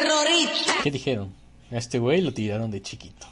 terrorista. 0.00 0.74
¿Qué 0.82 0.90
dijeron? 0.90 1.34
A 1.70 1.76
este 1.76 1.98
güey 1.98 2.20
lo 2.20 2.32
tiraron 2.32 2.70
de 2.70 2.82
chiquito. 2.82 3.26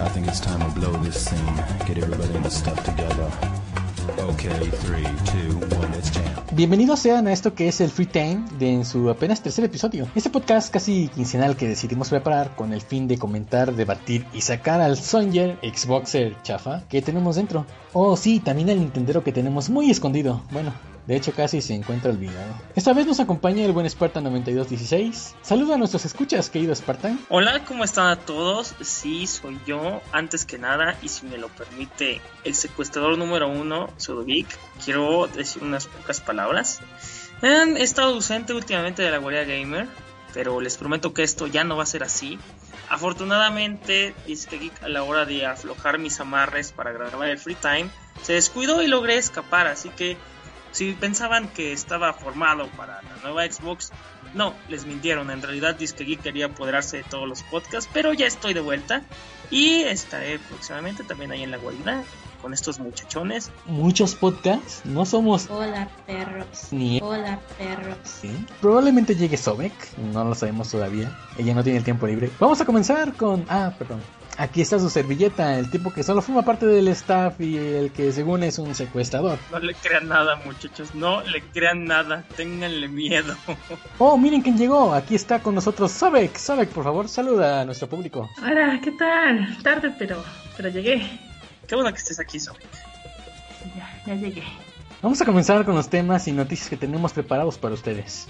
I 0.00 0.08
think 0.10 0.28
it's 0.28 0.40
time 0.40 0.60
to 0.60 0.80
blow 0.80 0.92
this 1.02 1.24
scene. 1.26 1.38
Get 1.86 1.98
everybody 1.98 2.34
in 2.34 2.42
the 2.42 2.50
stuff 2.50 2.82
together. 2.84 3.30
Okay, 4.18 4.70
three, 4.82 5.06
two, 5.26 5.58
one, 5.76 5.92
let's 5.92 6.10
jam. 6.10 6.37
Bienvenidos 6.58 6.98
sean 6.98 7.28
a 7.28 7.32
esto 7.32 7.54
que 7.54 7.68
es 7.68 7.80
el 7.80 7.88
Free 7.88 8.06
Time 8.06 8.42
de 8.58 8.72
en 8.72 8.84
su 8.84 9.08
apenas 9.10 9.40
tercer 9.40 9.64
episodio. 9.64 10.08
Este 10.16 10.28
podcast 10.28 10.72
casi 10.72 11.06
quincenal 11.06 11.56
que 11.56 11.68
decidimos 11.68 12.10
preparar 12.10 12.56
con 12.56 12.72
el 12.72 12.80
fin 12.80 13.06
de 13.06 13.16
comentar, 13.16 13.76
debatir 13.76 14.26
y 14.32 14.40
sacar 14.40 14.80
al 14.80 14.96
Songer 14.96 15.56
Xboxer 15.62 16.34
chafa 16.42 16.82
que 16.88 17.00
tenemos 17.00 17.36
dentro. 17.36 17.64
Oh 17.92 18.16
sí, 18.16 18.40
también 18.40 18.70
el 18.70 18.80
Nintendero 18.80 19.22
que 19.22 19.30
tenemos 19.30 19.70
muy 19.70 19.88
escondido. 19.88 20.42
Bueno, 20.50 20.72
de 21.08 21.16
hecho 21.16 21.32
casi 21.32 21.62
se 21.62 21.72
encuentra 21.72 22.10
olvidado. 22.10 22.54
Esta 22.76 22.92
vez 22.92 23.06
nos 23.06 23.18
acompaña 23.18 23.64
el 23.64 23.72
buen 23.72 23.88
Spartan 23.88 24.24
9216. 24.24 25.36
Saluda 25.40 25.76
a 25.76 25.78
nuestros 25.78 26.04
escuchas, 26.04 26.50
querido 26.50 26.74
Spartan. 26.74 27.18
Hola, 27.30 27.64
¿cómo 27.64 27.82
están 27.82 28.08
a 28.08 28.16
todos? 28.16 28.74
Sí, 28.82 29.26
soy 29.26 29.58
yo, 29.66 30.02
antes 30.12 30.44
que 30.44 30.58
nada, 30.58 30.98
y 31.00 31.08
si 31.08 31.24
me 31.24 31.38
lo 31.38 31.48
permite, 31.48 32.20
el 32.44 32.54
secuestrador 32.54 33.16
número 33.16 33.48
uno, 33.48 33.88
Geek. 34.26 34.46
Quiero 34.84 35.26
decir 35.28 35.62
unas 35.62 35.86
pocas 35.86 36.20
palabras. 36.20 36.80
He 37.40 37.82
estado 37.82 38.12
ausente 38.12 38.52
últimamente 38.52 39.00
de 39.00 39.10
la 39.10 39.16
guardia 39.16 39.44
gamer, 39.44 39.88
pero 40.34 40.60
les 40.60 40.76
prometo 40.76 41.14
que 41.14 41.22
esto 41.22 41.46
ya 41.46 41.64
no 41.64 41.78
va 41.78 41.84
a 41.84 41.86
ser 41.86 42.02
así. 42.02 42.38
Afortunadamente, 42.90 44.14
Geek 44.26 44.82
a 44.82 44.90
la 44.90 45.04
hora 45.04 45.24
de 45.24 45.46
aflojar 45.46 45.98
mis 45.98 46.20
amarres 46.20 46.72
para 46.72 46.92
grabar 46.92 47.30
el 47.30 47.38
free 47.38 47.54
time, 47.54 47.88
se 48.22 48.34
descuidó 48.34 48.82
y 48.82 48.88
logré 48.88 49.16
escapar, 49.16 49.68
así 49.68 49.88
que 49.88 50.18
si 50.72 50.92
pensaban 50.92 51.48
que 51.48 51.72
estaba 51.72 52.12
formado 52.12 52.68
para 52.76 53.02
la 53.02 53.16
nueva 53.22 53.50
Xbox, 53.50 53.92
no, 54.34 54.54
les 54.68 54.86
mintieron. 54.86 55.30
En 55.30 55.42
realidad 55.42 55.76
Disque 55.76 56.04
Geek 56.04 56.22
quería 56.22 56.46
apoderarse 56.46 56.98
de 56.98 57.04
todos 57.04 57.28
los 57.28 57.42
podcasts, 57.44 57.90
pero 57.92 58.12
ya 58.12 58.26
estoy 58.26 58.54
de 58.54 58.60
vuelta 58.60 59.02
y 59.50 59.80
estaré 59.82 60.38
próximamente 60.38 61.04
también 61.04 61.32
ahí 61.32 61.42
en 61.42 61.50
la 61.50 61.56
guarida 61.58 62.02
con 62.42 62.52
estos 62.54 62.78
muchachones. 62.78 63.50
Muchos 63.66 64.14
podcasts, 64.14 64.82
no 64.84 65.04
somos 65.04 65.48
Hola 65.50 65.88
perros. 66.06 66.68
ni... 66.70 67.00
Hola 67.02 67.40
perros. 67.56 67.96
¿Sí? 68.04 68.30
Probablemente 68.60 69.16
llegue 69.16 69.36
Sobek, 69.36 69.96
no 69.98 70.24
lo 70.24 70.34
sabemos 70.34 70.70
todavía. 70.70 71.16
Ella 71.36 71.54
no 71.54 71.64
tiene 71.64 71.78
el 71.78 71.84
tiempo 71.84 72.06
libre. 72.06 72.30
Vamos 72.38 72.60
a 72.60 72.64
comenzar 72.64 73.14
con... 73.14 73.44
Ah, 73.48 73.72
perdón. 73.76 74.00
Aquí 74.38 74.60
está 74.60 74.78
su 74.78 74.88
servilleta, 74.88 75.58
el 75.58 75.68
tipo 75.68 75.92
que 75.92 76.04
solo 76.04 76.22
forma 76.22 76.42
parte 76.42 76.64
del 76.64 76.86
staff 76.88 77.40
y 77.40 77.56
el 77.56 77.90
que 77.90 78.12
según 78.12 78.44
es 78.44 78.60
un 78.60 78.72
secuestrador. 78.72 79.36
No 79.50 79.58
le 79.58 79.74
crean 79.74 80.06
nada, 80.06 80.36
muchachos, 80.44 80.94
no 80.94 81.22
le 81.22 81.42
crean 81.42 81.86
nada, 81.86 82.24
ténganle 82.36 82.86
miedo. 82.86 83.34
Oh, 83.98 84.16
miren 84.16 84.42
quién 84.42 84.56
llegó, 84.56 84.94
aquí 84.94 85.16
está 85.16 85.40
con 85.42 85.56
nosotros 85.56 85.90
Sobek. 85.90 86.36
Sobek, 86.36 86.68
por 86.68 86.84
favor, 86.84 87.08
saluda 87.08 87.62
a 87.62 87.64
nuestro 87.64 87.88
público. 87.88 88.30
Hola, 88.40 88.80
¿qué 88.82 88.92
tal? 88.92 89.60
Tarde, 89.64 89.92
pero, 89.98 90.22
pero 90.56 90.68
llegué. 90.68 91.18
Qué 91.66 91.74
bueno 91.74 91.90
que 91.90 91.98
estés 91.98 92.20
aquí, 92.20 92.38
Sobek. 92.38 92.62
Ya, 93.76 94.02
ya 94.06 94.14
llegué. 94.14 94.44
Vamos 95.02 95.20
a 95.20 95.24
comenzar 95.24 95.64
con 95.64 95.74
los 95.74 95.88
temas 95.88 96.28
y 96.28 96.32
noticias 96.32 96.68
que 96.68 96.76
tenemos 96.76 97.12
preparados 97.12 97.58
para 97.58 97.74
ustedes. 97.74 98.28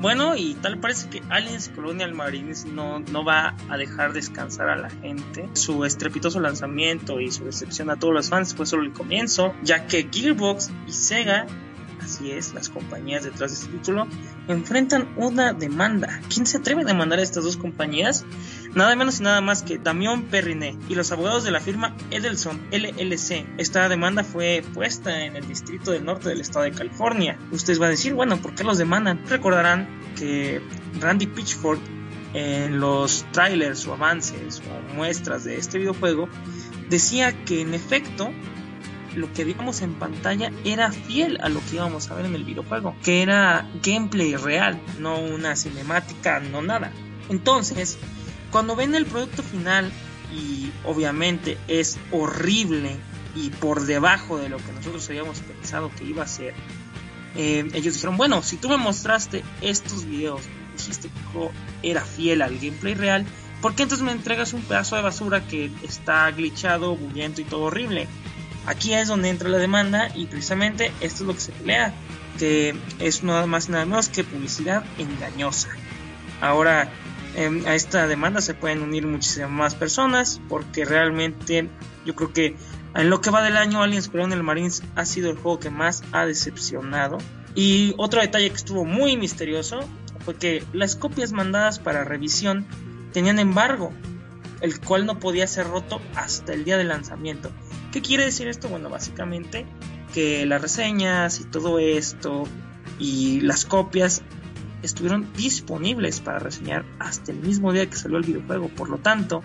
Bueno, 0.00 0.36
y 0.36 0.54
tal 0.54 0.78
parece 0.78 1.08
que 1.08 1.22
Aliens 1.28 1.70
Colonial 1.70 2.14
Marines 2.14 2.64
no, 2.66 3.00
no 3.00 3.24
va 3.24 3.56
a 3.68 3.76
dejar 3.76 4.12
descansar 4.12 4.68
a 4.68 4.76
la 4.76 4.90
gente. 4.90 5.48
Su 5.54 5.84
estrepitoso 5.84 6.38
lanzamiento 6.38 7.20
y 7.20 7.32
su 7.32 7.44
decepción 7.44 7.90
a 7.90 7.96
todos 7.96 8.14
los 8.14 8.28
fans 8.28 8.54
fue 8.54 8.64
solo 8.64 8.84
el 8.84 8.92
comienzo, 8.92 9.54
ya 9.62 9.86
que 9.86 10.08
Gearbox 10.10 10.70
y 10.86 10.92
Sega, 10.92 11.46
así 12.02 12.30
es, 12.30 12.54
las 12.54 12.68
compañías 12.68 13.24
detrás 13.24 13.50
de 13.50 13.56
este 13.58 13.78
título, 13.78 14.06
enfrentan 14.48 15.08
una 15.16 15.52
demanda. 15.52 16.20
¿Quién 16.32 16.46
se 16.46 16.58
atreve 16.58 16.82
a 16.82 16.84
demandar 16.84 17.18
a 17.18 17.22
estas 17.22 17.44
dos 17.44 17.56
compañías? 17.56 18.24
Nada 18.74 18.94
menos 18.96 19.20
y 19.20 19.22
nada 19.22 19.40
más 19.40 19.62
que 19.62 19.78
Damión 19.78 20.24
Perriné 20.24 20.76
y 20.88 20.94
los 20.94 21.10
abogados 21.12 21.44
de 21.44 21.50
la 21.50 21.60
firma 21.60 21.96
Edelson 22.10 22.60
LLC. 22.70 23.46
Esta 23.58 23.88
demanda 23.88 24.24
fue 24.24 24.62
puesta 24.74 25.24
en 25.24 25.36
el 25.36 25.46
distrito 25.46 25.90
del 25.90 26.04
norte 26.04 26.28
del 26.28 26.40
estado 26.40 26.64
de 26.64 26.72
California. 26.72 27.38
Ustedes 27.50 27.78
van 27.78 27.88
a 27.88 27.90
decir, 27.90 28.14
bueno, 28.14 28.36
¿por 28.38 28.54
qué 28.54 28.64
los 28.64 28.78
demandan? 28.78 29.26
Recordarán 29.28 29.88
que 30.16 30.60
Randy 31.00 31.26
Pitchford 31.26 31.78
en 32.34 32.78
los 32.78 33.24
trailers 33.32 33.86
o 33.86 33.94
avances 33.94 34.60
o 34.60 34.94
muestras 34.94 35.44
de 35.44 35.56
este 35.56 35.78
videojuego 35.78 36.28
decía 36.88 37.44
que 37.44 37.60
en 37.62 37.74
efecto 37.74 38.30
lo 39.18 39.32
que 39.32 39.44
vimos 39.44 39.82
en 39.82 39.94
pantalla 39.94 40.50
era 40.64 40.92
fiel 40.92 41.38
a 41.42 41.48
lo 41.48 41.60
que 41.60 41.76
íbamos 41.76 42.10
a 42.10 42.14
ver 42.14 42.26
en 42.26 42.34
el 42.34 42.44
videojuego, 42.44 42.94
que 43.02 43.22
era 43.22 43.68
gameplay 43.82 44.36
real, 44.36 44.80
no 44.98 45.18
una 45.18 45.56
cinemática, 45.56 46.40
no 46.40 46.62
nada. 46.62 46.92
Entonces, 47.28 47.98
cuando 48.50 48.76
ven 48.76 48.94
el 48.94 49.06
producto 49.06 49.42
final 49.42 49.90
y 50.32 50.70
obviamente 50.84 51.58
es 51.68 51.98
horrible 52.12 52.96
y 53.34 53.50
por 53.50 53.84
debajo 53.84 54.38
de 54.38 54.48
lo 54.48 54.58
que 54.58 54.72
nosotros 54.72 55.08
habíamos 55.08 55.40
pensado 55.40 55.90
que 55.96 56.04
iba 56.04 56.22
a 56.22 56.28
ser, 56.28 56.54
eh, 57.36 57.68
ellos 57.74 57.94
dijeron, 57.94 58.16
bueno, 58.16 58.42
si 58.42 58.56
tú 58.56 58.68
me 58.68 58.76
mostraste 58.76 59.44
estos 59.60 60.04
videos, 60.04 60.42
dijiste 60.76 61.08
que 61.08 61.88
era 61.90 62.02
fiel 62.02 62.42
al 62.42 62.58
gameplay 62.58 62.94
real, 62.94 63.26
¿por 63.60 63.74
qué 63.74 63.82
entonces 63.82 64.04
me 64.04 64.12
entregas 64.12 64.52
un 64.52 64.62
pedazo 64.62 64.96
de 64.96 65.02
basura 65.02 65.46
que 65.46 65.70
está 65.82 66.30
glitchado, 66.30 66.96
bullento 66.96 67.40
y 67.40 67.44
todo 67.44 67.62
horrible? 67.62 68.08
Aquí 68.68 68.92
es 68.92 69.08
donde 69.08 69.30
entra 69.30 69.48
la 69.48 69.56
demanda 69.56 70.10
y 70.14 70.26
precisamente 70.26 70.92
esto 71.00 71.22
es 71.22 71.26
lo 71.26 71.32
que 71.32 71.40
se 71.40 71.52
pelea, 71.52 71.94
que 72.38 72.76
es 72.98 73.24
nada 73.24 73.46
más 73.46 73.68
y 73.68 73.72
nada 73.72 73.86
menos 73.86 74.10
que 74.10 74.24
publicidad 74.24 74.84
engañosa. 74.98 75.70
Ahora, 76.42 76.92
eh, 77.34 77.62
a 77.66 77.74
esta 77.74 78.06
demanda 78.06 78.42
se 78.42 78.52
pueden 78.52 78.82
unir 78.82 79.06
muchísimas 79.06 79.50
más 79.50 79.74
personas 79.74 80.42
porque 80.50 80.84
realmente 80.84 81.70
yo 82.04 82.14
creo 82.14 82.34
que 82.34 82.56
en 82.94 83.08
lo 83.08 83.22
que 83.22 83.30
va 83.30 83.42
del 83.42 83.56
año 83.56 83.82
Aliens 83.82 84.08
Colonial 84.08 84.42
Marines 84.42 84.82
ha 84.96 85.06
sido 85.06 85.30
el 85.30 85.38
juego 85.38 85.58
que 85.58 85.70
más 85.70 86.02
ha 86.12 86.26
decepcionado. 86.26 87.16
Y 87.54 87.94
otro 87.96 88.20
detalle 88.20 88.50
que 88.50 88.56
estuvo 88.56 88.84
muy 88.84 89.16
misterioso 89.16 89.80
fue 90.26 90.36
que 90.36 90.62
las 90.74 90.94
copias 90.94 91.32
mandadas 91.32 91.78
para 91.78 92.04
revisión 92.04 92.66
tenían 93.14 93.38
embargo, 93.38 93.94
el 94.60 94.78
cual 94.78 95.06
no 95.06 95.18
podía 95.18 95.46
ser 95.46 95.68
roto 95.68 96.02
hasta 96.14 96.52
el 96.52 96.66
día 96.66 96.76
del 96.76 96.88
lanzamiento. 96.88 97.50
¿Qué 97.92 98.02
quiere 98.02 98.24
decir 98.24 98.48
esto? 98.48 98.68
Bueno, 98.68 98.90
básicamente 98.90 99.66
que 100.12 100.46
las 100.46 100.60
reseñas 100.60 101.40
y 101.40 101.44
todo 101.44 101.78
esto 101.78 102.44
y 102.98 103.40
las 103.40 103.64
copias 103.64 104.22
estuvieron 104.82 105.32
disponibles 105.34 106.20
para 106.20 106.38
reseñar 106.38 106.84
hasta 106.98 107.32
el 107.32 107.38
mismo 107.38 107.72
día 107.72 107.88
que 107.88 107.96
salió 107.96 108.18
el 108.18 108.24
videojuego. 108.24 108.68
Por 108.68 108.90
lo 108.90 108.98
tanto, 108.98 109.42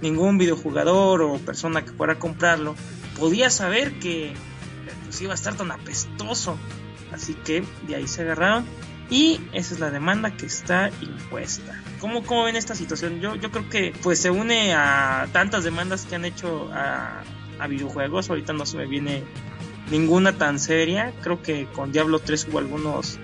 ningún 0.00 0.38
videojugador 0.38 1.22
o 1.22 1.38
persona 1.38 1.84
que 1.84 1.92
fuera 1.92 2.14
a 2.14 2.18
comprarlo 2.18 2.74
podía 3.18 3.50
saber 3.50 3.98
que 3.98 4.32
pues, 5.04 5.20
iba 5.22 5.32
a 5.32 5.34
estar 5.34 5.54
tan 5.54 5.70
apestoso. 5.70 6.58
Así 7.12 7.34
que 7.34 7.64
de 7.86 7.94
ahí 7.94 8.08
se 8.08 8.22
agarraron 8.22 8.64
y 9.10 9.40
esa 9.52 9.74
es 9.74 9.80
la 9.80 9.90
demanda 9.90 10.36
que 10.36 10.46
está 10.46 10.90
impuesta. 11.00 11.80
¿Cómo, 12.00 12.24
cómo 12.24 12.44
ven 12.44 12.56
esta 12.56 12.74
situación? 12.74 13.20
Yo, 13.20 13.36
yo 13.36 13.50
creo 13.50 13.68
que 13.68 13.94
pues 14.02 14.18
se 14.18 14.30
une 14.30 14.74
a 14.74 15.28
tantas 15.32 15.64
demandas 15.64 16.06
que 16.06 16.16
han 16.16 16.24
hecho 16.24 16.70
a, 16.72 17.22
a 17.58 17.66
videojuegos. 17.66 18.30
Ahorita 18.30 18.52
no 18.52 18.66
se 18.66 18.76
me 18.76 18.86
viene 18.86 19.22
ninguna 19.90 20.32
tan 20.32 20.58
seria. 20.58 21.12
Creo 21.22 21.42
que 21.42 21.66
con 21.66 21.92
Diablo 21.92 22.18
3 22.18 22.48
hubo 22.50 22.58
algunos 22.58 23.18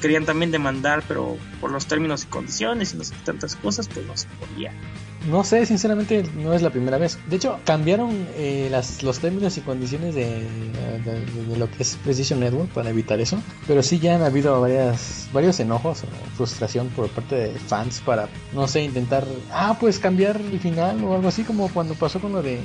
querían 0.00 0.24
también 0.24 0.50
demandar, 0.50 1.02
pero 1.06 1.36
por 1.60 1.70
los 1.70 1.86
términos 1.86 2.24
y 2.24 2.26
condiciones 2.26 2.94
y 2.94 2.96
no 2.96 3.04
sé 3.04 3.14
tantas 3.24 3.56
cosas, 3.56 3.88
pues 3.88 4.06
no 4.06 4.16
se 4.16 4.28
podía. 4.28 4.72
No 5.26 5.42
sé, 5.44 5.66
sinceramente 5.66 6.22
no 6.36 6.54
es 6.54 6.62
la 6.62 6.70
primera 6.70 6.96
vez. 6.96 7.18
De 7.26 7.36
hecho, 7.36 7.58
cambiaron 7.64 8.10
eh, 8.36 8.68
las, 8.70 9.02
los 9.02 9.18
términos 9.18 9.58
y 9.58 9.62
condiciones 9.62 10.14
de, 10.14 10.24
de- 11.04 11.42
de 11.48 11.56
lo 11.56 11.70
que 11.70 11.82
es 11.82 11.96
Precision 12.04 12.40
Network 12.40 12.68
para 12.70 12.90
evitar 12.90 13.20
eso. 13.20 13.38
Pero 13.66 13.82
sí 13.82 13.98
ya 13.98 14.14
han 14.14 14.22
habido 14.22 14.60
varias, 14.60 15.28
varios 15.32 15.58
enojos 15.60 16.04
o 16.04 16.06
frustración 16.36 16.88
por 16.88 17.08
parte 17.08 17.34
de 17.34 17.50
fans 17.58 18.00
para, 18.04 18.28
no 18.54 18.68
sé, 18.68 18.82
intentar, 18.84 19.26
ah, 19.52 19.76
pues 19.80 19.98
cambiar 19.98 20.40
el 20.40 20.60
final 20.60 21.02
o 21.04 21.14
algo 21.16 21.28
así 21.28 21.42
como 21.42 21.68
cuando 21.68 21.94
pasó 21.94 22.20
con 22.20 22.32
lo 22.32 22.40
de 22.42 22.60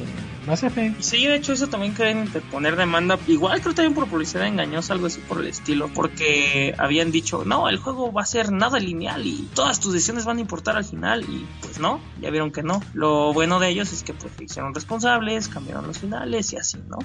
Mass 0.45 0.63
Effect. 0.63 1.01
Sí, 1.01 1.25
de 1.25 1.35
hecho 1.35 1.53
eso 1.53 1.67
también 1.67 1.94
quieren 1.94 2.19
interponer 2.19 2.75
demanda, 2.75 3.17
igual 3.27 3.61
creo 3.61 3.73
también 3.73 3.95
por 3.95 4.07
publicidad 4.07 4.45
engañosa, 4.47 4.94
algo 4.94 5.07
así 5.07 5.19
por 5.21 5.39
el 5.41 5.47
estilo, 5.47 5.89
porque 5.94 6.75
habían 6.77 7.11
dicho, 7.11 7.44
no, 7.45 7.67
el 7.69 7.77
juego 7.77 8.11
va 8.13 8.21
a 8.21 8.25
ser 8.25 8.51
nada 8.51 8.79
lineal 8.79 9.25
y 9.25 9.49
todas 9.56 9.79
tus 9.79 9.94
decisiones 9.94 10.25
van 10.25 10.38
a 10.38 10.41
importar 10.41 10.75
al 10.77 10.85
final 10.85 11.23
y 11.23 11.45
pues 11.61 11.79
no, 11.79 11.99
ya 12.21 12.29
vieron 12.29 12.43
que 12.51 12.63
no. 12.63 12.81
Lo 12.94 13.34
bueno 13.34 13.60
de 13.60 13.69
ellos 13.69 13.94
es 13.94 14.04
que 14.04 14.13
pues 14.13 14.34
hicieron 14.40 14.74
responsables, 14.74 15.48
cambiaron 15.48 15.88
los 15.88 16.00
finales 16.00 16.51
y 16.54 16.57
así, 16.57 16.78
¿no? 16.88 16.98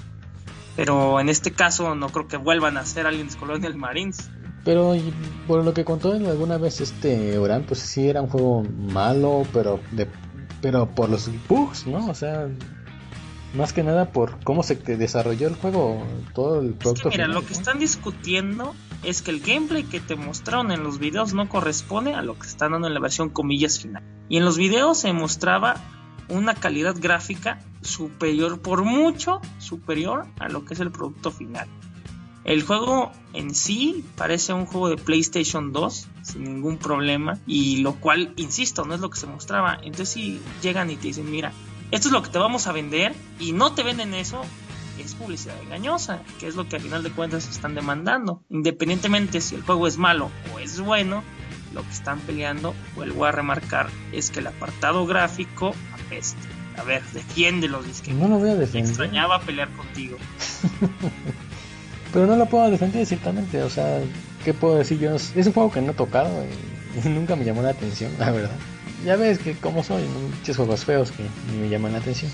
Pero 0.75 1.19
en 1.19 1.29
este 1.29 1.51
caso 1.51 1.95
no 1.95 2.09
creo 2.09 2.27
que 2.27 2.37
vuelvan 2.37 2.77
a 2.77 2.85
ser 2.85 3.05
Aliens 3.05 3.35
Colonial 3.35 3.75
Marines. 3.75 4.29
Pero 4.63 4.93
por 5.47 5.63
lo 5.63 5.73
que 5.73 5.85
contó 5.85 6.11
alguna 6.11 6.57
vez 6.57 6.81
este 6.81 7.37
Oran, 7.37 7.63
pues 7.63 7.79
sí 7.79 8.09
era 8.09 8.21
un 8.21 8.29
juego 8.29 8.63
malo, 8.63 9.43
pero 9.53 9.79
de, 9.91 10.07
pero 10.61 10.87
por 10.87 11.09
los 11.09 11.29
bugs, 11.47 11.87
¿no? 11.87 12.07
O 12.07 12.13
sea, 12.13 12.49
más 13.53 13.73
que 13.73 13.83
nada 13.83 14.11
por 14.11 14.43
cómo 14.43 14.63
se 14.63 14.75
desarrolló 14.75 15.47
el 15.47 15.55
juego, 15.55 16.03
todo 16.33 16.61
el 16.61 16.67
Es 16.67 16.73
que 16.73 16.77
producto. 16.79 17.09
mira, 17.09 17.25
final, 17.25 17.41
lo 17.41 17.45
que 17.45 17.53
¿no? 17.53 17.59
están 17.59 17.79
discutiendo 17.79 18.75
es 19.03 19.21
que 19.21 19.31
el 19.31 19.39
gameplay 19.39 19.83
que 19.83 19.99
te 19.99 20.15
mostraron 20.15 20.71
en 20.71 20.83
los 20.83 20.99
videos 20.99 21.33
no 21.33 21.49
corresponde 21.49 22.13
a 22.13 22.21
lo 22.21 22.37
que 22.37 22.47
están 22.47 22.73
dando 22.73 22.87
en 22.87 22.93
la 22.93 22.99
versión 22.99 23.29
comillas 23.29 23.79
final. 23.79 24.03
Y 24.29 24.37
en 24.37 24.45
los 24.45 24.57
videos 24.57 24.99
se 24.99 25.13
mostraba 25.13 25.77
una 26.29 26.53
calidad 26.53 26.95
gráfica 26.99 27.59
superior, 27.81 28.61
por 28.61 28.83
mucho 28.83 29.41
superior 29.57 30.27
a 30.39 30.47
lo 30.49 30.63
que 30.65 30.75
es 30.75 30.79
el 30.79 30.91
producto 30.91 31.31
final. 31.31 31.67
El 32.45 32.63
juego 32.63 33.11
en 33.33 33.53
sí 33.53 34.05
parece 34.15 34.53
un 34.53 34.65
juego 34.65 34.89
de 34.89 34.95
PlayStation 34.97 35.71
2 35.73 36.07
sin 36.23 36.43
ningún 36.43 36.77
problema 36.77 37.37
y 37.45 37.77
lo 37.77 37.95
cual, 37.95 38.33
insisto, 38.37 38.85
no 38.85 38.93
es 38.95 39.01
lo 39.01 39.09
que 39.09 39.19
se 39.19 39.27
mostraba. 39.27 39.75
Entonces 39.83 40.09
si 40.09 40.39
llegan 40.61 40.89
y 40.89 40.95
te 40.95 41.07
dicen, 41.07 41.29
mira, 41.29 41.51
esto 41.91 42.07
es 42.07 42.11
lo 42.11 42.21
que 42.23 42.29
te 42.29 42.37
vamos 42.39 42.67
a 42.67 42.71
vender 42.71 43.13
y 43.39 43.51
no 43.53 43.73
te 43.73 43.83
venden 43.83 44.13
eso, 44.13 44.41
es 44.99 45.15
publicidad 45.15 45.55
engañosa, 45.63 46.21
que 46.39 46.47
es 46.47 46.55
lo 46.55 46.67
que 46.67 46.75
al 46.75 46.81
final 46.81 47.03
de 47.03 47.11
cuentas 47.11 47.47
están 47.49 47.73
demandando. 47.75 48.43
Independientemente 48.49 49.39
si 49.41 49.55
el 49.55 49.61
juego 49.63 49.87
es 49.87 49.97
malo 49.97 50.29
o 50.53 50.59
es 50.59 50.79
bueno, 50.79 51.23
lo 51.73 51.83
que 51.83 51.91
están 51.91 52.19
peleando, 52.21 52.75
vuelvo 52.95 53.25
a 53.25 53.31
remarcar, 53.31 53.89
es 54.11 54.29
que 54.31 54.39
el 54.39 54.47
apartado 54.47 55.05
gráfico 55.05 55.73
apesta. 55.93 56.39
A 56.77 56.83
ver, 56.83 57.03
defiéndelo, 57.13 57.83
disque. 57.83 58.13
No 58.13 58.27
lo 58.27 58.37
voy 58.39 58.49
a 58.49 58.53
Me 58.53 58.59
defender. 58.59 58.89
extrañaba 58.89 59.39
pelear 59.41 59.69
contigo. 59.75 60.17
Pero 62.13 62.25
no 62.25 62.35
lo 62.35 62.45
puedo 62.47 62.69
defender 62.71 63.05
ciertamente, 63.05 63.61
o 63.61 63.69
sea, 63.69 63.99
¿qué 64.43 64.53
puedo 64.53 64.77
decir 64.77 64.99
yo? 64.99 65.13
Es 65.15 65.45
un 65.45 65.53
juego 65.53 65.71
que 65.71 65.81
no 65.81 65.91
he 65.91 65.95
tocado 65.95 66.29
y, 66.43 67.07
y 67.07 67.09
nunca 67.11 67.35
me 67.35 67.45
llamó 67.45 67.61
la 67.61 67.69
atención, 67.69 68.11
la 68.17 68.31
verdad. 68.31 68.55
Ya 69.05 69.15
ves 69.15 69.39
que 69.39 69.55
como 69.55 69.83
soy, 69.83 70.03
muchos 70.03 70.57
juegos 70.57 70.85
feos 70.85 71.11
que 71.11 71.23
ni 71.51 71.57
me 71.57 71.69
llaman 71.69 71.93
la 71.93 71.99
atención. 71.99 72.31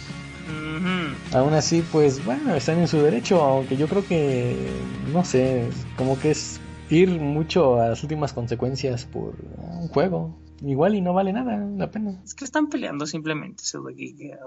Ujú. 0.47 1.37
Aún 1.37 1.53
así, 1.53 1.83
pues 1.91 2.23
bueno, 2.25 2.55
están 2.55 2.79
en 2.79 2.87
su 2.87 2.99
derecho, 3.01 3.41
aunque 3.41 3.77
yo 3.77 3.87
creo 3.87 4.05
que, 4.05 4.69
no 5.13 5.23
sé, 5.23 5.69
como 5.97 6.19
que 6.19 6.31
es 6.31 6.59
ir 6.89 7.09
mucho 7.09 7.79
a 7.79 7.89
las 7.89 8.03
últimas 8.03 8.33
consecuencias 8.33 9.05
por 9.05 9.35
un 9.57 9.87
juego. 9.89 10.39
Igual 10.61 10.95
y 10.95 11.01
no 11.01 11.13
vale 11.13 11.33
nada 11.33 11.57
la 11.57 11.91
pena. 11.91 12.21
Es 12.23 12.33
que 12.33 12.45
están 12.45 12.69
peleando 12.69 13.05
simplemente. 13.05 13.63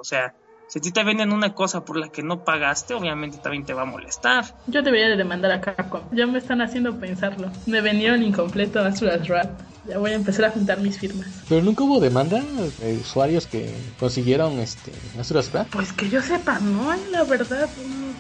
O 0.01 0.05
sea, 0.05 0.35
si 0.69 0.79
a 0.79 0.83
ti 0.83 0.91
te 0.91 1.05
venden 1.05 1.33
una 1.33 1.55
cosa 1.55 1.85
por 1.85 1.99
la 1.99 2.09
que 2.09 2.23
no 2.23 2.45
pagaste, 2.45 2.95
obviamente 2.95 3.39
también 3.39 3.65
te 3.65 3.75
va 3.75 3.83
a 3.83 3.87
molestar. 3.87 4.45
Yo 4.67 4.83
debería 4.83 5.09
de 5.09 5.17
demandar 5.17 5.53
a 5.53 5.61
Capcom. 5.61 6.03
Ya 6.13 6.27
me 6.27 6.39
están 6.39 6.63
haciendo 6.63 6.99
pensarlo. 6.99 7.51
Me 7.67 7.81
vendieron 7.81 8.23
incompleto 8.23 8.81
Astral 8.81 9.27
Rap. 9.27 9.61
Ya 9.89 9.99
voy 9.99 10.11
a 10.11 10.15
empezar 10.15 10.45
a 10.45 10.51
juntar 10.51 10.81
mis 10.81 10.99
firmas. 10.99 11.29
Pero 11.49 11.63
nunca 11.63 11.83
hubo 11.83 11.99
demanda 11.99 12.43
de 12.81 12.99
usuarios 12.99 13.47
que 13.47 13.75
consiguieron 13.99 14.59
este 14.59 14.93
Wrath. 15.17 15.69
Pues 15.71 15.93
que 15.95 16.11
yo 16.11 16.21
sepa, 16.21 16.59
no, 16.59 16.95
la 17.11 17.25
verdad, 17.25 17.69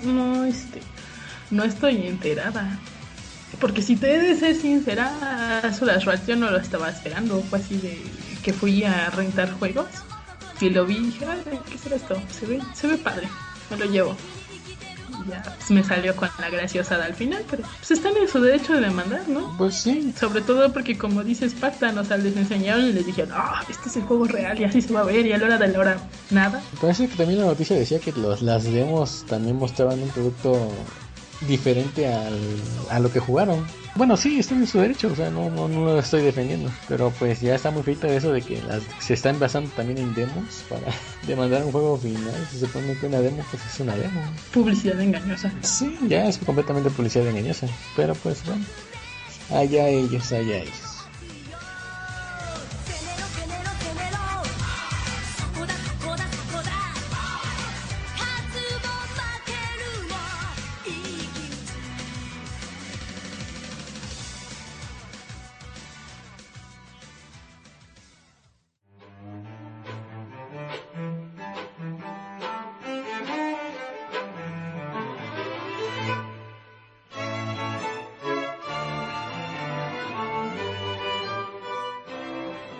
no, 0.02 0.44
este, 0.46 0.80
no 1.50 1.64
estoy 1.64 2.06
enterada. 2.06 2.78
Porque 3.60 3.82
si 3.82 3.96
te 3.96 4.14
he 4.14 4.18
de 4.20 4.36
ser 4.38 4.56
sincera, 4.56 5.60
Rap 5.62 6.26
yo 6.26 6.36
no 6.36 6.50
lo 6.50 6.58
estaba 6.58 6.88
esperando. 6.88 7.42
Fue 7.42 7.58
así 7.58 7.76
de 7.76 8.02
que 8.42 8.52
fui 8.52 8.84
a 8.84 9.10
rentar 9.10 9.52
juegos 9.52 9.88
y 10.60 10.70
lo 10.70 10.86
vi 10.86 10.96
y 10.96 11.04
dije, 11.06 11.26
"Ay, 11.26 11.58
¿qué 11.70 11.76
será 11.76 11.96
esto? 11.96 12.20
Se 12.30 12.46
ve, 12.46 12.60
se 12.74 12.86
ve 12.86 12.96
padre, 12.96 13.28
me 13.70 13.76
lo 13.76 13.84
llevo. 13.86 14.16
Y 15.24 15.30
ya 15.30 15.42
pues, 15.42 15.70
me 15.70 15.82
salió 15.84 16.14
con 16.16 16.28
la 16.38 16.50
graciosada 16.50 17.04
al 17.04 17.14
final, 17.14 17.44
pero 17.50 17.62
pues 17.78 17.90
están 17.90 18.16
en 18.16 18.28
su 18.28 18.40
derecho 18.40 18.74
de 18.74 18.80
demandar, 18.80 19.28
¿no? 19.28 19.56
Pues 19.58 19.74
sí, 19.74 20.12
Sobre 20.18 20.40
todo 20.40 20.72
porque 20.72 20.96
como 20.96 21.24
dices 21.24 21.54
pactan, 21.54 21.96
o 21.98 22.04
sea, 22.04 22.16
les 22.16 22.36
enseñaron 22.36 22.86
y 22.86 22.92
les 22.92 23.06
dijeron, 23.06 23.30
ah, 23.34 23.62
este 23.68 23.88
es 23.88 23.96
el 23.96 24.02
juego 24.02 24.24
real 24.24 24.58
y 24.58 24.64
así 24.64 24.80
se 24.80 24.92
va 24.92 25.00
a 25.00 25.04
ver 25.04 25.26
y 25.26 25.32
a 25.32 25.38
la 25.38 25.46
hora 25.46 25.58
de 25.58 25.68
la 25.68 25.78
hora, 25.78 25.96
nada. 26.30 26.62
parece 26.80 27.08
que 27.08 27.16
también 27.16 27.40
la 27.40 27.46
noticia 27.46 27.76
decía 27.76 27.98
que 27.98 28.12
los, 28.12 28.42
las 28.42 28.64
demos 28.64 29.24
también 29.26 29.56
mostraban 29.56 30.02
un 30.02 30.08
producto 30.10 30.70
diferente 31.46 32.12
al, 32.12 32.38
a 32.90 32.98
lo 32.98 33.10
que 33.10 33.20
jugaron. 33.20 33.64
Bueno, 33.94 34.16
sí, 34.16 34.38
están 34.38 34.58
en 34.58 34.66
su 34.66 34.78
derecho, 34.78 35.08
o 35.12 35.16
sea, 35.16 35.30
no, 35.30 35.50
no, 35.50 35.68
no 35.68 35.84
lo 35.84 35.98
estoy 35.98 36.22
defendiendo. 36.22 36.70
Pero 36.88 37.10
pues 37.18 37.40
ya 37.40 37.54
está 37.54 37.70
muy 37.70 37.82
feito 37.82 38.06
eso 38.06 38.32
de 38.32 38.42
que 38.42 38.60
las, 38.62 38.82
se 39.00 39.14
están 39.14 39.38
basando 39.38 39.70
también 39.70 39.98
en 39.98 40.14
demos 40.14 40.64
para 40.68 40.86
demandar 41.26 41.64
un 41.64 41.72
juego 41.72 41.96
final. 41.98 42.34
Se 42.50 42.60
supone 42.60 42.96
que 42.96 43.06
una 43.06 43.20
demo 43.20 43.44
pues 43.50 43.64
es 43.64 43.80
una 43.80 43.96
demo. 43.96 44.20
Publicidad 44.52 45.00
engañosa. 45.00 45.52
Sí, 45.62 45.96
ya 46.08 46.26
es 46.26 46.38
completamente 46.38 46.90
publicidad 46.90 47.26
engañosa. 47.26 47.66
Pero 47.96 48.14
pues 48.14 48.44
bueno, 48.44 48.64
allá 49.50 49.88
ellos, 49.88 50.30
allá 50.32 50.58
ellos. 50.58 50.87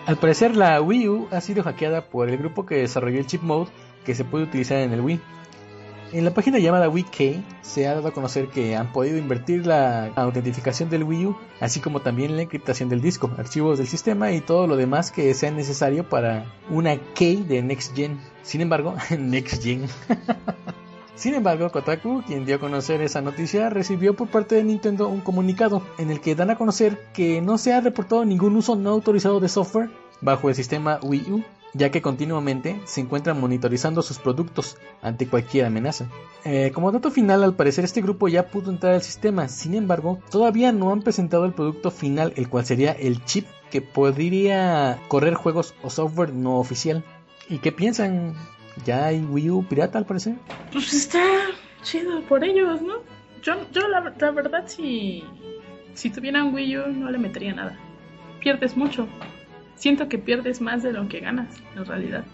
Al 0.09 0.17
parecer 0.17 0.57
la 0.57 0.81
Wii 0.81 1.09
U 1.11 1.29
ha 1.31 1.43
sido 1.43 1.63
hackeada 1.63 2.09
por 2.09 2.31
el 2.31 2.39
grupo 2.39 2.65
que 2.65 2.77
desarrolló 2.77 3.19
el 3.19 3.27
chip 3.27 3.43
mode 3.43 3.69
que 4.07 4.15
se 4.15 4.25
puede 4.25 4.45
utilizar 4.45 4.79
en 4.79 4.95
el 4.95 5.03
Wii. 5.03 5.21
En 6.15 6.25
la 6.25 6.33
página 6.33 6.59
llamada 6.59 6.89
WiiK 6.89 7.45
se 7.61 7.87
ha 7.87 7.95
dado 7.95 8.09
a 8.09 8.13
conocer 8.13 8.49
que 8.49 8.75
han 8.75 8.91
podido 8.91 9.19
invertir 9.19 9.67
la 9.67 10.07
autentificación 10.17 10.89
del 10.89 11.05
Wii 11.05 11.27
U, 11.27 11.37
así 11.61 11.81
como 11.81 12.01
también 12.01 12.37
la 12.37 12.41
encriptación 12.41 12.89
del 12.89 13.03
disco, 13.03 13.31
archivos 13.37 13.77
del 13.77 13.87
sistema 13.87 14.33
y 14.33 14.41
todo 14.41 14.67
lo 14.67 14.77
demás 14.77 15.13
que 15.13 15.35
sea 15.35 15.51
necesario 15.51 16.09
para 16.09 16.47
una 16.71 16.97
key 17.13 17.45
de 17.47 17.61
Next 17.61 17.95
Gen. 17.95 18.19
Sin 18.43 18.63
embargo, 18.63 18.97
Next 19.19 19.63
Gen. 19.63 19.89
Sin 21.19 21.35
embargo, 21.35 21.69
Kotaku, 21.73 22.23
quien 22.25 22.47
dio 22.47 22.55
a 22.55 22.61
conocer 22.61 23.03
esa 23.03 23.21
noticia, 23.21 23.71
recibió 23.71 24.15
por 24.15 24.29
parte 24.29 24.55
de 24.55 24.63
Nintendo 24.63 25.09
un 25.09 25.21
comunicado 25.21 25.83
en 25.99 26.13
el 26.13 26.21
que 26.21 26.37
dan 26.37 26.51
a 26.51 26.57
conocer 26.57 26.97
que 27.13 27.41
no 27.41 27.59
se 27.59 27.73
ha 27.73 27.81
reportado 27.81 28.25
ningún 28.25 28.55
uso 28.55 28.77
no 28.77 28.91
autorizado 28.91 29.41
de 29.41 29.49
software 29.49 29.91
bajo 30.21 30.49
el 30.49 30.55
sistema 30.55 31.01
Wii 31.03 31.33
U, 31.33 31.43
ya 31.75 31.91
que 31.91 32.03
continuamente 32.03 32.81
se 32.85 33.01
encuentran 33.01 33.41
monitorizando 33.41 34.01
sus 34.03 34.21
productos 34.21 34.77
ante 35.03 35.27
cualquier 35.27 35.67
amenaza. 35.67 36.09
Eh, 36.45 36.71
como 36.73 36.93
dato 36.93 37.11
final, 37.11 37.43
al 37.43 37.57
parecer 37.57 37.85
este 37.85 38.01
grupo 38.01 38.29
ya 38.29 38.47
pudo 38.47 38.71
entrar 38.71 38.95
al 38.95 39.03
sistema, 39.03 39.49
sin 39.49 39.75
embargo, 39.75 40.21
todavía 40.31 40.71
no 40.71 40.93
han 40.93 41.03
presentado 41.03 41.47
el 41.47 41.53
producto 41.53 41.91
final, 41.91 42.33
el 42.37 42.49
cual 42.49 42.65
sería 42.65 42.93
el 42.93 43.25
chip 43.25 43.49
que 43.73 43.83
podría 43.83 45.01
correr 45.09 45.35
juegos 45.35 45.75
o 45.83 45.91
software 45.91 46.33
no 46.33 46.61
oficial. 46.61 47.03
¿Y 47.49 47.59
qué 47.59 47.73
piensan? 47.73 48.37
¿Ya 48.85 49.07
hay 49.07 49.21
Wii 49.21 49.51
U 49.51 49.65
pirata 49.65 49.99
al 49.99 50.07
parecer? 50.07 50.37
Pues 50.73 50.93
está 50.93 51.23
chido 51.83 52.21
por 52.23 52.45
ellos, 52.45 52.83
¿no? 52.83 52.95
Yo, 53.43 53.55
yo 53.73 53.89
la, 53.89 54.01
verdad, 54.01 54.65
si, 54.67 55.25
si 55.95 56.11
tuviera 56.11 56.45
un 56.45 56.55
Wii 56.55 56.79
U, 56.79 56.87
no 56.89 57.11
le 57.11 57.19
metería 57.19 57.53
nada. 57.53 57.79
Pierdes 58.41 58.77
mucho. 58.77 59.09
Siento 59.75 60.09
que 60.09 60.19
pierdes 60.19 60.61
más 60.61 60.83
de 60.83 60.93
lo 60.93 61.09
que 61.09 61.21
ganas, 61.21 61.63
en 61.77 61.85
realidad. 61.85 62.25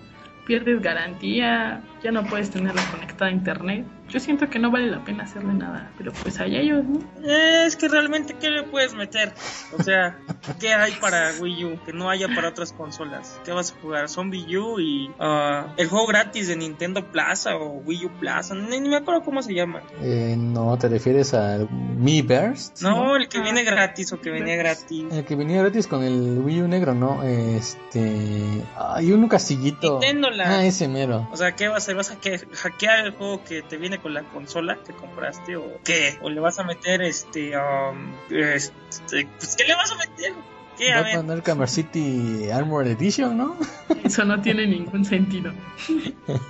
Pierdes 0.46 0.80
garantía, 0.80 1.82
ya 2.02 2.10
no 2.10 2.24
puedes 2.24 2.50
tenerla 2.50 2.82
conectada 2.90 3.30
a 3.30 3.34
internet. 3.34 3.86
Yo 4.08 4.20
siento 4.20 4.48
que 4.48 4.58
no 4.58 4.70
vale 4.70 4.86
la 4.90 5.02
pena 5.04 5.24
hacerle 5.24 5.54
nada, 5.54 5.90
pero 5.98 6.12
pues 6.12 6.38
allá 6.40 6.60
ellos, 6.60 6.84
¿no? 6.84 6.98
Eh, 7.28 7.64
Es 7.66 7.76
que 7.76 7.88
realmente, 7.88 8.34
¿qué 8.40 8.50
le 8.50 8.62
puedes 8.64 8.94
meter? 8.94 9.32
O 9.78 9.82
sea, 9.82 10.18
¿qué 10.60 10.72
hay 10.74 10.92
para 11.00 11.30
Wii 11.40 11.64
U 11.64 11.78
que 11.84 11.92
no 11.92 12.10
haya 12.10 12.28
para 12.28 12.48
otras 12.50 12.72
consolas? 12.72 13.40
¿Qué 13.44 13.52
vas 13.52 13.72
a 13.72 13.80
jugar? 13.80 14.08
Zombie 14.08 14.56
U 14.56 14.78
y 14.78 15.10
ah, 15.18 15.74
el 15.76 15.88
juego 15.88 16.06
gratis 16.06 16.48
de 16.48 16.56
Nintendo 16.56 17.10
Plaza 17.10 17.56
o 17.56 17.78
Wii 17.84 18.06
U 18.06 18.10
Plaza. 18.20 18.54
Ni, 18.54 18.78
ni 18.80 18.88
me 18.88 18.96
acuerdo 18.96 19.22
cómo 19.22 19.42
se 19.42 19.54
llama. 19.54 19.82
Eh, 20.02 20.34
no, 20.38 20.76
¿te 20.78 20.88
refieres 20.88 21.34
al 21.34 21.68
Mi 21.70 22.22
Burst? 22.22 22.82
No, 22.82 23.16
el 23.16 23.28
que 23.28 23.40
viene 23.40 23.64
gratis 23.64 24.12
o 24.12 24.20
que 24.20 24.30
venía 24.30 24.56
gratis. 24.56 25.06
El 25.12 25.24
que 25.24 25.34
venía 25.34 25.60
gratis 25.62 25.86
con 25.86 26.02
el 26.04 26.38
Wii 26.38 26.62
U 26.62 26.68
negro, 26.68 26.94
¿no? 26.94 27.22
Este... 27.22 28.62
Hay 28.78 29.12
uno 29.12 29.28
castillito. 29.28 29.92
Nintendo 30.00 30.30
Land. 30.30 30.52
Ah, 30.52 30.64
ese 30.66 30.88
mero. 30.88 31.28
O 31.32 31.36
sea, 31.36 31.52
¿qué 31.56 31.68
vas 31.68 31.74
a 31.74 31.78
hacer? 31.78 31.94
¿Vas 31.96 32.10
a 32.10 32.16
que- 32.20 32.38
hackear 32.52 33.06
el 33.06 33.12
juego 33.12 33.42
que 33.44 33.62
te 33.62 33.76
viene 33.76 33.93
con 33.98 34.14
la 34.14 34.22
consola 34.22 34.78
que 34.86 34.92
compraste 34.92 35.56
o 35.56 35.80
qué? 35.84 36.18
¿O 36.22 36.30
le 36.30 36.40
vas 36.40 36.58
a 36.58 36.64
meter 36.64 37.02
este, 37.02 37.56
um, 37.56 38.12
este 38.30 39.26
pues 39.38 39.56
qué 39.56 39.64
le 39.64 39.74
vas 39.74 39.92
a 39.92 39.96
meter? 39.96 40.32
¿Qué? 40.76 40.92
A 40.92 40.96
Va 40.96 41.00
a 41.00 41.04
ver, 41.04 41.16
poner 41.16 41.42
Camera 41.42 41.66
City 41.66 42.50
Armor 42.50 42.86
Edition, 42.86 43.36
¿no? 43.36 43.56
Eso 44.04 44.24
no 44.24 44.40
tiene 44.42 44.66
ningún 44.66 45.04
sentido. 45.04 45.52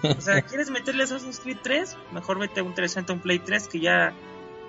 o 0.03 0.21
sea, 0.21 0.43
¿quieres 0.43 0.71
meterle 0.71 1.05
Assassin's 1.05 1.41
Creed 1.41 1.59
3? 1.63 1.97
Mejor 2.13 2.39
vete 2.39 2.61
a 2.61 2.63
un 2.63 2.75
360, 2.75 3.13
un 3.13 3.21
Play 3.21 3.39
3 3.39 3.69
que 3.69 3.81
ya 3.81 4.15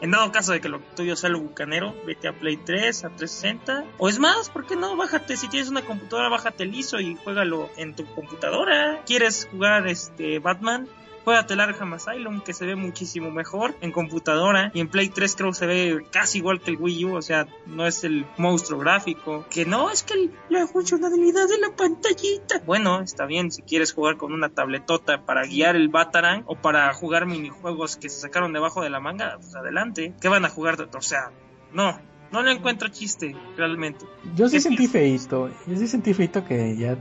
en 0.01 0.11
dado 0.11 0.31
caso 0.31 0.51
de 0.51 0.61
que 0.61 0.69
lo 0.69 0.79
tuyo 0.95 1.15
sea 1.15 1.29
lo 1.29 1.39
bucanero, 1.39 1.95
vete 2.05 2.27
a 2.27 2.33
Play 2.33 2.57
3, 2.57 3.05
a 3.05 3.09
360. 3.09 3.85
O 3.97 4.09
es 4.09 4.19
más, 4.19 4.49
¿por 4.49 4.65
qué 4.65 4.75
no? 4.75 4.95
Bájate, 4.97 5.37
si 5.37 5.47
tienes 5.47 5.69
una 5.69 5.81
computadora, 5.81 6.29
bájate 6.29 6.63
el 6.63 6.75
ISO 6.75 6.99
y 6.99 7.15
juégalo 7.15 7.69
en 7.77 7.95
tu 7.95 8.05
computadora. 8.05 9.01
¿Quieres 9.05 9.47
jugar 9.49 9.87
este 9.87 10.39
Batman? 10.39 10.87
Juégate 11.25 11.55
el 11.55 11.59
Arkham 11.59 11.93
Asylum, 11.93 12.41
que 12.41 12.53
se 12.53 12.67
ve 12.67 12.75
muchísimo 12.75 13.31
mejor 13.31 13.75
en 13.81 13.91
computadora. 13.91 14.69
Y 14.75 14.79
en 14.79 14.87
Play 14.87 15.09
3 15.09 15.35
creo 15.35 15.49
que 15.49 15.55
se 15.55 15.65
ve 15.65 16.05
casi 16.11 16.37
igual 16.37 16.61
que 16.61 16.69
el 16.69 16.77
Wii 16.77 17.05
U, 17.05 17.15
o 17.15 17.21
sea, 17.23 17.47
no 17.65 17.87
es 17.87 18.03
el 18.03 18.27
monstruo 18.37 18.79
gráfico. 18.79 19.43
Que 19.49 19.65
no, 19.65 19.89
es 19.89 20.03
que 20.03 20.29
la 20.49 20.67
funcionalidad 20.67 21.47
de 21.47 21.57
la 21.57 21.75
pantallita. 21.75 22.61
Bueno, 22.63 23.01
está 23.01 23.25
bien, 23.25 23.51
si 23.51 23.63
quieres 23.63 23.91
jugar 23.91 24.17
con 24.17 24.33
una 24.33 24.49
tabletota 24.49 25.25
para 25.25 25.47
guiar 25.47 25.75
el 25.75 25.89
Batarang 25.89 26.43
o 26.45 26.55
para 26.55 26.93
jugar 26.93 27.25
minijuegos 27.25 27.97
que 27.97 28.09
se 28.09 28.19
sacaron 28.19 28.53
debajo 28.53 28.83
de 28.83 28.91
la 28.91 28.99
manga, 28.99 29.37
pues 29.39 29.55
adelante. 29.55 30.13
¿Qué 30.21 30.29
van 30.29 30.45
a 30.45 30.49
jugar? 30.49 30.77
O 30.95 31.01
sea, 31.01 31.31
no. 31.73 31.99
No 32.31 32.43
le 32.43 32.51
encuentro 32.51 32.89
chiste, 32.89 33.35
realmente. 33.55 34.05
Yo 34.35 34.49
sí 34.49 34.59
sentí 34.59 34.87
feito. 34.87 35.49
Yo 35.67 35.75
sí 35.77 35.87
sentí 35.87 36.13
feito 36.13 36.43
que 36.45 36.75
ya, 36.77 36.97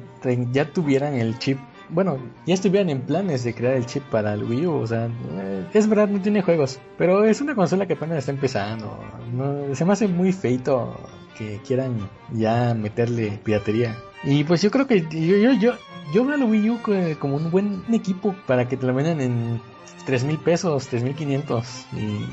ya 0.52 0.72
tuvieran 0.72 1.14
el 1.14 1.38
chip. 1.38 1.58
Bueno, 1.94 2.18
ya 2.44 2.54
estuvieran 2.54 2.90
en 2.90 3.02
planes 3.02 3.44
de 3.44 3.54
crear 3.54 3.74
el 3.74 3.86
chip 3.86 4.02
para 4.10 4.34
el 4.34 4.42
Wii 4.44 4.66
U. 4.66 4.72
O 4.80 4.86
sea, 4.86 5.06
eh, 5.06 5.64
es 5.72 5.88
verdad, 5.88 6.08
no 6.08 6.20
tiene 6.20 6.42
juegos. 6.42 6.80
Pero 6.98 7.24
es 7.24 7.40
una 7.40 7.54
consola 7.54 7.86
que 7.86 7.92
apenas 7.94 8.18
está 8.18 8.32
empezando. 8.32 8.98
No, 9.32 9.74
se 9.74 9.84
me 9.84 9.92
hace 9.92 10.08
muy 10.08 10.32
feito 10.32 10.94
que 11.38 11.60
quieran 11.66 12.10
ya 12.32 12.74
meterle 12.74 13.38
piratería. 13.44 13.96
Y 14.24 14.42
pues 14.44 14.60
yo 14.62 14.70
creo 14.72 14.86
que 14.88 15.02
yo, 15.02 15.36
yo, 15.36 15.52
yo, 15.52 15.72
yo 16.12 16.24
veo 16.24 16.34
al 16.34 16.42
Wii 16.44 16.70
U 16.70 16.82
co- 16.82 16.92
como 17.20 17.36
un 17.36 17.50
buen 17.50 17.84
equipo 17.92 18.34
para 18.46 18.66
que 18.68 18.76
te 18.76 18.86
lo 18.86 18.94
vendan 18.94 19.20
en 19.20 19.60
tres 20.04 20.24
mil 20.24 20.38
pesos, 20.38 20.88
tres 20.88 21.02
mil 21.04 21.14
quinientos. 21.14 21.86
Y 21.92 22.26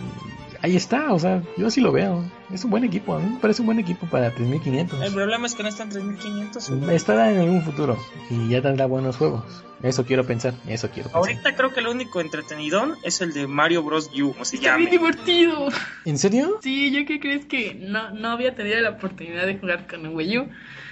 ahí 0.61 0.75
está, 0.75 1.13
o 1.13 1.19
sea, 1.19 1.41
yo 1.57 1.69
sí 1.69 1.81
lo 1.81 1.91
veo. 1.91 2.23
Es 2.51 2.63
un 2.65 2.71
buen 2.71 2.83
equipo, 2.83 3.15
a 3.15 3.19
mí 3.19 3.29
me 3.33 3.39
parece 3.39 3.61
un 3.61 3.67
buen 3.67 3.79
equipo 3.79 4.05
para 4.07 4.31
3500. 4.31 5.01
El 5.01 5.13
problema 5.13 5.45
es 5.47 5.55
que 5.55 5.63
no 5.63 5.69
está 5.69 5.83
en 5.83 5.89
3500. 5.89 6.69
Estará 6.91 7.31
en 7.31 7.39
algún 7.39 7.61
futuro 7.61 7.97
y 8.29 8.49
ya 8.49 8.61
tendrá 8.61 8.85
buenos 8.85 9.17
juegos. 9.17 9.43
Eso 9.83 10.05
quiero 10.05 10.25
pensar, 10.27 10.53
eso 10.67 10.89
quiero 10.91 11.09
pensar. 11.09 11.21
Ahorita 11.31 11.55
creo 11.55 11.73
que 11.73 11.79
el 11.79 11.87
único 11.87 12.21
entretenidón 12.21 12.95
es 13.03 13.19
el 13.21 13.33
de 13.33 13.47
Mario 13.47 13.81
Bros. 13.81 14.11
U, 14.13 14.33
como 14.33 14.45
se 14.45 14.57
Está 14.57 14.77
llame. 14.77 14.91
divertido. 14.91 15.69
¿En 16.05 16.17
serio? 16.19 16.59
Sí, 16.61 16.91
¿yo 16.91 17.05
qué 17.07 17.19
crees 17.19 17.45
que 17.45 17.73
no, 17.73 18.11
no 18.11 18.29
había 18.29 18.53
tenido 18.53 18.79
la 18.81 18.91
oportunidad 18.91 19.47
de 19.47 19.57
jugar 19.57 19.87
con 19.87 20.05
el 20.05 20.13
Wii 20.13 20.37
U? 20.37 20.49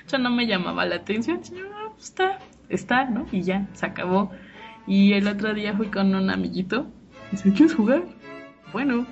Ya 0.08 0.18
no 0.18 0.32
me 0.32 0.48
llamaba 0.48 0.86
la 0.86 0.96
atención. 0.96 1.42
Yo, 1.44 1.66
ah, 1.76 1.92
pues 1.94 2.06
está, 2.06 2.40
está, 2.70 3.06
¿no? 3.06 3.28
Y 3.32 3.44
ya, 3.44 3.68
se 3.74 3.86
acabó. 3.86 4.32
Y 4.88 5.14
el 5.14 5.28
otro 5.28 5.54
día 5.54 5.76
fui 5.78 5.88
con 5.88 6.16
un 6.16 6.32
amiguito. 6.32 6.88
Y 7.32 7.36
dice, 7.36 7.54
¿quieres 7.54 7.76
jugar? 7.76 8.02
Bueno. 8.74 9.06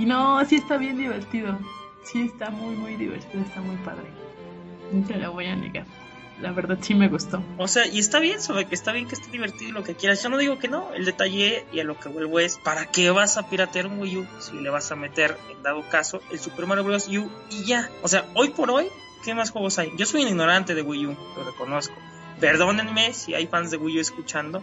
Y 0.00 0.06
no, 0.06 0.42
sí 0.46 0.56
está 0.56 0.78
bien 0.78 0.96
divertido. 0.96 1.58
Sí 2.04 2.22
está 2.22 2.48
muy, 2.48 2.74
muy 2.74 2.96
divertido, 2.96 3.44
está 3.44 3.60
muy 3.60 3.76
padre. 3.84 4.06
No 4.92 5.06
te 5.06 5.16
lo 5.16 5.32
voy 5.32 5.44
a 5.44 5.54
negar. 5.54 5.84
La 6.40 6.52
verdad 6.52 6.78
sí 6.80 6.94
me 6.94 7.08
gustó. 7.08 7.42
O 7.58 7.68
sea, 7.68 7.86
y 7.86 7.98
está 7.98 8.18
bien, 8.18 8.40
sobre 8.40 8.64
que 8.64 8.74
está 8.74 8.92
bien 8.92 9.06
que 9.06 9.14
esté 9.14 9.30
divertido 9.30 9.68
y 9.68 9.72
lo 9.74 9.84
que 9.84 9.94
quieras. 9.94 10.22
Yo 10.22 10.30
no 10.30 10.38
digo 10.38 10.58
que 10.58 10.68
no. 10.68 10.90
El 10.94 11.04
detalle 11.04 11.66
y 11.70 11.80
a 11.80 11.84
lo 11.84 12.00
que 12.00 12.08
vuelvo 12.08 12.40
es, 12.40 12.56
¿para 12.56 12.86
qué 12.86 13.10
vas 13.10 13.36
a 13.36 13.50
piratear 13.50 13.88
un 13.88 14.00
Wii 14.00 14.16
U 14.16 14.26
si 14.38 14.58
le 14.58 14.70
vas 14.70 14.90
a 14.90 14.96
meter, 14.96 15.36
en 15.50 15.62
dado 15.62 15.86
caso, 15.90 16.22
el 16.30 16.38
Super 16.38 16.64
Mario 16.64 16.84
Bros. 16.84 17.06
U 17.08 17.30
y 17.50 17.64
ya? 17.64 17.90
O 18.02 18.08
sea, 18.08 18.24
hoy 18.34 18.48
por 18.48 18.70
hoy, 18.70 18.86
¿qué 19.22 19.34
más 19.34 19.50
juegos 19.50 19.78
hay? 19.78 19.92
Yo 19.98 20.06
soy 20.06 20.22
ignorante 20.22 20.74
de 20.74 20.80
Wii 20.80 21.06
U, 21.08 21.16
lo 21.36 21.44
reconozco. 21.44 21.94
Perdónenme 22.40 23.12
si 23.12 23.34
hay 23.34 23.46
fans 23.46 23.70
de 23.70 23.76
Wii 23.76 23.98
U 23.98 24.00
escuchando, 24.00 24.62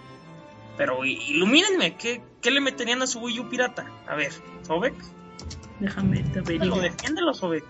pero 0.78 1.06
ilumínenme, 1.06 1.96
¿qué, 1.96 2.24
qué 2.42 2.50
le 2.50 2.60
meterían 2.60 3.04
a 3.04 3.08
su 3.08 3.20
Wii 3.20 3.42
U 3.42 3.50
pirata? 3.50 3.86
A 4.08 4.16
ver, 4.16 4.32
Sobek, 4.64 4.96
Déjame 5.80 6.24
te 6.24 6.40
lo 6.40 6.42
averiguo. 6.42 6.80
defiéndelo, 6.80 7.34
Sobek. 7.34 7.66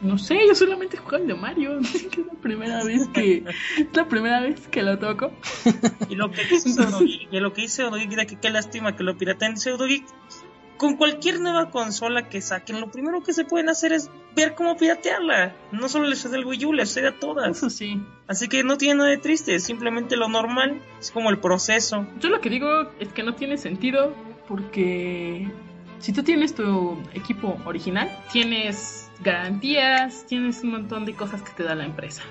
No 0.00 0.16
sé, 0.16 0.38
yo 0.46 0.54
solamente 0.54 0.96
juego 0.96 1.22
el 1.22 1.28
de 1.28 1.34
Mario. 1.34 1.78
es 1.80 2.16
la 2.16 2.32
primera 2.40 2.82
vez 2.84 3.08
que. 3.08 3.44
Es 3.76 3.88
la 3.94 4.08
primera 4.08 4.40
vez 4.40 4.66
que 4.68 4.82
lo 4.82 4.98
toco. 4.98 5.30
Y 6.08 6.14
lo 6.14 6.30
que 6.30 6.42
dice 6.44 6.70
Pseudogeek, 6.72 7.32
y 7.32 7.40
lo 7.40 7.52
que 7.52 7.62
dice 7.62 7.82
Pseudogeek, 7.82 8.26
que 8.26 8.36
qué 8.36 8.50
lástima 8.50 8.96
que 8.96 9.02
lo 9.02 9.16
pirateen 9.16 9.56
Pseudogeek. 9.56 10.04
Con 10.78 10.96
cualquier 10.96 11.40
nueva 11.40 11.70
consola 11.70 12.30
que 12.30 12.40
saquen, 12.40 12.80
lo 12.80 12.90
primero 12.90 13.22
que 13.22 13.34
se 13.34 13.44
pueden 13.44 13.68
hacer 13.68 13.92
es 13.92 14.10
ver 14.34 14.54
cómo 14.54 14.78
piratearla. 14.78 15.54
No 15.72 15.90
solo 15.90 16.06
le 16.06 16.16
sucede 16.16 16.38
al 16.38 16.46
Wii 16.46 16.64
U, 16.64 16.72
le 16.72 16.86
sucede 16.86 17.08
a 17.08 17.18
todas. 17.18 17.54
Eso 17.54 17.68
sí. 17.68 18.00
Así 18.26 18.48
que 18.48 18.64
no 18.64 18.78
tiene 18.78 18.94
nada 18.94 19.10
de 19.10 19.18
triste, 19.18 19.60
simplemente 19.60 20.16
lo 20.16 20.30
normal, 20.30 20.80
es 20.98 21.10
como 21.10 21.28
el 21.28 21.38
proceso. 21.38 22.06
Yo 22.18 22.30
lo 22.30 22.40
que 22.40 22.48
digo 22.48 22.90
es 22.98 23.12
que 23.12 23.22
no 23.22 23.34
tiene 23.34 23.58
sentido 23.58 24.14
porque 24.48 25.50
si 26.00 26.12
tú 26.12 26.22
tienes 26.22 26.54
tu 26.54 26.98
equipo 27.12 27.58
original, 27.64 28.10
tienes 28.32 29.10
garantías, 29.22 30.24
tienes 30.26 30.62
un 30.64 30.72
montón 30.72 31.04
de 31.04 31.14
cosas 31.14 31.42
que 31.42 31.52
te 31.52 31.62
da 31.62 31.74
la 31.74 31.84
empresa. 31.84 32.22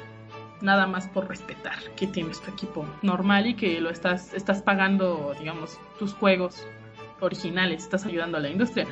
Nada 0.61 0.87
más 0.87 1.07
por 1.07 1.27
respetar 1.29 1.79
que 1.95 2.07
tienes 2.07 2.41
tu 2.41 2.51
equipo 2.51 2.85
normal 3.01 3.47
y 3.47 3.53
que 3.53 3.79
lo 3.79 3.89
estás, 3.89 4.33
estás 4.33 4.61
pagando, 4.61 5.33
digamos, 5.39 5.79
tus 5.99 6.13
juegos 6.13 6.67
originales, 7.19 7.83
estás 7.83 8.05
ayudando 8.05 8.37
a 8.37 8.41
la 8.41 8.49
industria. 8.49 8.87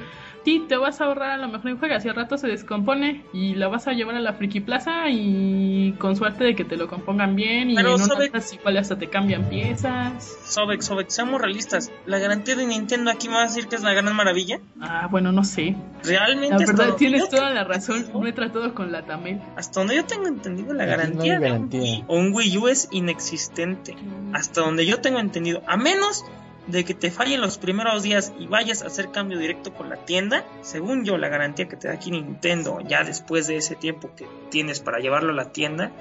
Sí, 0.48 0.64
te 0.66 0.78
vas 0.78 1.02
a 1.02 1.06
ahorrar 1.06 1.32
a 1.32 1.38
lo 1.38 1.50
mejor 1.50 1.72
en 1.72 1.78
juego, 1.78 2.00
si 2.00 2.08
al 2.08 2.16
rato 2.16 2.38
se 2.38 2.48
descompone 2.48 3.26
y 3.34 3.56
la 3.56 3.68
vas 3.68 3.88
a 3.88 3.92
llevar 3.92 4.16
a 4.16 4.22
la 4.22 4.32
Friki 4.32 4.62
Plaza 4.62 5.10
y 5.10 5.94
con 6.00 6.16
suerte 6.16 6.46
de 6.46 6.56
que 6.56 6.64
te 6.64 6.78
lo 6.78 6.88
compongan 6.88 7.36
bien 7.36 7.70
y 7.70 7.76
Pero, 7.76 7.96
en 7.96 8.02
unas 8.02 8.54
igual 8.54 8.78
hasta 8.78 8.98
te 8.98 9.08
cambian 9.08 9.50
piezas. 9.50 10.38
Sobek, 10.46 10.82
Sobek, 10.82 11.10
seamos 11.10 11.42
realistas. 11.42 11.92
La 12.06 12.20
garantía 12.20 12.56
de 12.56 12.66
Nintendo 12.66 13.12
aquí 13.12 13.28
me 13.28 13.36
va 13.36 13.42
a 13.42 13.48
decir 13.48 13.68
que 13.68 13.76
es 13.76 13.84
la 13.84 13.94
gran 13.94 14.16
maravilla. 14.16 14.62
Ah, 14.80 15.10
bueno, 15.12 15.34
no 15.34 15.44
sé. 15.44 15.76
Realmente, 16.06 16.56
La 16.58 16.66
verdad, 16.66 16.96
tienes 16.96 17.30
toda 17.30 17.50
la 17.50 17.66
razón. 17.66 18.06
No 18.14 18.26
he 18.26 18.32
tratado 18.32 18.74
con 18.74 18.92
la 18.92 19.02
Tamel. 19.02 19.42
Hasta 19.58 19.82
donde 19.82 19.98
yo 19.98 20.06
tengo 20.06 20.28
entendido, 20.28 20.74
la 20.74 20.86
garantía, 20.86 21.34
hay 21.34 21.40
de 21.40 21.46
un 21.46 21.52
garantía. 21.52 21.82
Wii 21.82 22.04
o 22.08 22.16
un 22.16 22.34
Wii 22.34 22.58
U 22.58 22.68
es 22.70 22.88
inexistente. 22.92 23.98
Hasta 24.34 24.62
donde 24.62 24.86
yo 24.86 25.02
tengo 25.02 25.20
entendido. 25.20 25.62
A 25.68 25.76
menos 25.76 26.24
de 26.68 26.86
que 26.86 26.94
te 26.94 27.12
fallen 27.12 27.42
los 27.42 27.58
primeros 27.58 28.04
días 28.04 28.34
y 28.38 28.48
vayas 28.48 28.82
a 28.82 28.88
hacer 28.88 29.12
cambio 29.12 29.40
directo 29.40 29.74
con 29.74 29.90
la 29.90 29.98
tienda, 30.06 30.46
según 30.62 31.06
yo, 31.06 31.18
la 31.18 31.30
garantía 31.30 31.68
que 31.68 31.78
te 31.78 31.88
da 31.88 31.96
aquí 31.96 32.12
Nintendo, 32.12 32.80
ya 32.82 33.04
después 33.04 33.48
de 33.48 33.58
ese 33.58 33.76
tiempo 33.76 34.12
que 34.16 34.28
tienes 34.50 34.80
para 34.80 35.00
llevarlo 35.00 35.32
a 35.32 35.36
la 35.36 35.52
tienda, 35.52 35.92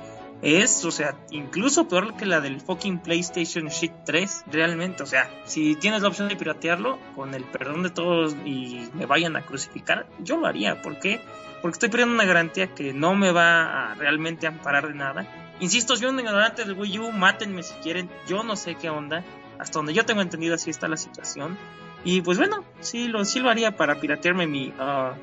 es, 0.43 0.85
o 0.85 0.91
sea, 0.91 1.17
incluso 1.31 1.89
peor 1.89 2.15
que 2.17 2.27
la 2.27 2.41
del 2.41 2.61
fucking 2.61 2.99
PlayStation 2.99 3.69
Shit 3.69 3.93
3, 4.05 4.45
realmente. 4.49 5.03
O 5.03 5.07
sea, 5.07 5.31
si 5.45 5.77
tienes 5.77 6.03
la 6.03 6.09
opción 6.09 6.29
de 6.29 6.37
piratearlo, 6.37 6.99
con 7.15 7.35
el 7.35 7.45
perdón 7.45 7.83
de 7.83 7.91
todos 7.91 8.37
y 8.45 8.89
me 8.95 9.07
vayan 9.07 9.37
a 9.37 9.43
crucificar, 9.43 10.07
yo 10.19 10.37
lo 10.37 10.47
haría. 10.47 10.83
¿Por 10.83 10.99
qué? 10.99 11.21
Porque 11.63 11.77
estoy 11.77 11.89
pidiendo 11.89 12.15
una 12.15 12.25
garantía 12.25 12.75
que 12.75 12.93
no 12.93 13.15
me 13.15 13.33
va 13.33 13.93
a 13.93 13.95
realmente 13.95 14.47
amparar 14.47 14.89
de 14.89 14.95
nada. 14.95 15.27
Insisto, 15.59 15.97
soy 15.97 16.09
un 16.09 16.21
ignorante 16.21 16.65
del 16.65 16.79
Wii 16.79 16.99
U, 16.99 17.13
mátenme 17.13 17.63
si 17.63 17.73
quieren, 17.77 18.11
yo 18.29 18.43
no 18.43 18.57
sé 18.57 18.75
qué 18.75 18.91
onda. 18.91 19.25
Hasta 19.59 19.79
donde 19.79 19.95
yo 19.95 20.05
tengo 20.05 20.23
entendido 20.23 20.55
así 20.55 20.71
está 20.71 20.89
la 20.89 20.97
situación. 20.97 21.57
Y 22.05 22.21
pues 22.21 22.39
bueno, 22.39 22.65
sí 22.81 23.09
lo, 23.09 23.25
sí 23.25 23.41
lo 23.41 23.51
haría 23.51 23.77
para 23.77 24.01
piratearme 24.01 24.47
mi 24.47 24.73
ah, 24.79 25.15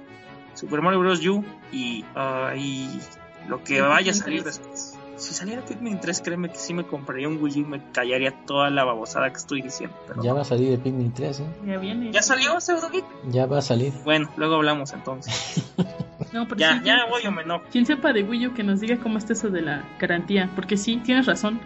Super 0.54 0.82
Mario 0.82 1.00
Bros. 1.00 1.25
U 1.25 1.44
y, 1.72 2.04
ah, 2.16 2.54
y 2.58 3.00
lo 3.48 3.63
que 3.63 3.82
vaya 3.82 4.12
a 4.12 4.16
salir 4.16 4.44
3. 4.44 4.58
después. 4.58 5.00
Si 5.16 5.34
saliera 5.34 5.63
Pikmin 5.63 6.00
3, 6.00 6.22
créeme 6.22 6.50
que 6.50 6.58
sí 6.58 6.74
me 6.74 6.86
compraría 6.86 7.28
un 7.28 7.42
Wii 7.42 7.60
U 7.60 7.62
y 7.62 7.63
me 7.66 7.92
callaría 7.92 8.34
toda 8.46 8.70
la 8.72 8.84
babosada 8.84 9.30
que 9.30 9.38
estoy 9.38 9.62
diciendo. 9.62 9.96
Pero 10.08 10.24
Ya 10.24 10.34
va 10.34 10.42
a 10.42 10.44
salir 10.44 10.74
el 10.74 10.80
Pikmin 10.80 11.13
3, 11.13 11.40
¿eh? 11.40 11.44
Ya 11.68 11.78
viene. 11.78 12.12
¿Ya 12.12 12.22
salió 12.22 12.60
Pseudo 12.60 12.90
Geek? 12.90 13.06
Ya 13.30 13.46
va 13.46 13.60
a 13.60 13.62
salir. 13.62 13.94
Bueno, 14.04 14.30
luego 14.38 14.56
hablamos 14.56 14.92
entonces. 14.94 15.72
No, 16.32 16.48
pero 16.48 16.58
Ya, 16.58 16.80
sí, 16.80 16.86
ya 16.86 17.06
voy 17.12 17.22
o 17.28 17.32
me. 17.32 17.44
Quien 17.72 17.86
sepa 17.86 18.12
de 18.12 18.24
Wii 18.24 18.48
U 18.48 18.54
que 18.56 18.63
nos 18.63 18.80
diga 18.80 18.98
cómo 18.98 19.20
está 19.20 19.34
eso 19.34 19.50
de 19.50 19.62
la 19.62 19.84
garantía. 20.00 20.50
Porque 20.56 20.78
sí, 20.78 20.98
tienes 20.98 21.28
razón. 21.28 21.60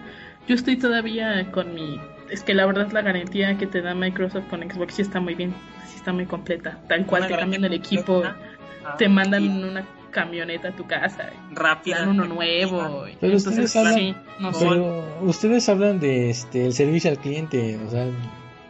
Yo 0.45 0.55
estoy 0.55 0.75
todavía 0.75 1.49
con 1.51 1.73
mi 1.73 2.01
Es 2.29 2.43
que 2.43 2.53
la 2.53 2.65
verdad 2.65 2.91
la 2.91 3.01
garantía 3.01 3.57
que 3.57 3.67
te 3.67 3.81
da 3.81 3.93
Microsoft 3.95 4.47
con 4.49 4.61
Xbox 4.61 4.95
sí 4.95 5.01
está 5.01 5.19
muy 5.19 5.33
bien, 5.35 5.53
sí 5.87 5.95
está 5.97 6.11
muy 6.13 6.25
completa. 6.25 6.79
Tal 6.87 7.05
cual 7.05 7.23
Una 7.23 7.27
te 7.29 7.37
cambian 7.37 7.63
el 7.65 7.73
equipo, 7.73 8.21
completa. 8.23 8.97
te 8.97 9.07
mandan 9.09 9.43
Y 9.43 9.63
una 9.63 9.85
camioneta 10.11 10.69
a 10.69 10.71
tu 10.71 10.85
casa, 10.87 11.29
rápida. 11.53 11.99
dan 11.99 12.09
uno 12.09 12.25
nuevo. 12.25 13.07
y 13.07 13.15
Pero 13.19 13.33
entonces 13.37 13.65
ustedes 13.65 13.75
hablan- 13.75 13.93
sí, 13.95 14.15
no 14.39 14.53
sé. 14.53 14.65
Pero 14.67 15.05
ustedes 15.21 15.69
hablan 15.69 15.99
de 15.99 16.29
este 16.29 16.65
el 16.65 16.73
servicio 16.73 17.09
al 17.11 17.17
cliente, 17.19 17.79
o 17.85 17.89
sea, 17.89 18.03
el 18.03 18.13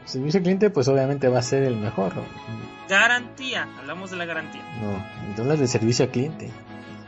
servicio 0.05 0.39
al 0.39 0.43
cliente 0.43 0.69
pues 0.69 0.87
obviamente 0.87 1.27
va 1.29 1.39
a 1.39 1.43
ser 1.43 1.63
el 1.63 1.77
mejor. 1.77 2.13
Garantía, 2.89 3.67
hablamos 3.79 4.11
de 4.11 4.17
la 4.17 4.25
garantía. 4.25 4.61
No, 4.81 5.41
hablas 5.41 5.59
de 5.59 5.67
servicio 5.67 6.05
al 6.05 6.11
cliente. 6.11 6.49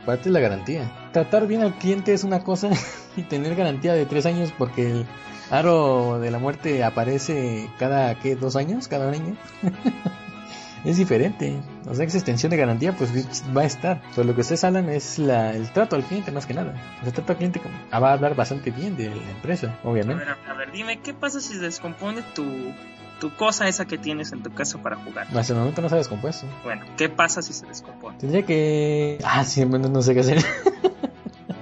Parte 0.04 0.24
de 0.24 0.30
la 0.30 0.40
garantía. 0.40 0.90
Tratar 1.12 1.46
bien 1.46 1.62
al 1.62 1.74
cliente 1.74 2.12
es 2.12 2.24
una 2.24 2.40
cosa 2.40 2.70
y 3.16 3.22
tener 3.22 3.54
garantía 3.54 3.92
de 3.94 4.06
tres 4.06 4.26
años 4.26 4.52
porque 4.56 4.90
el 4.90 5.06
aro 5.50 6.18
de 6.20 6.30
la 6.30 6.38
muerte 6.38 6.82
aparece 6.84 7.68
cada, 7.78 8.14
¿qué? 8.18 8.36
¿Dos 8.36 8.56
años? 8.56 8.88
¿Cada 8.88 9.10
año? 9.10 9.36
es 10.84 10.96
diferente. 10.96 11.60
O 11.88 11.94
sea, 11.94 12.04
que 12.04 12.08
esa 12.10 12.18
extensión 12.18 12.50
de 12.50 12.56
garantía 12.56 12.96
pues 12.96 13.10
va 13.56 13.62
a 13.62 13.64
estar. 13.64 14.02
Pero 14.14 14.24
lo 14.28 14.34
que 14.34 14.40
ustedes 14.42 14.64
hablan 14.64 14.88
es 14.88 15.18
la, 15.18 15.54
el 15.54 15.70
trato 15.72 15.96
al 15.96 16.04
cliente 16.04 16.30
más 16.32 16.46
que 16.46 16.54
nada. 16.54 16.74
El 17.04 17.12
trato 17.12 17.32
al 17.32 17.38
cliente 17.38 17.60
ah, 17.90 17.98
va 18.00 18.10
a 18.10 18.12
hablar 18.14 18.34
bastante 18.34 18.70
bien 18.70 18.96
de 18.96 19.08
la 19.10 19.30
empresa, 19.30 19.78
A 19.84 19.88
obviamente. 19.88 20.24
ver, 20.24 20.36
a 20.48 20.54
ver, 20.54 20.72
dime, 20.72 21.00
¿qué 21.00 21.12
pasa 21.14 21.40
si 21.40 21.54
se 21.54 21.60
descompone 21.60 22.22
tu, 22.34 22.44
tu 23.20 23.34
cosa 23.36 23.68
esa 23.68 23.84
que 23.86 23.98
tienes 23.98 24.32
en 24.32 24.42
tu 24.42 24.52
casa 24.52 24.78
para 24.82 24.96
jugar? 24.96 25.26
Hasta 25.34 25.52
el 25.52 25.58
momento 25.58 25.82
no 25.82 25.88
se 25.88 25.94
ha 25.96 25.98
descompuesto. 25.98 26.46
Bueno, 26.64 26.84
¿qué 26.96 27.08
pasa 27.08 27.42
si 27.42 27.52
se 27.52 27.66
descompone? 27.66 28.18
Tendría 28.18 28.44
que... 28.46 29.18
Ah, 29.24 29.44
sí, 29.44 29.64
bueno, 29.64 29.88
no 29.88 30.00
sé 30.02 30.14
qué 30.14 30.20
hacer. 30.20 30.38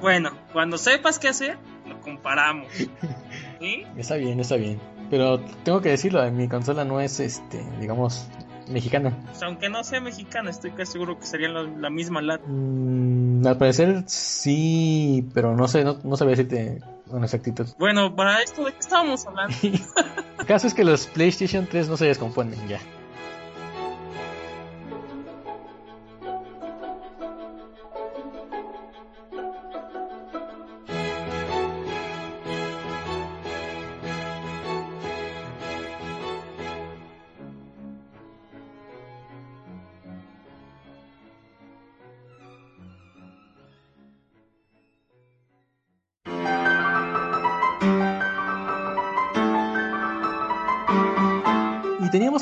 Bueno, 0.00 0.30
cuando 0.52 0.78
sepas 0.78 1.18
qué 1.18 1.26
hacer, 1.26 1.58
comparamos. 2.08 2.68
¿Sí? 3.60 3.84
Está 3.96 4.16
bien, 4.16 4.40
está 4.40 4.56
bien. 4.56 4.80
Pero 5.10 5.40
tengo 5.64 5.80
que 5.80 5.90
decirlo, 5.90 6.30
mi 6.30 6.48
consola 6.48 6.84
no 6.84 7.00
es, 7.00 7.20
este, 7.20 7.62
digamos, 7.80 8.28
mexicana. 8.68 9.16
Pues, 9.26 9.42
aunque 9.42 9.68
no 9.68 9.82
sea 9.84 10.00
mexicana, 10.00 10.50
estoy 10.50 10.70
casi 10.72 10.92
seguro 10.92 11.18
que 11.18 11.26
sería 11.26 11.48
la, 11.48 11.62
la 11.62 11.90
misma 11.90 12.20
lata. 12.20 12.44
Mm, 12.46 13.46
al 13.46 13.58
parecer 13.58 14.04
sí, 14.06 15.26
pero 15.34 15.56
no 15.56 15.68
sé, 15.68 15.84
no, 15.84 15.98
no 16.02 16.16
sabía 16.16 16.36
decirte 16.36 16.80
con 17.10 17.24
exactitud. 17.24 17.66
Bueno, 17.78 18.14
para 18.14 18.42
esto, 18.42 18.64
¿de 18.64 18.72
qué 18.72 18.78
estábamos 18.80 19.26
hablando? 19.26 19.56
El 19.62 20.46
caso 20.46 20.66
es 20.66 20.74
que 20.74 20.84
los 20.84 21.06
PlayStation 21.06 21.66
3 21.66 21.88
no 21.88 21.96
se 21.96 22.06
descomponen 22.06 22.68
ya. 22.68 22.80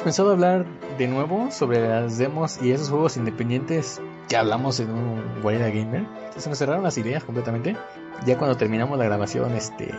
Pensado 0.07 0.31
hablar 0.31 0.65
de 0.99 1.09
nuevo 1.09 1.51
sobre 1.51 1.81
las 1.81 2.17
demos 2.17 2.63
y 2.63 2.71
esos 2.71 2.91
juegos 2.91 3.17
independientes 3.17 4.01
que 4.29 4.37
hablamos 4.37 4.79
en 4.79 4.91
un 4.91 5.43
Guarida 5.43 5.69
Gamer. 5.69 6.07
Se 6.37 6.49
nos 6.49 6.59
cerraron 6.59 6.85
las 6.85 6.97
ideas 6.97 7.25
completamente. 7.25 7.77
Ya 8.25 8.39
cuando 8.39 8.57
terminamos 8.57 8.97
la 9.01 9.05
grabación, 9.05 9.57
este, 9.57 9.93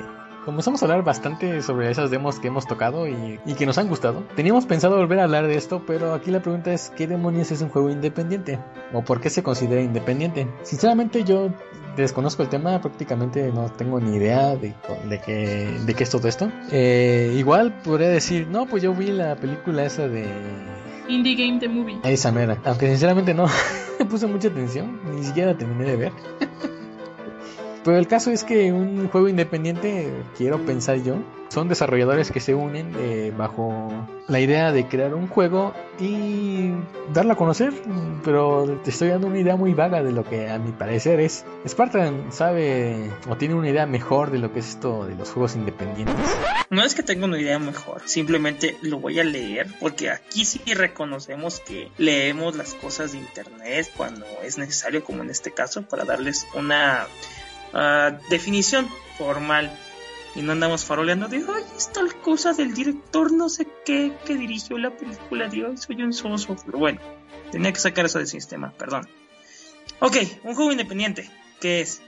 comenzamos 0.47 0.81
a 0.81 0.85
hablar 0.85 1.03
bastante 1.03 1.61
sobre 1.61 1.91
esas 1.91 2.09
demos 2.09 2.39
que 2.39 2.47
hemos 2.47 2.65
tocado 2.65 3.05
y, 3.05 3.37
y 3.45 3.53
que 3.55 3.65
nos 3.65 3.77
han 3.77 3.89
gustado. 3.89 4.23
Teníamos 4.37 4.65
pensado 4.65 4.95
volver 4.95 5.19
a 5.19 5.25
hablar 5.25 5.45
de 5.45 5.57
esto, 5.57 5.83
pero 5.85 6.13
aquí 6.13 6.31
la 6.31 6.41
pregunta 6.41 6.71
es, 6.71 6.89
¿qué 6.95 7.05
demonios 7.05 7.51
es 7.51 7.61
un 7.61 7.67
juego 7.67 7.89
independiente? 7.89 8.57
¿O 8.93 9.01
por 9.03 9.19
qué 9.19 9.29
se 9.29 9.43
considera 9.43 9.81
independiente? 9.81 10.47
Sinceramente 10.63 11.25
yo 11.25 11.49
desconozco 11.97 12.43
el 12.43 12.49
tema, 12.49 12.79
prácticamente 12.79 13.51
no 13.51 13.69
tengo 13.73 13.99
ni 13.99 14.15
idea 14.15 14.55
de, 14.55 14.73
de, 15.09 15.19
qué, 15.19 15.69
de 15.85 15.93
qué 15.93 16.03
es 16.05 16.09
todo 16.09 16.29
esto. 16.29 16.49
Eh, 16.71 17.35
igual 17.37 17.81
podría 17.83 18.07
decir, 18.07 18.47
no, 18.47 18.67
pues 18.67 18.81
yo 18.81 18.93
vi 18.93 19.07
la 19.07 19.35
película 19.35 19.83
esa 19.83 20.07
de... 20.07 20.29
Indie 21.09 21.35
Game 21.35 21.59
The 21.59 21.67
Movie. 21.67 21.99
Esa 22.05 22.31
mera. 22.31 22.57
Aunque 22.63 22.87
sinceramente 22.87 23.33
no 23.33 23.47
puse 24.09 24.27
mucha 24.27 24.47
atención, 24.47 24.97
ni 25.13 25.25
siquiera 25.25 25.57
terminé 25.57 25.83
de 25.83 25.97
ver. 25.97 26.11
Pero 27.87 27.99
el 27.99 28.07
caso 28.09 28.31
es 28.31 28.43
que 28.43 28.73
un 28.73 29.07
juego 29.07 29.29
independiente, 29.29 30.11
quiero 30.37 30.59
pensar 30.65 31.01
yo, 31.03 31.23
son 31.47 31.69
desarrolladores 31.69 32.31
que 32.31 32.41
se 32.41 32.53
unen 32.53 32.93
eh, 32.99 33.31
bajo 33.33 33.87
la 34.27 34.41
idea 34.41 34.73
de 34.73 34.89
crear 34.89 35.13
un 35.13 35.29
juego 35.29 35.73
y 35.97 36.71
darlo 37.13 37.31
a 37.31 37.37
conocer. 37.37 37.71
Pero 38.25 38.81
te 38.83 38.89
estoy 38.89 39.07
dando 39.07 39.27
una 39.27 39.39
idea 39.39 39.55
muy 39.55 39.73
vaga 39.73 40.03
de 40.03 40.11
lo 40.11 40.25
que 40.25 40.49
a 40.49 40.59
mi 40.59 40.73
parecer 40.73 41.21
es. 41.21 41.45
Spartan 41.65 42.33
sabe 42.33 43.09
o 43.29 43.37
tiene 43.37 43.55
una 43.55 43.69
idea 43.69 43.85
mejor 43.85 44.31
de 44.31 44.39
lo 44.39 44.51
que 44.51 44.59
es 44.59 44.67
esto 44.67 45.05
de 45.05 45.15
los 45.15 45.29
juegos 45.29 45.55
independientes. 45.55 46.35
No 46.69 46.83
es 46.83 46.93
que 46.93 47.03
tenga 47.03 47.23
una 47.23 47.39
idea 47.39 47.57
mejor, 47.57 48.01
simplemente 48.03 48.75
lo 48.81 48.99
voy 48.99 49.21
a 49.21 49.23
leer 49.23 49.67
porque 49.79 50.09
aquí 50.09 50.43
sí 50.43 50.59
reconocemos 50.73 51.61
que 51.61 51.89
leemos 51.97 52.57
las 52.57 52.73
cosas 52.73 53.13
de 53.13 53.19
internet 53.19 53.89
cuando 53.95 54.25
es 54.43 54.57
necesario, 54.57 55.05
como 55.05 55.23
en 55.23 55.29
este 55.29 55.51
caso, 55.51 55.83
para 55.83 56.03
darles 56.03 56.45
una 56.53 57.07
definición 58.29 58.89
formal 59.17 59.71
y 60.35 60.41
no 60.41 60.51
andamos 60.51 60.85
faroleando 60.85 61.27
de 61.27 61.37
ay, 61.37 61.63
es 61.75 61.91
tal 61.91 62.15
cosa 62.21 62.53
del 62.53 62.73
director 62.73 63.31
no 63.31 63.49
sé 63.49 63.67
qué 63.85 64.13
que 64.25 64.35
dirigió 64.35 64.77
la 64.77 64.91
película 64.91 65.47
de 65.47 65.65
hoy, 65.65 65.77
soy 65.77 66.03
un 66.03 66.13
soso. 66.13 66.55
Pero 66.65 66.77
bueno, 66.77 67.01
tenía 67.51 67.73
que 67.73 67.79
sacar 67.79 68.05
eso 68.05 68.19
del 68.19 68.27
sistema, 68.27 68.71
perdón. 68.77 69.07
Ok, 69.99 70.17
un 70.43 70.53
juego 70.53 70.71
independiente, 70.71 71.29
¿qué 71.59 71.81
es? 71.81 72.01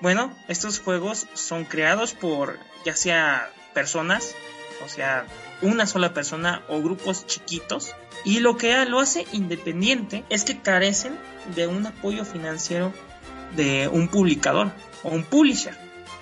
Bueno, 0.00 0.34
estos 0.48 0.80
juegos 0.80 1.26
son 1.34 1.64
creados 1.64 2.14
por 2.14 2.58
ya 2.86 2.96
sea 2.96 3.50
personas, 3.74 4.34
o 4.84 4.88
sea, 4.88 5.26
una 5.60 5.86
sola 5.86 6.14
persona 6.14 6.62
o 6.68 6.80
grupos 6.80 7.26
chiquitos. 7.26 7.94
Y 8.24 8.40
lo 8.40 8.56
que 8.56 8.84
lo 8.86 9.00
hace 9.00 9.26
independiente 9.32 10.24
es 10.30 10.44
que 10.44 10.60
carecen 10.60 11.18
de 11.54 11.66
un 11.66 11.86
apoyo 11.86 12.24
financiero 12.24 12.92
de 13.56 13.88
un 13.88 14.08
publicador 14.08 14.72
o 15.02 15.10
un 15.10 15.24
publisher. 15.24 15.74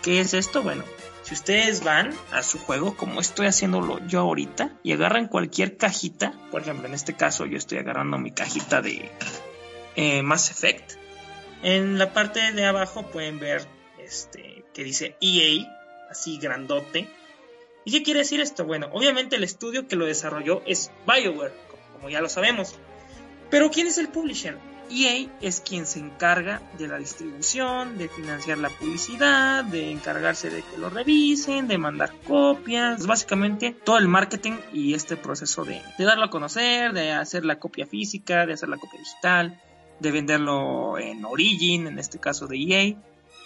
¿Qué 0.03 0.21
es 0.21 0.35
esto? 0.35 0.63
Bueno, 0.63 0.85
si 1.23 1.35
ustedes 1.35 1.85
van 1.85 2.13
a 2.33 2.43
su 2.43 2.59
juego, 2.59 2.97
como 2.97 3.21
estoy 3.21 3.47
haciéndolo 3.47 4.05
yo 4.07 4.21
ahorita, 4.21 4.73
y 4.83 4.93
agarran 4.93 5.29
cualquier 5.29 5.77
cajita, 5.77 6.33
por 6.51 6.63
ejemplo, 6.63 6.87
en 6.89 6.95
este 6.95 7.15
caso 7.15 7.47
yo 7.47 7.57
estoy 7.57 7.79
agarrando 7.79 8.19
mi 8.19 8.33
cajita 8.33 8.83
de 8.83 9.11
eh, 9.97 10.23
Mass 10.23 10.51
Effect, 10.51 10.95
en 11.63 11.97
la 11.97 12.13
parte 12.13 12.53
de 12.53 12.65
abajo 12.65 13.07
pueden 13.07 13.39
ver 13.39 13.65
este 13.99 14.65
que 14.75 14.83
dice 14.83 15.17
EA, 15.21 16.09
así 16.11 16.39
grandote. 16.39 17.09
¿Y 17.85 17.93
qué 17.93 18.03
quiere 18.03 18.21
decir 18.21 18.41
esto? 18.41 18.65
Bueno, 18.65 18.89
obviamente 18.93 19.37
el 19.37 19.45
estudio 19.45 19.87
que 19.87 19.97
lo 19.97 20.07
desarrolló 20.07 20.63
es 20.67 20.91
BioWare, 21.07 21.53
como 21.93 22.11
ya 22.11 22.21
lo 22.21 22.29
sabemos. 22.29 22.75
Pero 23.51 23.71
¿quién 23.71 23.87
es 23.87 23.99
el 23.99 24.09
publisher? 24.09 24.59
EA 24.93 25.29
es 25.41 25.61
quien 25.61 25.87
se 25.87 25.99
encarga 25.99 26.61
de 26.79 26.89
la 26.89 26.99
distribución, 26.99 27.97
de 27.99 28.09
financiar 28.09 28.59
la 28.59 28.69
publicidad, 28.69 29.65
de 29.65 29.91
encargarse 29.91 30.51
de 30.51 30.63
que 30.63 30.79
lo 30.79 30.91
revisen, 30.91 31.69
de 31.69 31.79
mandar 31.79 32.13
copias, 32.27 33.07
básicamente 33.07 33.75
todo 33.85 33.99
el 33.99 34.09
marketing 34.09 34.53
y 34.73 34.95
este 34.95 35.17
proceso 35.17 35.65
de, 35.65 35.81
de 35.99 36.05
darlo 36.05 36.25
a 36.25 36.31
conocer, 36.31 36.93
de 36.93 37.13
hacer 37.13 37.45
la 37.45 37.59
copia 37.59 37.87
física, 37.87 38.47
de 38.47 38.53
hacer 38.53 38.69
la 38.69 38.77
copia 38.77 39.01
digital, 39.01 39.61
de 40.01 40.11
venderlo 40.11 40.99
en 40.99 41.25
Origin, 41.25 41.87
en 41.87 41.99
este 41.99 42.19
caso 42.19 42.47
de 42.47 42.57
EA. 42.59 42.97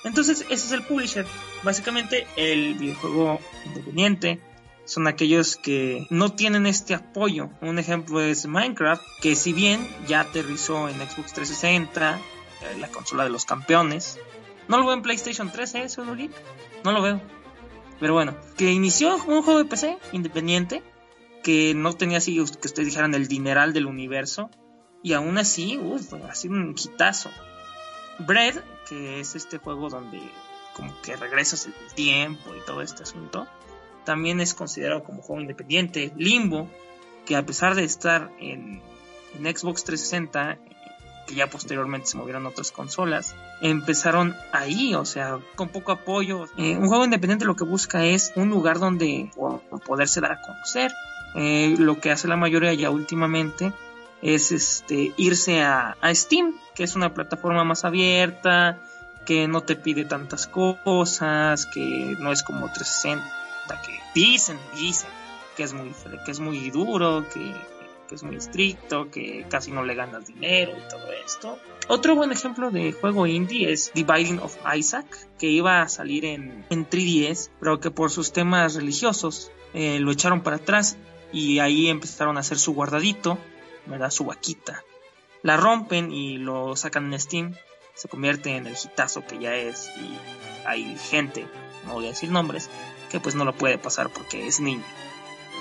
Entonces 0.05 0.41
ese 0.43 0.55
es 0.55 0.73
el 0.73 0.83
publisher. 0.83 1.27
Básicamente 1.63 2.27
el 2.37 2.75
videojuego 2.75 3.41
independiente 3.67 4.41
son 4.87 5.07
aquellos 5.09 5.57
que 5.57 6.07
no 6.11 6.33
tienen 6.33 6.65
este 6.65 6.95
apoyo. 6.95 7.51
Un 7.61 7.79
ejemplo 7.79 8.21
es 8.23 8.47
Minecraft, 8.47 9.03
que 9.21 9.35
si 9.35 9.53
bien 9.53 9.87
ya 10.07 10.21
aterrizó 10.21 10.89
en 10.89 10.95
Xbox 10.97 11.35
360, 11.35 12.17
eh, 12.17 12.79
la 12.79 12.89
consola 12.89 13.25
de 13.25 13.31
los 13.31 13.45
campeones, 13.45 14.19
no 14.69 14.79
lo 14.79 14.87
veo 14.87 14.95
en 14.95 15.03
PlayStation 15.03 15.51
3, 15.51 15.75
¿eh? 15.75 15.83
¿Eso 15.85 16.05
No 16.05 16.93
lo 16.93 17.03
veo. 17.03 17.21
Pero 18.01 18.15
bueno, 18.15 18.37
que 18.57 18.73
inició 18.73 19.17
un 19.17 19.43
juego 19.43 19.59
de 19.59 19.65
PC 19.65 19.99
independiente, 20.13 20.83
que 21.43 21.75
no 21.75 21.93
tenía 21.93 22.19
así 22.19 22.35
que 22.35 22.41
ustedes 22.43 22.87
dijeran 22.87 23.15
el 23.15 23.29
dineral 23.29 23.73
del 23.73 23.87
universo, 23.87 24.51
y 25.03 25.13
aún 25.13 25.39
así, 25.39 25.79
uff, 25.79 26.15
ha 26.15 26.35
sido 26.35 26.55
un 26.55 26.75
hitazo. 26.77 27.31
Bread, 28.19 28.63
que 28.89 29.21
es 29.21 29.35
este 29.35 29.59
juego 29.59 29.89
donde 29.89 30.21
como 30.75 31.01
que 31.01 31.17
regresas 31.17 31.67
el 31.67 31.75
tiempo 31.95 32.55
y 32.55 32.65
todo 32.67 32.83
este 32.83 33.03
asunto, 33.03 33.47
también 34.07 34.41
es 34.41 34.55
considerado 34.55 35.05
como 35.05 35.21
juego 35.21 35.43
independiente. 35.43 36.13
Limbo, 36.17 36.71
que 37.27 37.37
a 37.37 37.45
pesar 37.45 37.75
de 37.75 37.85
estar 37.85 38.31
en, 38.41 38.81
Xbox 39.35 39.85
360, 39.85 40.57
que 41.27 41.35
ya 41.35 41.49
posteriormente 41.49 42.07
se 42.07 42.17
movieron 42.17 42.47
a 42.47 42.49
otras 42.49 42.73
consolas, 42.73 43.35
empezaron 43.61 44.35
ahí, 44.53 44.95
o 44.95 45.05
sea, 45.05 45.39
con 45.57 45.69
poco 45.69 45.93
apoyo. 45.93 46.47
Eh, 46.57 46.79
un 46.79 46.89
juego 46.89 47.05
independiente 47.05 47.45
lo 47.45 47.57
que 47.57 47.65
busca 47.65 48.07
es 48.07 48.33
un 48.37 48.49
lugar 48.49 48.79
donde, 48.79 49.31
poderse 49.85 50.23
dar 50.23 50.33
a 50.33 50.41
conocer. 50.41 50.91
Eh, 51.35 51.75
lo 51.79 52.01
que 52.01 52.11
hace 52.11 52.29
la 52.29 52.37
mayoría 52.37 52.73
ya 52.73 52.89
últimamente 52.89 53.75
es 54.23 54.53
este 54.53 55.13
irse 55.19 55.61
a, 55.61 55.99
a 56.01 56.15
Steam, 56.15 56.55
que 56.75 56.85
es 56.85 56.97
una 56.97 57.13
plataforma 57.13 57.65
más 57.65 57.85
abierta, 57.85 58.79
que 59.27 59.49
no 59.49 59.61
te 59.61 59.77
pide 59.77 60.07
tantas 60.07 60.47
cosas, 60.47 61.67
que 61.67 62.17
no 62.21 62.33
es 62.33 62.43
como 62.43 62.73
360, 62.73 63.23
que 63.23 63.46
dicen, 64.21 64.59
dicen 64.77 65.11
que 65.57 65.63
es 65.63 65.73
muy, 65.73 65.93
que 66.25 66.31
es 66.31 66.41
muy 66.41 66.71
duro, 66.71 67.25
que, 67.33 67.53
que 68.09 68.15
es 68.15 68.23
muy 68.23 68.37
estricto, 68.37 69.11
que 69.11 69.47
casi 69.49 69.71
no 69.71 69.85
le 69.85 69.95
ganas 69.95 70.27
dinero 70.27 70.73
y 70.73 70.89
todo 70.89 71.13
esto. 71.25 71.59
Otro 71.89 72.15
buen 72.15 72.33
ejemplo 72.33 72.71
de 72.71 72.93
juego 72.93 73.27
indie 73.27 73.73
es 73.73 73.93
Dividing 73.95 74.41
of 74.41 74.57
Isaac, 74.75 75.07
que 75.39 75.47
iba 75.47 75.83
a 75.83 75.89
salir 75.89 76.25
en, 76.25 76.65
en 76.71 76.89
3DS, 76.89 77.51
pero 77.61 77.81
que 77.81 77.91
por 77.91 78.11
sus 78.11 78.33
temas 78.33 78.75
religiosos 78.75 79.51
eh, 79.73 79.99
lo 80.01 80.11
echaron 80.11 80.43
para 80.43 80.57
atrás 80.57 80.97
y 81.33 81.59
ahí 81.59 81.89
empezaron 81.89 82.37
a 82.37 82.41
hacer 82.41 82.59
su 82.59 82.75
guardadito, 82.75 83.39
¿verdad? 83.87 84.11
Su 84.11 84.25
vaquita. 84.25 84.83
La 85.43 85.57
rompen 85.57 86.11
y 86.11 86.39
lo 86.39 86.75
sacan 86.77 87.13
en 87.13 87.21
Steam, 87.21 87.55
se 87.95 88.09
convierte 88.09 88.57
en 88.57 88.67
el 88.67 88.75
hitazo 88.75 89.25
que 89.27 89.39
ya 89.39 89.55
es 89.55 89.91
y 89.97 90.19
hay 90.67 90.97
gente, 91.11 91.47
no 91.87 91.95
voy 91.95 92.07
a 92.07 92.09
decir 92.09 92.31
nombres, 92.31 92.69
que 93.11 93.21
pues 93.21 93.35
no 93.35 93.45
lo 93.45 93.55
puede 93.55 93.79
pasar 93.79 94.11
porque 94.11 94.47
es 94.47 94.61
niño. 94.61 94.85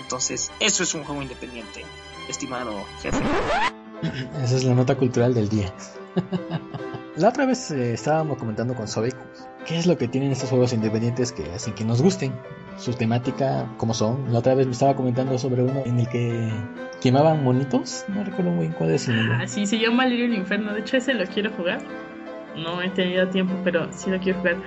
Entonces, 0.01 0.51
eso 0.60 0.84
es 0.84 0.93
un 0.93 1.03
juego 1.03 1.21
independiente, 1.21 1.86
estimado 2.27 2.73
jefe. 3.01 3.23
Esa 4.43 4.55
es 4.55 4.63
la 4.63 4.75
nota 4.75 4.95
cultural 4.95 5.34
del 5.34 5.49
día. 5.49 5.73
la 7.15 7.29
otra 7.29 7.45
vez 7.45 7.71
eh, 7.71 7.93
estábamos 7.93 8.38
comentando 8.38 8.75
con 8.75 8.88
Sobek 8.88 9.15
qué 9.65 9.77
es 9.77 9.88
lo 9.88 9.97
que 9.97 10.08
tienen 10.08 10.31
estos 10.31 10.49
juegos 10.49 10.73
independientes 10.73 11.31
que 11.31 11.51
hacen 11.51 11.73
que 11.73 11.84
nos 11.84 12.01
gusten. 12.01 12.34
Su 12.77 12.93
temática, 12.93 13.71
cómo 13.77 13.93
son. 13.93 14.34
La 14.34 14.39
otra 14.39 14.53
vez 14.53 14.65
me 14.67 14.73
estaba 14.73 14.95
comentando 14.95 15.38
sobre 15.38 15.63
uno 15.63 15.84
en 15.86 15.99
el 15.99 16.10
que 16.10 16.51
quemaban 17.01 17.41
monitos. 17.41 18.05
No 18.10 18.23
recuerdo 18.23 18.51
muy 18.51 18.67
bien 18.67 18.73
cuál 18.73 18.91
es 18.91 19.08
el 19.08 19.15
nombre. 19.15 19.38
Ah, 19.41 19.47
sí, 19.47 19.65
se 19.65 19.79
llama 19.79 20.05
Little 20.05 20.36
Inferno. 20.36 20.73
De 20.73 20.81
hecho, 20.81 20.97
ese 20.97 21.13
lo 21.13 21.25
quiero 21.25 21.51
jugar. 21.51 21.81
No 22.58 22.81
he 22.81 22.89
tenido 22.89 23.29
tiempo, 23.29 23.53
pero 23.63 23.88
sí 23.93 24.10
lo 24.10 24.19
quiero 24.19 24.39
jugar. 24.39 24.58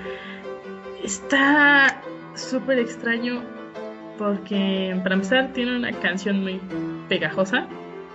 Está 1.05 2.01
súper 2.41 2.79
extraño 2.79 3.43
porque, 4.19 4.99
para 5.03 5.15
empezar, 5.15 5.53
tiene 5.53 5.77
una 5.77 5.93
canción 5.93 6.43
muy 6.43 6.61
pegajosa. 7.09 7.67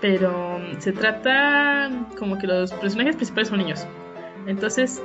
Pero 0.01 0.59
mm, 0.59 0.81
se 0.81 0.91
trata 0.91 1.89
como 2.19 2.37
que 2.37 2.45
los 2.45 2.73
personajes 2.73 3.15
principales 3.15 3.47
son 3.47 3.59
niños. 3.59 3.87
Entonces 4.45 5.01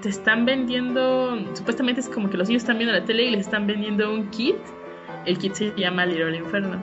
te 0.00 0.08
están 0.08 0.46
vendiendo, 0.46 1.38
supuestamente 1.52 2.00
es 2.00 2.08
como 2.08 2.30
que 2.30 2.38
los 2.38 2.48
niños 2.48 2.62
están 2.62 2.78
viendo 2.78 2.98
la 2.98 3.04
tele 3.04 3.24
y 3.24 3.30
les 3.32 3.40
están 3.40 3.66
vendiendo 3.66 4.10
un 4.10 4.30
kit. 4.30 4.56
El 5.26 5.36
kit 5.36 5.52
se 5.52 5.72
llama 5.76 6.06
Little 6.06 6.34
Inferno. 6.36 6.82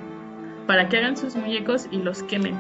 Para 0.68 0.88
que 0.88 0.98
hagan 0.98 1.18
sus 1.18 1.36
muñecos 1.36 1.88
y 1.90 1.98
los 1.98 2.22
quemen. 2.24 2.56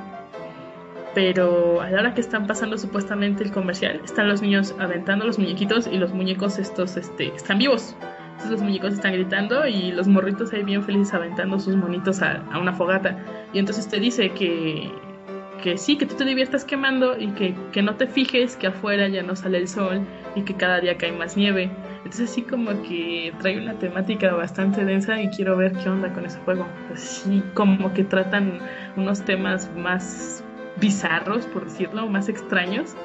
Pero 1.13 1.81
a 1.81 1.91
la 1.91 1.99
hora 1.99 2.13
que 2.15 2.21
están 2.21 2.47
pasando 2.47 2.77
supuestamente 2.77 3.43
el 3.43 3.51
comercial, 3.51 4.01
están 4.03 4.27
los 4.27 4.41
niños 4.41 4.75
aventando 4.79 5.25
los 5.25 5.37
muñequitos 5.37 5.85
y 5.85 5.97
los 5.97 6.11
muñecos 6.11 6.57
estos 6.57 6.97
este, 6.97 7.27
están 7.35 7.59
vivos. 7.59 7.95
Entonces 8.37 8.51
los 8.51 8.61
muñecos 8.61 8.93
están 8.93 9.13
gritando 9.13 9.65
y 9.65 9.91
los 9.91 10.07
morritos 10.07 10.53
ahí 10.53 10.61
bien 10.61 10.83
felices 10.83 11.11
aventando 11.11 11.57
sus 11.59 11.75
monitos 11.75 12.21
a, 12.21 12.43
una 12.55 12.71
fogata. 12.71 13.17
Y 13.51 13.57
entonces 13.57 13.87
te 13.87 13.99
dice 13.99 14.29
que, 14.29 14.91
que 15.63 15.75
sí, 15.79 15.97
que 15.97 16.05
tú 16.05 16.13
te 16.13 16.23
diviertas 16.23 16.63
quemando 16.63 17.17
y 17.19 17.29
que, 17.29 17.55
que, 17.71 17.81
no 17.81 17.95
te 17.95 18.05
fijes 18.05 18.55
que 18.55 18.67
afuera 18.67 19.07
ya 19.07 19.23
no 19.23 19.35
sale 19.35 19.57
el 19.57 19.67
sol 19.67 20.01
y 20.35 20.43
que 20.43 20.53
cada 20.53 20.79
día 20.79 20.99
cae 20.99 21.13
más 21.13 21.35
nieve. 21.35 21.71
Entonces 21.97 22.29
así 22.29 22.43
como 22.43 22.83
que 22.83 23.33
trae 23.39 23.57
una 23.57 23.73
temática 23.73 24.31
bastante 24.35 24.85
densa 24.85 25.19
y 25.19 25.29
quiero 25.29 25.57
ver 25.57 25.71
qué 25.71 25.89
onda 25.89 26.13
con 26.13 26.23
ese 26.23 26.37
juego. 26.41 26.67
Así 26.93 27.41
como 27.55 27.91
que 27.95 28.03
tratan 28.03 28.59
unos 28.97 29.25
temas 29.25 29.71
más 29.75 30.43
bizarros, 30.79 31.47
por 31.47 31.65
decirlo, 31.65 32.07
más 32.07 32.29
extraños. 32.29 32.95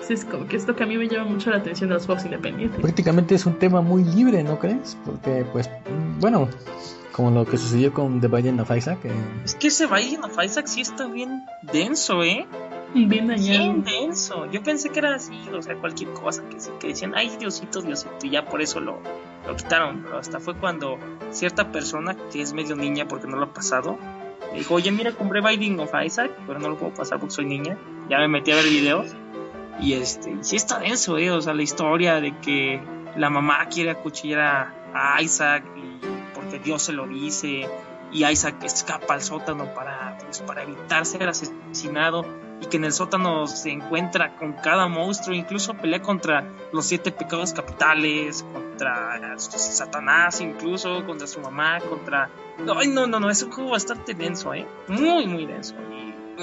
Entonces 0.00 0.24
como 0.24 0.46
que 0.46 0.56
esto 0.56 0.74
que 0.74 0.82
a 0.82 0.86
mí 0.86 0.96
me 0.96 1.08
llama 1.08 1.30
mucho 1.30 1.50
la 1.50 1.58
atención 1.58 1.90
de 1.90 1.94
los 1.94 2.06
juegos 2.06 2.24
independientes. 2.24 2.80
Prácticamente 2.80 3.34
es 3.34 3.46
un 3.46 3.58
tema 3.58 3.80
muy 3.80 4.04
libre, 4.04 4.42
¿no 4.42 4.58
crees? 4.58 4.96
Porque 5.04 5.44
pues, 5.52 5.70
bueno, 6.18 6.48
como 7.12 7.30
lo 7.30 7.44
que 7.44 7.58
sucedió 7.58 7.92
con 7.92 8.20
The 8.20 8.28
Binding 8.28 8.60
of 8.60 8.70
Isaac. 8.74 8.98
Eh. 9.04 9.12
Es 9.44 9.54
que 9.54 9.68
ese 9.68 9.86
Binding 9.86 10.24
of 10.24 10.42
Isaac 10.42 10.66
sí 10.66 10.80
está 10.80 11.06
bien 11.06 11.44
denso, 11.72 12.22
¿eh? 12.22 12.46
Bien 12.94 13.28
dañado. 13.28 13.74
Bien 13.74 13.84
denso. 13.84 14.50
Yo 14.50 14.62
pensé 14.62 14.88
que 14.88 14.98
era 14.98 15.14
así, 15.14 15.38
o 15.52 15.62
sea, 15.62 15.76
cualquier 15.76 16.10
cosa 16.12 16.42
que, 16.48 16.56
que 16.80 16.88
decían, 16.88 17.12
ay, 17.14 17.30
Diosito, 17.38 17.82
Diosito, 17.82 18.16
y 18.22 18.30
ya 18.30 18.46
por 18.46 18.62
eso 18.62 18.80
lo, 18.80 18.98
lo 19.46 19.56
quitaron. 19.56 20.02
Pero 20.02 20.18
hasta 20.18 20.40
fue 20.40 20.56
cuando 20.56 20.98
cierta 21.30 21.70
persona, 21.70 22.16
que 22.32 22.42
es 22.42 22.52
medio 22.52 22.74
niña 22.74 23.06
porque 23.06 23.28
no 23.28 23.36
lo 23.36 23.44
ha 23.44 23.52
pasado, 23.52 23.98
me 24.52 24.58
dijo, 24.58 24.74
oye, 24.74 24.90
mira, 24.90 25.12
compré 25.12 25.40
Binding 25.40 25.78
of 25.78 25.92
Isaac, 26.04 26.32
pero 26.46 26.58
no 26.58 26.70
lo 26.70 26.76
puedo 26.76 26.92
pasar 26.94 27.20
porque 27.20 27.34
soy 27.34 27.44
niña. 27.44 27.78
Ya 28.08 28.18
me 28.18 28.28
metí 28.28 28.50
a 28.50 28.56
ver 28.56 28.64
videos. 28.64 29.14
Y 29.80 29.94
este, 29.94 30.42
sí 30.42 30.56
está 30.56 30.78
denso, 30.78 31.16
¿eh? 31.18 31.30
O 31.30 31.40
sea, 31.40 31.54
la 31.54 31.62
historia 31.62 32.20
de 32.20 32.36
que 32.38 32.82
la 33.16 33.30
mamá 33.30 33.66
quiere 33.66 33.90
acuchillar 33.90 34.74
a, 34.94 35.22
Isaac 35.22 35.64
porque 36.34 36.58
Dios 36.58 36.82
se 36.82 36.92
lo 36.92 37.06
dice 37.06 37.68
y 38.12 38.24
Isaac 38.24 38.62
escapa 38.64 39.14
al 39.14 39.22
sótano 39.22 39.72
para, 39.72 40.18
pues, 40.18 40.40
para 40.40 40.62
evitar 40.62 41.06
ser 41.06 41.28
asesinado 41.28 42.26
y 42.60 42.66
que 42.66 42.76
en 42.76 42.84
el 42.84 42.92
sótano 42.92 43.46
se 43.46 43.70
encuentra 43.70 44.36
con 44.36 44.52
cada 44.52 44.88
monstruo, 44.88 45.34
incluso 45.34 45.74
pelea 45.74 46.02
contra 46.02 46.44
los 46.72 46.84
siete 46.86 47.10
pecados 47.12 47.52
capitales, 47.52 48.44
contra 48.52 49.38
Satanás 49.38 50.40
incluso, 50.40 51.06
contra 51.06 51.26
su 51.26 51.40
mamá, 51.40 51.78
contra... 51.80 52.28
Ay, 52.76 52.88
no, 52.88 53.06
no, 53.06 53.18
no, 53.20 53.30
es 53.30 53.42
un 53.42 53.52
juego 53.52 53.70
bastante 53.70 54.12
denso, 54.12 54.52
¿eh? 54.52 54.66
Muy, 54.88 55.26
muy 55.26 55.46
denso. 55.46 55.74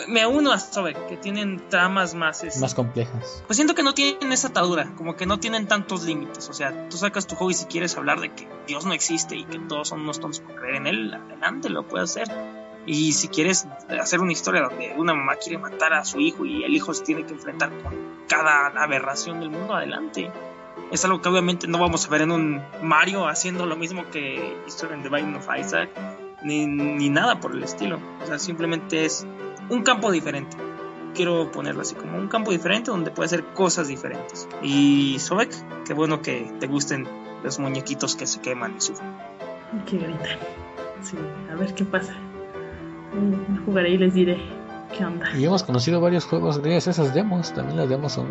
Me 0.08 0.26
uno 0.26 0.52
a 0.52 0.60
Sobek, 0.60 1.08
que 1.08 1.18
tienen 1.18 1.70
tramas 1.70 2.14
más... 2.14 2.44
Este, 2.44 2.60
Más 2.60 2.76
complejas. 2.76 3.44
pues 3.48 3.58
siento 3.58 3.76
que 3.76 3.84
no 3.84 3.94
tienen 3.94 4.32
esa 4.32 4.50
atadura, 4.50 4.94
como 4.96 5.16
que 5.16 5.26
no 5.26 5.40
tienen 5.40 5.68
tantos 5.68 6.04
límites. 6.04 6.50
O 6.50 6.54
sea, 6.54 6.90
tú 6.90 6.98
sacas 6.98 7.28
tu 7.28 7.36
juego 7.36 7.52
y 7.52 7.54
si 7.54 7.66
quieres 7.66 7.98
hablar 7.98 8.20
de 8.20 8.34
que 8.34 8.48
Dios 8.68 8.86
no 8.86 8.94
existe 8.94 9.36
y 9.36 9.46
que 9.46 9.60
todos 9.60 9.90
son 9.90 10.02
unos 10.02 10.20
tontos 10.20 10.42
por 10.42 10.56
creer 10.56 10.76
en 10.76 10.88
él, 10.88 11.14
adelante, 11.14 11.70
lo 11.70 11.88
puedes 11.88 12.12
hacer. 12.12 12.28
Y 12.86 13.12
si 13.14 13.28
quieres 13.28 13.68
hacer 14.00 14.22
una 14.22 14.32
historia 14.32 14.62
donde 14.62 14.94
una 14.98 15.14
mamá 15.14 15.36
quiere 15.36 15.58
matar 15.58 15.94
a 15.94 16.06
su 16.06 16.20
hijo 16.22 16.46
y 16.46 16.64
el 16.64 16.74
hijo 16.74 16.94
se 16.94 17.04
tiene 17.04 17.26
que 17.26 17.34
enfrentar 17.34 17.70
con 17.84 17.94
cada 18.30 18.68
aberración 18.68 19.42
del 19.42 19.50
mundo, 19.50 19.74
adelante. 19.74 20.32
Es 20.90 21.04
algo 21.04 21.22
que 21.22 21.28
obviamente 21.28 21.68
no 21.68 21.80
vamos 21.80 22.06
a 22.06 22.10
ver 22.10 22.22
en 22.22 22.32
un 22.32 22.62
Mario 22.82 23.28
haciendo 23.28 23.66
lo 23.66 23.76
mismo 23.76 24.10
que 24.10 24.58
hizo 24.66 24.90
en 24.90 25.04
The 25.04 25.10
Binding 25.10 25.36
of 25.36 25.48
Isaac, 25.60 25.90
ni, 26.44 26.66
ni 26.66 27.10
nada 27.10 27.42
por 27.42 27.52
el 27.52 27.64
estilo. 27.64 28.00
O 28.24 28.26
sea, 28.26 28.40
simplemente 28.40 29.04
es 29.04 29.28
un 29.70 29.84
campo 29.84 30.12
diferente 30.12 30.58
quiero 31.18 31.52
ponerlo 31.52 31.82
así 31.82 31.96
como 31.96 32.18
un 32.18 32.28
campo 32.28 32.52
diferente 32.52 32.92
donde 32.92 33.12
puede 33.12 33.26
hacer 33.26 33.44
cosas 33.44 33.88
diferentes. 33.88 34.48
Y 34.62 35.18
Sobek, 35.20 35.52
qué 35.86 35.94
bueno 35.94 36.22
que 36.22 36.50
te 36.60 36.68
gusten 36.68 37.08
los 37.44 37.60
muñequitos 37.60 38.16
que 38.16 38.28
se 38.28 38.40
queman 38.40 38.76
y 38.78 38.82
sufren. 38.82 39.12
Que 39.86 39.98
gritan. 39.98 40.38
Sí, 41.02 41.18
a 41.52 41.56
ver 41.56 41.74
qué 41.74 41.84
pasa. 41.84 42.14
Jugaré 43.66 43.92
y 43.92 43.98
les 43.98 44.14
diré 44.14 44.38
qué 44.96 45.04
onda. 45.04 45.36
Y 45.36 45.44
hemos 45.44 45.64
conocido 45.64 46.00
varios 46.00 46.26
juegos 46.26 46.62
a 46.64 46.70
esas 46.70 47.14
demos. 47.14 47.54
También 47.54 47.78
las 47.78 47.90
demos 47.90 48.14
son 48.14 48.28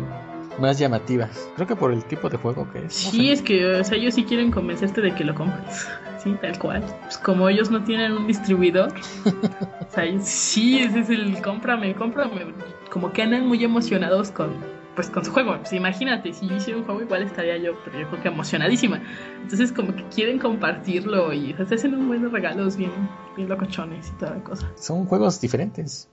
más 0.59 0.79
llamativas. 0.79 1.49
Creo 1.55 1.67
que 1.67 1.75
por 1.75 1.91
el 1.93 2.03
tipo 2.05 2.29
de 2.29 2.37
juego 2.37 2.69
que 2.71 2.79
es. 2.79 3.05
no 3.05 3.11
Sí, 3.11 3.27
sé. 3.27 3.31
es 3.33 3.41
que, 3.41 3.65
o 3.65 3.83
sea, 3.83 3.97
ellos 3.97 4.15
sí 4.15 4.23
quieren 4.23 4.51
convencerte 4.51 5.01
de 5.01 5.13
que 5.13 5.23
lo 5.23 5.35
compres. 5.35 5.87
Sí, 6.23 6.35
tal 6.41 6.57
cual. 6.57 6.83
Pues 7.03 7.17
como 7.19 7.47
ellos 7.47 7.69
no 7.69 7.83
tienen 7.83 8.11
un 8.11 8.25
distribuidor, 8.25 8.91
o 8.91 9.91
sea, 9.93 10.03
sí, 10.19 10.79
ese 10.79 10.99
es 11.01 11.09
el 11.11 11.39
cómprame, 11.43 11.93
cómprame. 11.93 12.53
Como 12.89 13.13
que 13.13 13.21
andan 13.21 13.45
muy 13.47 13.63
emocionados 13.63 14.31
con, 14.31 14.49
pues, 14.95 15.11
con 15.11 15.23
su 15.23 15.31
juego. 15.31 15.55
Pues 15.59 15.73
imagínate, 15.73 16.33
si 16.33 16.47
yo 16.49 16.55
hiciera 16.55 16.79
un 16.79 16.85
juego 16.85 17.01
igual 17.03 17.21
estaría 17.21 17.57
yo, 17.57 17.73
pero 17.85 17.99
yo 17.99 18.09
creo 18.09 18.21
que 18.23 18.27
emocionadísima. 18.29 18.99
Entonces 19.43 19.71
como 19.71 19.95
que 19.95 20.03
quieren 20.05 20.39
compartirlo 20.39 21.31
y 21.33 21.53
o 21.53 21.65
sea, 21.67 21.75
hacen 21.77 21.93
un 21.93 22.07
buenos 22.07 22.31
regalos 22.31 22.75
bien, 22.77 22.91
bien 23.35 23.47
locochones 23.47 24.09
y 24.09 24.19
toda 24.19 24.31
la 24.35 24.43
cosa. 24.43 24.67
Son 24.75 25.05
juegos 25.05 25.39
diferentes. 25.39 26.09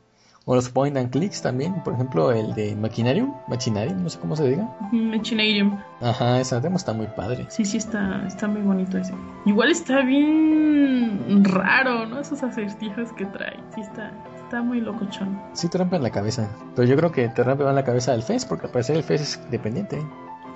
O 0.46 0.54
los 0.54 0.68
point 0.68 0.94
and 0.96 1.10
clicks 1.10 1.40
también. 1.40 1.82
Por 1.84 1.94
ejemplo, 1.94 2.30
el 2.30 2.54
de 2.54 2.76
Machinarium. 2.76 3.34
Machinarium, 3.48 4.02
no 4.02 4.10
sé 4.10 4.18
cómo 4.18 4.36
se 4.36 4.48
diga. 4.48 4.68
Machinarium. 4.92 5.78
Ajá, 6.02 6.38
esa 6.38 6.60
demo 6.60 6.76
está 6.76 6.92
muy 6.92 7.06
padre. 7.06 7.46
Sí, 7.48 7.64
sí, 7.64 7.78
está, 7.78 8.26
está 8.26 8.46
muy 8.46 8.60
bonito 8.60 8.98
ese. 8.98 9.14
Igual 9.46 9.70
está 9.70 10.02
bien 10.02 11.42
raro, 11.44 12.04
¿no? 12.06 12.20
Esos 12.20 12.42
acertijos 12.42 13.10
que 13.14 13.24
trae. 13.24 13.56
Sí, 13.74 13.80
está, 13.80 14.12
está 14.36 14.60
muy 14.62 14.82
locochón. 14.82 15.40
Sí 15.54 15.68
te 15.68 15.78
rompen 15.78 16.02
la 16.02 16.10
cabeza. 16.10 16.50
Pero 16.76 16.86
yo 16.86 16.96
creo 16.96 17.10
que 17.10 17.28
te 17.28 17.42
rompe 17.42 17.64
más 17.64 17.74
la 17.74 17.84
cabeza 17.84 18.12
el 18.12 18.22
FES, 18.22 18.44
porque 18.44 18.66
al 18.66 18.72
parecer 18.72 18.96
el 18.96 19.02
FES 19.02 19.20
es 19.22 19.40
independiente. 19.46 20.02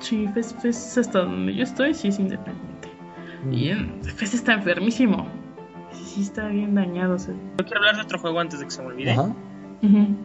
Sí, 0.01 0.29
Fez, 0.29 0.55
Fez 0.61 0.99
hasta 0.99 1.21
donde 1.21 1.55
yo 1.55 1.65
estoy, 1.65 1.95
sí 1.95 2.09
es 2.09 2.19
independiente. 2.19 2.89
Mm. 3.45 3.53
Y 3.55 3.73
Fez 4.03 4.35
está 4.35 4.53
enfermísimo. 4.53 5.27
Sí, 5.93 6.05
sí 6.05 6.23
está 6.23 6.49
bien 6.49 6.75
dañado. 6.75 7.15
o 7.15 7.19
sea. 7.19 7.35
Yo 7.59 7.65
quiero 7.65 7.79
hablar 7.81 7.97
de 7.97 8.03
otro 8.03 8.19
juego 8.19 8.39
antes 8.39 8.61
de 8.61 8.67
que 8.67 8.71
se 8.71 8.83
me 8.83 8.89
olvide. 8.89 9.13
Ajá. 9.13 9.35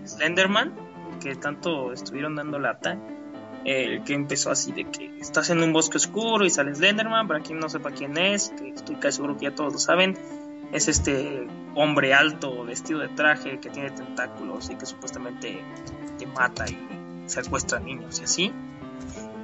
Slenderman, 0.05 0.73
que 1.21 1.35
tanto 1.35 1.93
estuvieron 1.93 2.35
dando 2.35 2.59
lata. 2.59 2.97
El 3.65 4.03
que 4.03 4.13
empezó 4.13 4.51
así 4.51 4.73
de 4.73 4.83
que 4.85 5.19
estás 5.19 5.49
en 5.49 5.63
un 5.63 5.71
bosque 5.71 5.95
oscuro 5.95 6.45
y 6.45 6.49
sale 6.49 6.75
Slenderman, 6.75 7.27
para 7.27 7.39
quien 7.39 7.59
no 7.59 7.69
sepa 7.69 7.91
quién 7.91 8.17
es, 8.17 8.49
que 8.57 8.69
estoy 8.69 8.95
casi 8.95 9.17
seguro 9.17 9.37
que 9.37 9.45
ya 9.45 9.55
todos 9.55 9.71
lo 9.71 9.79
saben. 9.79 10.17
es 10.73 10.87
este 10.87 11.47
hombre 11.75 12.13
alto 12.13 12.65
vestido 12.65 12.99
de 12.99 13.07
traje 13.09 13.59
que 13.59 13.69
tiene 13.69 13.91
tentáculos 13.91 14.69
y 14.69 14.75
que 14.75 14.85
supuestamente 14.85 15.61
te 16.17 16.27
mata 16.27 16.65
y 16.67 16.77
secuestra 17.27 17.79
niños 17.79 18.19
y 18.19 18.23
así. 18.23 18.53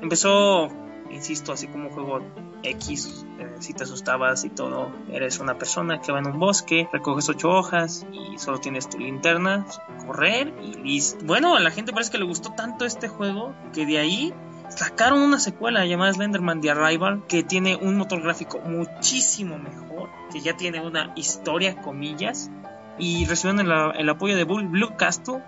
Empezó, 0.02 0.70
insisto, 1.10 1.52
así 1.52 1.68
como 1.68 1.90
juego 1.90 2.22
X, 2.64 3.26
eh, 3.40 3.56
si 3.60 3.74
te 3.74 3.84
asustabas 3.84 4.44
y 4.46 4.50
todo, 4.50 4.92
eres 5.12 5.40
una 5.40 5.58
persona 5.58 6.02
que 6.02 6.12
va 6.12 6.20
en 6.20 6.28
un 6.28 6.40
bosque, 6.40 6.88
recoges 6.92 7.30
ocho 7.30 7.50
hojas 7.50 8.06
y 8.12 8.38
solo 8.38 8.60
tienes 8.60 8.90
tu 8.90 9.00
linterna, 9.00 9.66
correr 10.06 10.54
y 10.62 10.74
listo. 10.76 11.26
Bueno, 11.26 11.56
a 11.56 11.60
la 11.60 11.72
gente 11.72 11.94
parece 11.94 12.12
que 12.12 12.18
le 12.18 12.26
gustó 12.26 12.52
tanto 12.52 12.86
este 12.86 13.08
juego 13.08 13.54
que 13.74 13.86
de 13.86 13.98
ahí 14.00 14.34
sacaron 14.70 15.22
una 15.22 15.40
secuela 15.40 15.86
llamada 15.86 16.14
Slenderman 16.14 16.62
The 16.62 16.72
Arrival 16.72 17.24
que 17.28 17.44
tiene 17.44 17.76
un 17.76 17.98
motor 17.98 18.22
gráfico 18.22 18.60
muchísimo 18.60 19.58
mejor, 19.58 20.10
que 20.32 20.42
ya 20.42 20.56
tiene 20.56 20.82
una 20.82 21.12
historia, 21.16 21.82
comillas, 21.82 22.52
y 22.98 23.26
recibieron 23.26 23.66
el, 23.66 23.72
el 23.96 24.10
apoyo 24.10 24.36
de 24.36 24.44
Blue 24.44 24.96
Castle, 24.98 25.42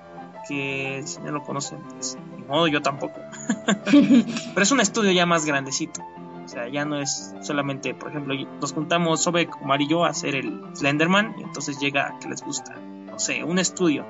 que 0.52 1.02
si 1.06 1.22
no 1.22 1.32
lo 1.32 1.44
conocen, 1.44 1.80
pues 1.96 2.18
ni 2.36 2.44
modo, 2.44 2.68
yo 2.68 2.82
tampoco. 2.82 3.16
Pero 3.86 4.62
es 4.62 4.72
un 4.72 4.82
estudio 4.82 5.12
ya 5.12 5.26
más 5.26 5.46
grandecito. 5.46 6.02
O 6.44 6.48
sea, 6.48 6.68
ya 6.68 6.84
no 6.84 7.00
es 7.00 7.34
solamente, 7.42 7.94
por 7.94 8.10
ejemplo, 8.10 8.36
nos 8.60 8.74
juntamos 8.74 9.22
Sobek, 9.22 9.62
Omar 9.62 9.82
y 9.82 9.88
yo 9.88 10.04
a 10.04 10.10
hacer 10.10 10.36
el 10.36 10.62
Slenderman, 10.74 11.36
y 11.40 11.44
entonces 11.44 11.80
llega 11.80 12.08
a 12.08 12.20
que 12.20 12.28
les 12.28 12.42
gusta, 12.42 12.76
no 13.06 13.20
sé, 13.20 13.44
un 13.44 13.60
estudio 13.60 14.06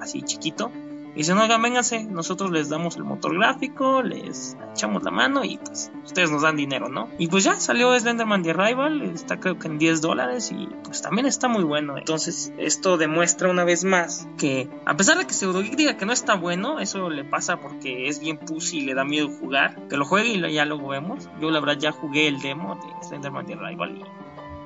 así 0.00 0.20
chiquito, 0.20 0.70
y 1.16 1.20
dicen, 1.20 1.38
oigan, 1.38 1.62
vénganse, 1.62 2.04
nosotros 2.04 2.50
les 2.50 2.68
damos 2.68 2.96
el 2.96 3.04
motor 3.04 3.34
gráfico, 3.34 4.02
les 4.02 4.54
echamos 4.72 5.02
la 5.02 5.10
mano 5.10 5.44
y 5.44 5.56
pues 5.56 5.90
ustedes 6.04 6.30
nos 6.30 6.42
dan 6.42 6.56
dinero, 6.56 6.90
¿no? 6.90 7.08
Y 7.18 7.28
pues 7.28 7.42
ya 7.42 7.58
salió 7.58 7.98
Slenderman 7.98 8.42
The 8.42 8.50
Arrival, 8.50 9.00
está 9.00 9.40
creo 9.40 9.58
que 9.58 9.66
en 9.66 9.78
10 9.78 10.02
dólares 10.02 10.52
y 10.52 10.68
pues 10.84 11.00
también 11.00 11.24
está 11.24 11.48
muy 11.48 11.64
bueno. 11.64 11.96
Entonces 11.96 12.52
esto 12.58 12.98
demuestra 12.98 13.48
una 13.48 13.64
vez 13.64 13.84
más 13.84 14.28
que 14.36 14.68
a 14.84 14.94
pesar 14.98 15.16
de 15.16 15.26
que 15.26 15.32
Pseudogeek 15.32 15.74
diga 15.74 15.96
que 15.96 16.04
no 16.04 16.12
está 16.12 16.34
bueno, 16.34 16.80
eso 16.80 17.08
le 17.08 17.24
pasa 17.24 17.60
porque 17.60 18.08
es 18.08 18.20
bien 18.20 18.36
pussy 18.36 18.80
y 18.80 18.82
le 18.82 18.92
da 18.92 19.06
miedo 19.06 19.30
jugar, 19.30 19.88
que 19.88 19.96
lo 19.96 20.04
juegue 20.04 20.34
y 20.34 20.52
ya 20.52 20.66
luego 20.66 20.88
vemos. 20.88 21.30
Yo 21.40 21.50
la 21.50 21.60
verdad 21.60 21.78
ya 21.78 21.92
jugué 21.92 22.28
el 22.28 22.42
demo 22.42 22.74
de 22.74 23.06
Slenderman 23.08 23.46
The 23.46 23.54
Arrival 23.54 24.04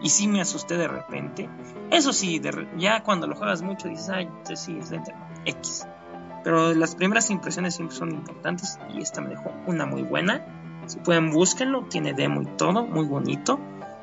y, 0.03 0.09
sí 0.09 0.27
me 0.27 0.41
asusté 0.41 0.77
de 0.77 0.89
repente. 0.89 1.49
Eso 1.93 2.13
sí, 2.13 2.43
ya 2.77 3.05
cuando 3.05 3.29
lo 3.29 3.37
juegas 3.37 3.63
mucho 3.63 3.87
dices, 3.87 4.09
ay, 4.09 4.29
sí, 4.57 4.83
Slenderman 4.83 5.31
X. 5.45 5.87
Pero 6.43 6.75
las 6.75 6.95
primeras 6.95 7.31
impresiones 7.31 7.75
siempre 7.75 7.97
son 7.97 8.11
importantes 8.11 8.79
y 8.95 9.03
esta 9.03 9.21
me 9.21 9.31
dejó 9.31 9.53
una 9.67 9.87
muy 9.87 10.03
buena. 10.03 10.45
Si 10.87 10.99
pueden, 10.99 11.31
búsquenlo, 11.31 11.85
tiene 11.85 12.15
demo 12.15 12.43
y 12.43 12.47
todo, 12.47 12.87
muy 12.87 13.07
bonito. 13.07 13.61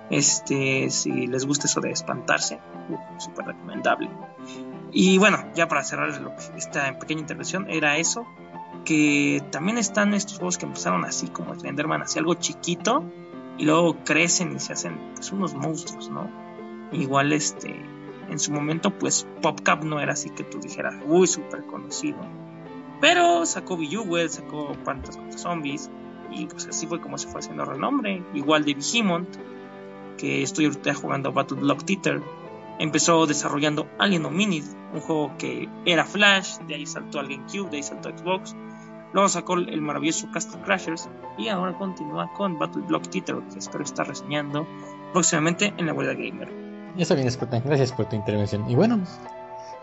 Este, 0.09 0.89
si 0.89 1.27
les 1.27 1.45
gusta 1.45 1.67
eso 1.67 1.81
de 1.81 1.91
espantarse, 1.91 2.59
uh, 2.89 3.19
súper 3.19 3.47
recomendable. 3.47 4.09
Y 4.91 5.17
bueno, 5.17 5.39
ya 5.53 5.67
para 5.67 5.83
cerrar 5.83 6.09
esta 6.55 6.97
pequeña 6.99 7.21
intervención, 7.21 7.69
era 7.69 7.97
eso. 7.97 8.25
Que 8.85 9.43
también 9.51 9.77
están 9.77 10.13
estos 10.13 10.37
juegos 10.37 10.57
que 10.57 10.65
empezaron 10.65 11.03
así 11.03 11.27
como 11.27 11.53
Slenderman, 11.55 12.03
así 12.03 12.19
algo 12.19 12.35
chiquito, 12.35 13.03
y 13.57 13.65
luego 13.65 13.97
crecen 14.05 14.55
y 14.55 14.59
se 14.59 14.73
hacen 14.73 14.97
pues, 15.15 15.31
unos 15.31 15.55
monstruos, 15.55 16.09
¿no? 16.09 16.29
Igual 16.93 17.33
este, 17.33 17.75
en 18.29 18.39
su 18.39 18.51
momento, 18.51 18.91
pues 18.91 19.27
PopCap 19.41 19.83
no 19.83 19.99
era 19.99 20.13
así 20.13 20.29
que 20.29 20.43
tú 20.43 20.59
dijeras, 20.59 20.95
uy, 21.05 21.27
súper 21.27 21.65
conocido. 21.65 22.19
Pero 22.99 23.45
sacó 23.45 23.77
Bejeweled, 23.77 24.29
sacó 24.29 24.73
Plantas 24.83 25.17
contra 25.17 25.37
Zombies, 25.37 25.89
y 26.31 26.45
pues 26.45 26.67
así 26.67 26.87
fue 26.87 26.99
como 26.99 27.17
se 27.17 27.27
fue 27.27 27.39
haciendo 27.39 27.65
renombre. 27.65 28.23
Igual 28.33 28.65
de 28.65 28.75
Behemoth, 28.75 29.37
que 30.17 30.41
estoy 30.41 30.65
ahorita 30.65 30.93
jugando 30.93 31.31
Battle 31.31 31.59
Block 31.59 31.83
Theater, 31.83 32.21
empezó 32.79 33.25
desarrollando 33.25 33.87
Alien 33.97 34.25
Hominid, 34.25 34.65
un 34.93 35.01
juego 35.01 35.33
que 35.37 35.69
era 35.85 36.05
Flash, 36.05 36.57
de 36.67 36.75
ahí 36.75 36.85
saltó 36.85 37.19
al 37.19 37.27
GameCube, 37.27 37.69
de 37.69 37.77
ahí 37.77 37.83
saltó 37.83 38.09
Xbox. 38.09 38.55
Luego 39.13 39.29
sacó 39.29 39.53
el 39.55 39.81
maravilloso 39.81 40.29
Castle 40.31 40.61
Crashers 40.61 41.09
y 41.37 41.47
ahora 41.47 41.77
continúa 41.77 42.31
con 42.33 42.59
Battle 42.59 42.83
Block 42.83 43.07
Theater, 43.09 43.37
que 43.51 43.59
espero 43.59 43.83
estar 43.83 44.07
reseñando 44.07 44.67
próximamente 45.13 45.73
en 45.77 45.85
la 45.85 45.93
Guardia 45.93 46.13
Gamer. 46.13 46.56
Está 46.97 47.13
bien, 47.13 47.29
Spartan. 47.29 47.61
Gracias 47.63 47.91
por 47.91 48.09
tu 48.09 48.15
intervención. 48.15 48.69
Y 48.69 48.75
bueno, 48.75 48.99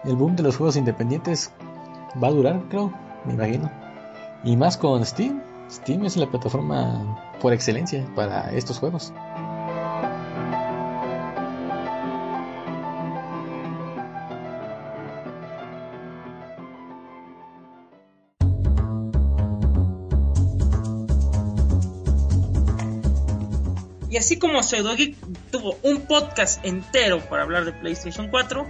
el 0.04 0.16
boom 0.16 0.34
de 0.34 0.42
los 0.42 0.56
juegos 0.56 0.76
independientes 0.76 1.52
va 2.22 2.28
a 2.28 2.30
durar, 2.32 2.60
creo, 2.68 2.92
me 3.24 3.34
imagino. 3.34 3.70
Y 4.42 4.56
más 4.56 4.76
con 4.76 5.04
Steam. 5.06 5.40
Steam 5.70 6.04
es 6.04 6.16
la 6.16 6.28
plataforma 6.28 7.32
por 7.40 7.52
excelencia 7.52 8.04
para 8.14 8.52
estos 8.52 8.78
juegos. 8.78 9.12
Y 24.10 24.16
así 24.16 24.38
como 24.38 24.62
Pseudogeek 24.62 25.16
un 25.82 26.02
podcast 26.02 26.64
entero 26.64 27.20
para 27.28 27.42
hablar 27.42 27.64
de 27.64 27.72
PlayStation 27.72 28.28
4, 28.28 28.66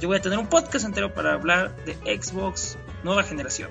yo 0.00 0.08
voy 0.08 0.18
a 0.18 0.20
tener 0.20 0.38
un 0.38 0.46
podcast 0.46 0.84
entero 0.84 1.12
para 1.12 1.32
hablar 1.32 1.74
de 1.84 1.94
Xbox 1.94 2.78
nueva 3.02 3.22
generación. 3.22 3.70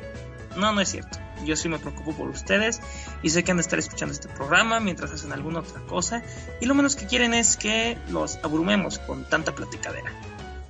No, 0.58 0.74
no 0.74 0.82
es 0.82 0.90
cierto. 0.90 1.20
Yo 1.46 1.56
sí 1.56 1.70
me 1.70 1.80
preocupo 1.80 2.14
por 2.14 2.30
ustedes 2.30 2.82
y 3.22 3.30
sé 3.30 3.44
que 3.44 3.52
han 3.52 3.58
de 3.58 3.62
estar 3.62 3.78
escuchando 3.78 4.14
este 4.14 4.30
programa 4.30 4.80
mientras 4.80 5.12
hacen 5.12 5.32
alguna 5.34 5.60
otra 5.60 5.82
cosa 5.82 6.24
y 6.62 6.66
lo 6.66 6.76
menos 6.76 6.96
que 6.96 7.08
quieren 7.08 7.34
es 7.34 7.58
que 7.58 7.98
los 8.10 8.38
abrumemos 8.44 9.00
con 9.00 9.28
tanta 9.30 9.54
platicadera. 9.54 10.12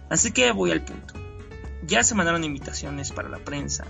Así 0.09 0.31
que 0.31 0.51
voy 0.51 0.71
al 0.71 0.81
punto. 0.81 1.13
Ya 1.83 2.03
se 2.03 2.15
mandaron 2.15 2.43
invitaciones 2.43 3.11
para 3.11 3.29
la 3.29 3.39
prensa 3.39 3.85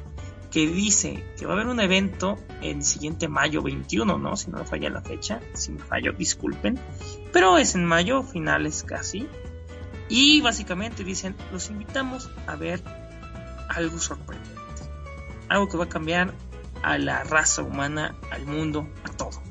que 0.51 0.67
dice 0.67 1.21
que 1.37 1.45
va 1.45 1.51
a 1.51 1.55
haber 1.55 1.67
un 1.67 1.81
evento 1.81 2.37
el 2.61 2.83
siguiente 2.83 3.27
mayo 3.27 3.61
21, 3.61 4.17
¿no? 4.17 4.37
Si 4.37 4.49
no 4.49 4.59
me 4.59 4.65
falla 4.65 4.89
la 4.89 5.01
fecha, 5.01 5.41
si 5.53 5.71
me 5.71 5.79
fallo, 5.79 6.13
disculpen. 6.13 6.79
Pero 7.35 7.57
es 7.57 7.75
en 7.75 7.83
mayo, 7.83 8.23
finales 8.23 8.85
casi. 8.87 9.27
Y 10.07 10.39
básicamente 10.39 11.03
dicen, 11.03 11.35
los 11.51 11.69
invitamos 11.69 12.29
a 12.47 12.55
ver 12.55 12.81
algo 13.67 13.99
sorprendente. 13.99 14.55
Algo 15.49 15.67
que 15.67 15.75
va 15.75 15.83
a 15.83 15.89
cambiar 15.89 16.33
a 16.81 16.97
la 16.97 17.25
raza 17.25 17.61
humana, 17.61 18.15
al 18.31 18.45
mundo, 18.45 18.87
a 19.03 19.09
todo. 19.09 19.41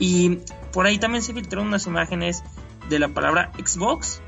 Y 0.00 0.40
por 0.72 0.86
ahí 0.86 0.98
también 0.98 1.22
se 1.22 1.32
filtraron 1.32 1.68
unas 1.68 1.86
imágenes 1.86 2.42
de 2.88 2.98
la 2.98 3.06
palabra 3.06 3.52
Xbox 3.64 4.20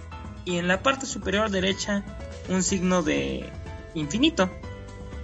y 0.45 0.59
en 0.59 0.69
la 0.69 0.81
parte 0.81 1.07
superior 1.07 1.51
derecha 1.51 2.05
un 2.49 2.63
signo 2.63 3.03
de 3.03 3.51
infinito 3.95 4.49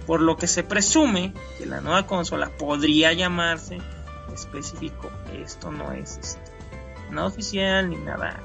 por 0.05 0.19
lo 0.19 0.35
que 0.35 0.47
se 0.47 0.63
presume 0.63 1.33
que 1.57 1.65
la 1.65 1.79
nueva 1.79 2.07
consola 2.07 2.49
podría 2.57 3.13
llamarse 3.13 3.77
específico. 4.33 5.09
Esto 5.33 5.71
no 5.71 5.93
es 5.93 6.17
este, 6.17 6.50
nada 7.11 7.27
oficial 7.27 7.89
ni 7.89 7.97
nada 7.97 8.39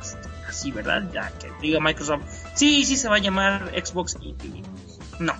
este, 0.00 0.28
así, 0.48 0.70
¿verdad? 0.70 1.10
Ya 1.12 1.30
que 1.38 1.50
diga 1.60 1.80
Microsoft, 1.80 2.22
sí, 2.54 2.84
sí 2.84 2.96
se 2.96 3.08
va 3.08 3.16
a 3.16 3.20
llamar 3.20 3.72
Xbox 3.74 4.16
Infinite. 4.20 4.68
No, 5.18 5.34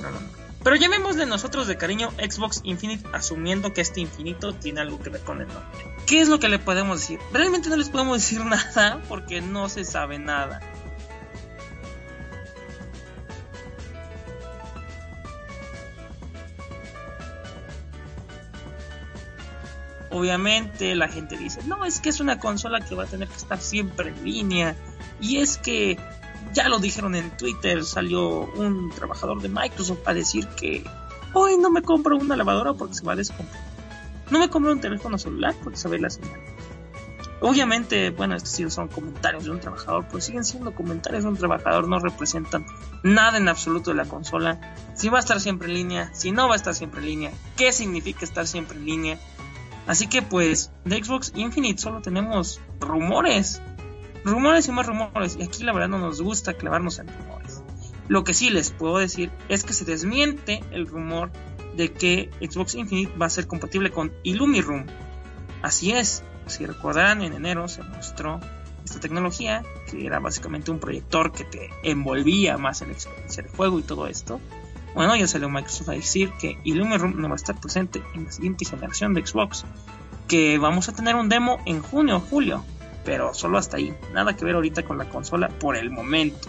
no, 0.00 0.10
no. 0.10 0.20
no. 0.20 0.42
Pero 0.62 0.76
llamémosle 0.76 1.26
nosotros 1.26 1.66
de 1.66 1.76
cariño 1.76 2.10
Xbox 2.12 2.60
Infinite, 2.62 3.04
asumiendo 3.12 3.72
que 3.72 3.80
este 3.80 4.00
infinito 4.00 4.52
tiene 4.54 4.80
algo 4.80 5.00
que 5.00 5.10
ver 5.10 5.22
con 5.22 5.40
el 5.40 5.48
nombre. 5.48 5.94
¿Qué 6.06 6.20
es 6.20 6.28
lo 6.28 6.38
que 6.38 6.48
le 6.48 6.58
podemos 6.60 7.00
decir? 7.00 7.18
Realmente 7.32 7.68
no 7.68 7.76
les 7.76 7.88
podemos 7.88 8.18
decir 8.20 8.44
nada 8.44 9.00
porque 9.08 9.40
no 9.40 9.68
se 9.68 9.84
sabe 9.84 10.18
nada. 10.18 10.60
Obviamente 20.12 20.94
la 20.94 21.08
gente 21.08 21.36
dice, 21.36 21.60
no, 21.66 21.84
es 21.84 22.00
que 22.00 22.10
es 22.10 22.20
una 22.20 22.38
consola 22.38 22.80
que 22.80 22.94
va 22.94 23.04
a 23.04 23.06
tener 23.06 23.28
que 23.28 23.36
estar 23.36 23.58
siempre 23.60 24.10
en 24.10 24.24
línea. 24.24 24.76
Y 25.20 25.38
es 25.38 25.56
que 25.56 25.98
ya 26.52 26.68
lo 26.68 26.78
dijeron 26.78 27.14
en 27.14 27.30
Twitter, 27.36 27.82
salió 27.84 28.40
un 28.40 28.90
trabajador 28.90 29.40
de 29.40 29.48
Microsoft 29.48 30.06
a 30.06 30.12
decir 30.12 30.46
que 30.48 30.84
hoy 31.32 31.56
no 31.56 31.70
me 31.70 31.82
compro 31.82 32.16
una 32.16 32.36
lavadora 32.36 32.74
porque 32.74 32.94
se 32.94 33.04
va 33.04 33.12
a 33.12 33.16
descomponer. 33.16 33.62
No 34.30 34.38
me 34.38 34.50
compro 34.50 34.72
un 34.72 34.80
teléfono 34.80 35.18
celular 35.18 35.54
porque 35.62 35.78
se 35.78 35.88
ve 35.88 35.98
la 35.98 36.10
señal. 36.10 36.40
Obviamente, 37.44 38.10
bueno, 38.10 38.36
estos 38.36 38.52
sí 38.52 38.70
son 38.70 38.86
comentarios 38.86 39.44
de 39.44 39.50
un 39.50 39.58
trabajador, 39.58 40.06
pero 40.06 40.20
siguen 40.20 40.44
siendo 40.44 40.76
comentarios 40.76 41.24
de 41.24 41.30
un 41.30 41.36
trabajador, 41.36 41.88
no 41.88 41.98
representan 41.98 42.64
nada 43.02 43.36
en 43.36 43.48
absoluto 43.48 43.90
de 43.90 43.96
la 43.96 44.04
consola. 44.04 44.76
Si 44.94 45.08
va 45.08 45.16
a 45.16 45.20
estar 45.20 45.40
siempre 45.40 45.66
en 45.66 45.74
línea, 45.74 46.14
si 46.14 46.30
no 46.30 46.46
va 46.46 46.54
a 46.54 46.56
estar 46.56 46.72
siempre 46.72 47.00
en 47.00 47.06
línea, 47.06 47.32
qué 47.56 47.72
significa 47.72 48.24
estar 48.24 48.46
siempre 48.46 48.78
en 48.78 48.84
línea. 48.84 49.18
Así 49.86 50.06
que 50.06 50.22
pues 50.22 50.70
de 50.84 51.02
Xbox 51.02 51.32
Infinite 51.34 51.80
solo 51.80 52.00
tenemos 52.00 52.60
rumores. 52.80 53.60
Rumores 54.24 54.68
y 54.68 54.72
más 54.72 54.86
rumores. 54.86 55.36
Y 55.38 55.42
aquí 55.42 55.64
la 55.64 55.72
verdad 55.72 55.88
no 55.88 55.98
nos 55.98 56.22
gusta 56.22 56.54
clavarnos 56.54 56.98
en 56.98 57.08
rumores. 57.08 57.62
Lo 58.08 58.24
que 58.24 58.34
sí 58.34 58.50
les 58.50 58.70
puedo 58.70 58.98
decir 58.98 59.30
es 59.48 59.64
que 59.64 59.72
se 59.72 59.84
desmiente 59.84 60.62
el 60.70 60.86
rumor 60.86 61.30
de 61.76 61.92
que 61.92 62.30
Xbox 62.40 62.74
Infinite 62.74 63.16
va 63.16 63.26
a 63.26 63.30
ser 63.30 63.46
compatible 63.46 63.90
con 63.90 64.12
Illumiroom. 64.22 64.86
Así 65.62 65.92
es. 65.92 66.22
Si 66.46 66.66
recordarán, 66.66 67.22
en 67.22 67.32
enero 67.34 67.68
se 67.68 67.82
mostró 67.82 68.40
esta 68.84 69.00
tecnología, 69.00 69.62
que 69.88 70.04
era 70.04 70.18
básicamente 70.18 70.70
un 70.70 70.80
proyector 70.80 71.32
que 71.32 71.44
te 71.44 71.70
envolvía 71.84 72.58
más 72.58 72.82
en 72.82 72.88
la 72.88 72.94
experiencia 72.94 73.42
del 73.42 73.52
juego 73.52 73.78
y 73.78 73.82
todo 73.82 74.06
esto, 74.08 74.40
bueno, 74.94 75.16
ya 75.16 75.26
salió 75.26 75.48
Microsoft 75.48 75.88
a 75.88 75.92
decir 75.92 76.32
que 76.38 76.58
Illuminroom 76.64 77.20
no 77.20 77.28
va 77.28 77.34
a 77.34 77.36
estar 77.36 77.58
presente 77.58 78.02
en 78.14 78.24
la 78.24 78.32
siguiente 78.32 78.64
generación 78.64 79.14
de 79.14 79.26
Xbox, 79.26 79.64
que 80.28 80.58
vamos 80.58 80.88
a 80.88 80.94
tener 80.94 81.16
un 81.16 81.28
demo 81.28 81.58
en 81.66 81.80
junio 81.82 82.16
o 82.16 82.20
julio, 82.20 82.64
pero 83.04 83.34
solo 83.34 83.58
hasta 83.58 83.78
ahí, 83.78 83.94
nada 84.12 84.36
que 84.36 84.44
ver 84.44 84.54
ahorita 84.54 84.84
con 84.84 84.98
la 84.98 85.08
consola 85.08 85.48
por 85.48 85.76
el 85.76 85.90
momento. 85.90 86.48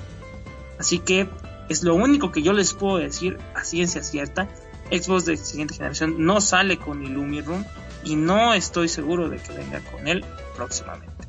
Así 0.80 1.00
que 1.00 1.30
es 1.70 1.84
lo 1.84 1.96
único 1.96 2.32
que 2.32 2.42
yo 2.42 2.54
les 2.54 2.74
puedo 2.74 2.98
decir 2.98 3.38
a 3.56 3.64
ciencia 3.64 4.04
cierta. 4.04 4.50
Xbox 4.92 5.26
de 5.26 5.38
siguiente 5.38 5.74
generación 5.74 6.26
no 6.26 6.42
sale 6.42 6.78
con 6.78 7.04
Illuminroom 7.04 7.64
y 8.04 8.16
no 8.16 8.54
estoy 8.54 8.90
seguro 8.90 9.30
de 9.30 9.38
que 9.38 9.54
venga 9.54 9.80
con 9.80 10.08
él 10.08 10.26
próximamente. 10.56 11.23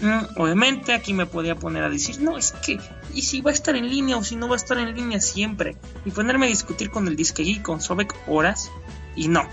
Mm, 0.00 0.40
obviamente 0.40 0.92
aquí 0.92 1.14
me 1.14 1.26
podía 1.26 1.56
poner 1.56 1.82
a 1.82 1.88
decir, 1.88 2.20
no, 2.20 2.36
es 2.36 2.52
que, 2.52 2.78
¿y 3.14 3.22
si 3.22 3.40
va 3.40 3.50
a 3.50 3.54
estar 3.54 3.76
en 3.76 3.88
línea 3.88 4.16
o 4.16 4.24
si 4.24 4.36
no 4.36 4.46
va 4.48 4.54
a 4.54 4.56
estar 4.56 4.78
en 4.78 4.94
línea 4.94 5.20
siempre? 5.20 5.76
Y 6.04 6.10
ponerme 6.10 6.46
a 6.46 6.48
discutir 6.48 6.90
con 6.90 7.08
el 7.08 7.16
Disque 7.16 7.42
Geek, 7.42 7.62
con 7.62 7.80
Sobek 7.80 8.14
horas, 8.26 8.70
y 9.14 9.28
no. 9.28 9.48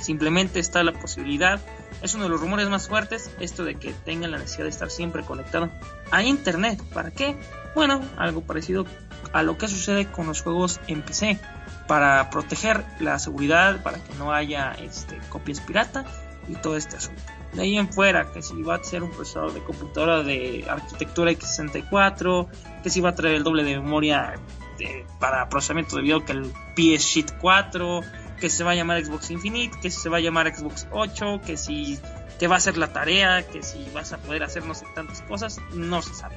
Simplemente 0.00 0.60
está 0.60 0.84
la 0.84 0.92
posibilidad, 0.92 1.60
es 2.02 2.14
uno 2.14 2.24
de 2.24 2.30
los 2.30 2.40
rumores 2.40 2.68
más 2.68 2.86
fuertes, 2.86 3.32
esto 3.40 3.64
de 3.64 3.74
que 3.74 3.92
tengan 3.92 4.30
la 4.30 4.38
necesidad 4.38 4.64
de 4.64 4.70
estar 4.70 4.90
siempre 4.90 5.24
conectado 5.24 5.70
a 6.12 6.22
Internet. 6.22 6.80
¿Para 6.94 7.10
qué? 7.10 7.36
Bueno, 7.74 8.00
algo 8.16 8.42
parecido 8.42 8.86
a 9.32 9.42
lo 9.42 9.58
que 9.58 9.66
sucede 9.66 10.06
con 10.06 10.28
los 10.28 10.42
juegos 10.42 10.80
en 10.86 11.02
PC, 11.02 11.40
para 11.88 12.30
proteger 12.30 12.84
la 13.00 13.18
seguridad, 13.18 13.82
para 13.82 13.98
que 13.98 14.14
no 14.14 14.32
haya 14.32 14.72
este, 14.72 15.18
copias 15.28 15.60
pirata 15.60 16.04
y 16.48 16.54
todo 16.54 16.76
este 16.76 16.96
asunto. 16.96 17.37
De 17.52 17.62
ahí 17.62 17.78
en 17.78 17.90
fuera, 17.92 18.30
que 18.30 18.42
si 18.42 18.62
va 18.62 18.74
a 18.76 18.84
ser 18.84 19.02
un 19.02 19.10
procesador 19.10 19.54
de 19.54 19.62
computadora 19.64 20.22
de 20.22 20.64
arquitectura 20.68 21.30
x64, 21.32 22.46
que 22.82 22.90
si 22.90 23.00
va 23.00 23.10
a 23.10 23.14
traer 23.14 23.36
el 23.36 23.42
doble 23.44 23.64
de 23.64 23.76
memoria 23.80 24.34
de- 24.78 25.06
para 25.18 25.48
procesamiento 25.48 25.96
de 25.96 26.02
video 26.02 26.24
que 26.24 26.32
el 26.32 26.52
PS 26.76 27.02
Sheet 27.04 27.38
4, 27.40 28.00
que 28.38 28.50
se 28.50 28.64
va 28.64 28.72
a 28.72 28.74
llamar 28.74 29.04
Xbox 29.04 29.30
Infinite, 29.30 29.78
que 29.80 29.90
se 29.90 30.08
va 30.08 30.18
a 30.18 30.20
llamar 30.20 30.54
Xbox 30.54 30.86
8, 30.92 31.40
que 31.44 31.56
si 31.56 31.98
te 32.38 32.46
va 32.46 32.54
a 32.56 32.58
hacer 32.58 32.76
la 32.78 32.92
tarea, 32.92 33.46
que 33.48 33.62
si 33.62 33.84
vas 33.94 34.12
a 34.12 34.18
poder 34.18 34.42
hacer 34.44 34.64
no 34.64 34.74
sé 34.74 34.84
tantas 34.94 35.22
cosas, 35.22 35.58
no 35.74 36.02
se 36.02 36.14
sabe. 36.14 36.36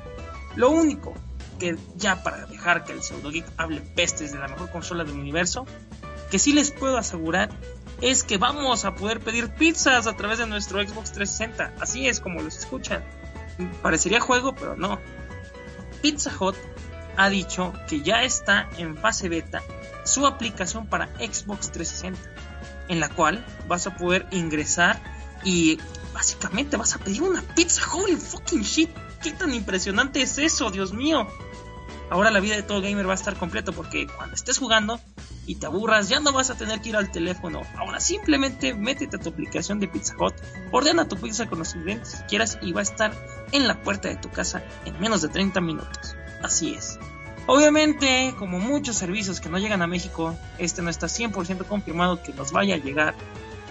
Lo 0.55 0.69
único 0.71 1.13
que 1.59 1.77
ya 1.97 2.23
para 2.23 2.45
dejar 2.47 2.83
que 2.85 2.93
el 2.93 3.03
pseudo 3.03 3.29
geek 3.29 3.45
hable 3.57 3.81
pestes 3.81 4.31
de 4.31 4.39
la 4.39 4.47
mejor 4.47 4.71
consola 4.71 5.03
del 5.03 5.13
universo, 5.19 5.67
que 6.31 6.39
sí 6.39 6.53
les 6.53 6.71
puedo 6.71 6.97
asegurar 6.97 7.49
es 8.01 8.23
que 8.23 8.37
vamos 8.37 8.83
a 8.83 8.95
poder 8.95 9.19
pedir 9.19 9.49
pizzas 9.49 10.07
a 10.07 10.17
través 10.17 10.39
de 10.39 10.47
nuestro 10.47 10.81
Xbox 10.81 11.11
360. 11.11 11.73
Así 11.79 12.07
es 12.07 12.19
como 12.19 12.41
los 12.41 12.57
escuchan. 12.57 13.03
Parecería 13.81 14.19
juego, 14.19 14.55
pero 14.55 14.75
no. 14.75 14.99
Pizza 16.01 16.31
Hut 16.39 16.55
ha 17.15 17.29
dicho 17.29 17.73
que 17.87 18.01
ya 18.01 18.23
está 18.23 18.69
en 18.77 18.97
fase 18.97 19.29
beta 19.29 19.61
su 20.03 20.25
aplicación 20.25 20.87
para 20.87 21.07
Xbox 21.17 21.71
360, 21.71 22.19
en 22.87 22.99
la 22.99 23.09
cual 23.09 23.45
vas 23.67 23.85
a 23.85 23.95
poder 23.95 24.25
ingresar 24.31 24.99
y 25.43 25.79
básicamente 26.13 26.77
vas 26.77 26.95
a 26.95 26.99
pedir 26.99 27.21
una 27.21 27.41
pizza. 27.41 27.83
Holy 27.93 28.15
fucking 28.15 28.63
shit, 28.63 28.89
qué 29.21 29.31
tan 29.31 29.53
impresionante 29.53 30.23
es 30.23 30.39
eso, 30.39 30.71
Dios 30.71 30.93
mío. 30.93 31.27
Ahora 32.09 32.31
la 32.31 32.39
vida 32.39 32.55
de 32.55 32.63
todo 32.63 32.81
gamer 32.81 33.07
va 33.07 33.13
a 33.13 33.15
estar 33.15 33.37
completo 33.37 33.73
porque 33.73 34.07
cuando 34.07 34.35
estés 34.35 34.57
jugando 34.57 34.99
y 35.51 35.55
te 35.55 35.65
aburras, 35.65 36.07
ya 36.07 36.21
no 36.21 36.31
vas 36.31 36.49
a 36.49 36.55
tener 36.55 36.79
que 36.79 36.89
ir 36.89 36.95
al 36.95 37.11
teléfono. 37.11 37.63
Ahora 37.75 37.99
simplemente 37.99 38.73
métete 38.73 39.17
a 39.17 39.19
tu 39.19 39.27
aplicación 39.27 39.81
de 39.81 39.89
Pizza 39.89 40.15
Hut, 40.17 40.33
ordena 40.71 41.09
tu 41.09 41.17
pizza 41.17 41.49
con 41.49 41.59
los 41.59 41.75
ingredientes 41.75 42.15
que 42.15 42.25
quieras 42.27 42.57
y 42.61 42.71
va 42.71 42.79
a 42.79 42.83
estar 42.83 43.11
en 43.51 43.67
la 43.67 43.81
puerta 43.83 44.07
de 44.07 44.15
tu 44.15 44.29
casa 44.29 44.63
en 44.85 44.97
menos 45.01 45.21
de 45.21 45.27
30 45.27 45.59
minutos. 45.59 46.15
Así 46.41 46.73
es. 46.73 46.97
Obviamente, 47.47 48.33
como 48.39 48.59
muchos 48.59 48.95
servicios 48.95 49.41
que 49.41 49.49
no 49.49 49.59
llegan 49.59 49.81
a 49.81 49.87
México, 49.87 50.37
este 50.57 50.81
no 50.81 50.89
está 50.89 51.07
100% 51.07 51.65
confirmado 51.65 52.23
que 52.23 52.31
nos 52.31 52.53
vaya 52.53 52.75
a 52.75 52.77
llegar. 52.77 53.13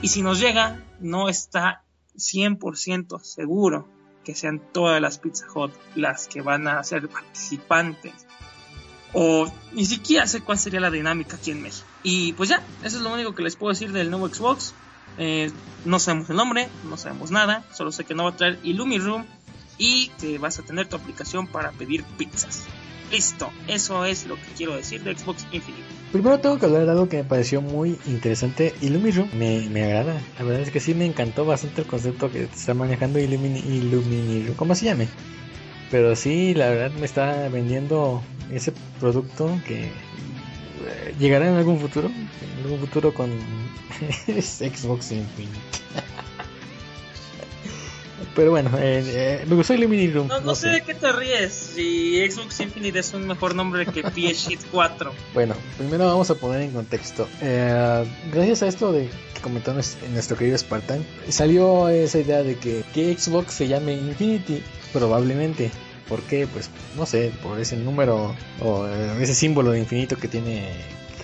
Y 0.02 0.08
si 0.08 0.20
nos 0.20 0.38
llega, 0.38 0.84
no 1.00 1.30
está 1.30 1.82
100% 2.14 3.22
seguro 3.22 3.88
que 4.22 4.34
sean 4.34 4.60
todas 4.70 5.00
las 5.00 5.18
Pizza 5.18 5.46
Hut 5.54 5.72
las 5.94 6.28
que 6.28 6.42
van 6.42 6.68
a 6.68 6.84
ser 6.84 7.08
participantes. 7.08 8.26
O 9.12 9.50
ni 9.72 9.86
siquiera 9.86 10.26
sé 10.26 10.40
cuál 10.40 10.58
sería 10.58 10.80
la 10.80 10.90
dinámica 10.90 11.36
aquí 11.36 11.50
en 11.50 11.62
México. 11.62 11.86
Y 12.02 12.32
pues 12.34 12.48
ya, 12.48 12.62
eso 12.84 12.96
es 12.96 13.02
lo 13.02 13.12
único 13.12 13.34
que 13.34 13.42
les 13.42 13.56
puedo 13.56 13.72
decir 13.72 13.92
del 13.92 14.10
nuevo 14.10 14.28
Xbox. 14.28 14.74
Eh, 15.18 15.50
no 15.84 15.98
sabemos 15.98 16.30
el 16.30 16.36
nombre, 16.36 16.68
no 16.88 16.96
sabemos 16.96 17.30
nada, 17.30 17.64
solo 17.72 17.92
sé 17.92 18.04
que 18.04 18.14
no 18.14 18.24
va 18.24 18.30
a 18.30 18.36
traer 18.36 18.58
Illumiroom 18.62 19.24
y 19.76 20.08
que 20.20 20.38
vas 20.38 20.58
a 20.58 20.62
tener 20.62 20.86
tu 20.88 20.96
aplicación 20.96 21.46
para 21.46 21.72
pedir 21.72 22.04
pizzas. 22.04 22.64
Listo, 23.10 23.50
eso 23.66 24.04
es 24.04 24.26
lo 24.26 24.36
que 24.36 24.46
quiero 24.56 24.76
decir 24.76 25.02
de 25.02 25.16
Xbox 25.16 25.44
Infinite. 25.50 25.82
Primero 26.12 26.38
tengo 26.38 26.58
que 26.58 26.66
hablar 26.66 26.84
de 26.84 26.92
algo 26.92 27.08
que 27.08 27.18
me 27.18 27.24
pareció 27.24 27.60
muy 27.60 27.98
interesante. 28.06 28.72
Illuminroom 28.80 29.28
me, 29.34 29.68
me 29.68 29.84
agrada. 29.84 30.20
La 30.38 30.44
verdad 30.44 30.62
es 30.62 30.70
que 30.70 30.78
sí 30.78 30.94
me 30.94 31.06
encantó 31.06 31.44
bastante 31.44 31.80
el 31.80 31.88
concepto 31.88 32.30
que 32.30 32.44
está 32.44 32.72
manejando 32.74 33.18
Illumini, 33.18 33.58
Illuminiroom. 33.58 34.54
¿Cómo 34.54 34.74
se 34.76 34.84
llame? 34.84 35.08
Pero 35.90 36.14
sí, 36.14 36.54
la 36.54 36.70
verdad 36.70 36.90
me 36.98 37.06
está 37.06 37.48
vendiendo 37.48 38.22
ese 38.52 38.72
producto 39.00 39.50
que 39.66 39.86
eh, 39.86 41.14
llegará 41.18 41.48
en 41.48 41.54
algún 41.54 41.78
futuro. 41.80 42.08
En 42.08 42.64
algún 42.64 42.80
futuro 42.80 43.12
con 43.12 43.30
Xbox 44.26 45.12
Infinite. 45.12 45.58
Pero 48.36 48.50
bueno, 48.52 48.70
eh, 48.78 49.02
eh, 49.06 49.44
me 49.48 49.56
gustó 49.56 49.74
Illuminiroom. 49.74 50.28
No, 50.28 50.40
no 50.40 50.54
sé 50.54 50.68
de 50.68 50.82
qué 50.82 50.94
te 50.94 51.10
ríes, 51.12 51.52
si 51.74 52.16
Xbox 52.30 52.60
Infinite 52.60 53.00
es 53.00 53.12
un 53.12 53.26
mejor 53.26 53.54
nombre 53.54 53.84
que 53.86 54.02
PS 54.02 54.48
Sheet 54.48 54.60
4. 54.70 55.12
Bueno, 55.34 55.54
primero 55.76 56.06
vamos 56.06 56.30
a 56.30 56.36
poner 56.36 56.60
en 56.62 56.70
contexto. 56.70 57.28
Eh, 57.42 58.04
gracias 58.32 58.62
a 58.62 58.68
esto 58.68 58.92
de 58.92 59.08
que 59.34 59.40
comentó 59.40 59.74
nues- 59.74 59.96
nuestro 60.12 60.36
querido 60.36 60.56
Spartan, 60.56 61.04
salió 61.28 61.88
esa 61.88 62.20
idea 62.20 62.42
de 62.44 62.56
que, 62.56 62.84
que 62.94 63.16
Xbox 63.18 63.52
se 63.54 63.66
llame 63.68 63.94
Infinity, 63.94 64.62
probablemente. 64.92 65.70
¿Por 66.08 66.22
qué? 66.22 66.46
Pues 66.46 66.70
no 66.96 67.06
sé, 67.06 67.32
por 67.42 67.58
ese 67.60 67.76
número 67.76 68.34
o 68.60 68.86
eh, 68.86 69.16
ese 69.22 69.34
símbolo 69.34 69.70
de 69.72 69.78
infinito 69.80 70.16
que 70.16 70.28
tiene. 70.28 70.68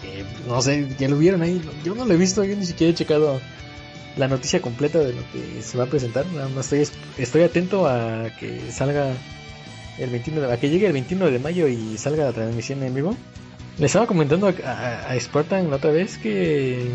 Que 0.00 0.24
no 0.48 0.60
sé, 0.62 0.86
ya 0.98 1.08
lo 1.08 1.18
vieron 1.18 1.42
ahí. 1.42 1.60
Yo 1.84 1.94
no 1.94 2.04
lo 2.04 2.14
he 2.14 2.16
visto, 2.16 2.44
yo 2.44 2.54
ni 2.56 2.64
siquiera 2.66 2.92
he 2.92 2.94
checado 2.94 3.40
la 4.16 4.28
noticia 4.28 4.60
completa 4.62 4.98
de 4.98 5.12
lo 5.12 5.22
que 5.32 5.62
se 5.62 5.76
va 5.78 5.84
a 5.84 5.88
presentar. 5.88 6.26
Nada 6.32 6.48
más 6.48 6.72
estoy, 6.72 6.96
estoy 7.18 7.42
atento 7.42 7.86
a 7.86 8.30
que 8.40 8.60
salga 8.70 9.12
el 9.98 10.10
21 10.10 10.40
de, 10.42 10.52
a 10.52 10.58
que 10.58 10.68
llegue 10.70 10.86
el 10.86 10.92
21 10.92 11.30
de 11.30 11.38
mayo 11.38 11.68
y 11.68 11.96
salga 11.98 12.24
la 12.24 12.32
transmisión 12.32 12.82
en 12.82 12.94
vivo. 12.94 13.16
Le 13.78 13.86
estaba 13.86 14.06
comentando 14.06 14.48
a, 14.48 15.10
a- 15.10 15.20
Spartan 15.20 15.68
la 15.70 15.76
otra 15.76 15.90
vez 15.90 16.16
que 16.18 16.88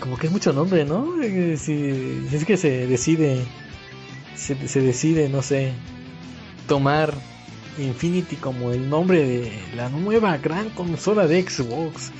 como 0.00 0.18
que 0.18 0.26
es 0.26 0.32
mucho 0.32 0.52
nombre, 0.52 0.84
¿no? 0.84 1.22
Eh, 1.22 1.56
Si, 1.56 2.26
es 2.32 2.44
que 2.44 2.56
se 2.56 2.86
decide 2.86 3.42
se 4.36 4.80
decide, 4.82 5.28
no 5.28 5.40
sé, 5.42 5.72
tomar 6.66 7.14
Infinity 7.78 8.36
como 8.36 8.70
el 8.72 8.88
nombre 8.90 9.24
de 9.26 9.52
la 9.76 9.88
nueva 9.88 10.36
gran 10.38 10.68
consola 10.70 11.26
de 11.26 11.42
Xbox 11.48 12.10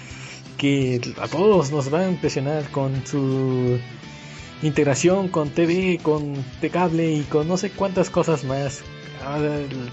que 0.58 1.00
a 1.20 1.28
todos 1.28 1.70
nos 1.70 1.92
va 1.92 2.00
a 2.00 2.08
impresionar 2.08 2.64
con 2.70 3.06
su 3.06 3.78
integración 4.64 5.28
con 5.28 5.50
TV, 5.50 6.00
con 6.02 6.34
de 6.60 6.70
cable 6.70 7.12
y 7.12 7.22
con 7.22 7.46
no 7.46 7.56
sé 7.56 7.70
cuántas 7.70 8.10
cosas 8.10 8.44
más. 8.44 8.82
Ah, 9.22 9.38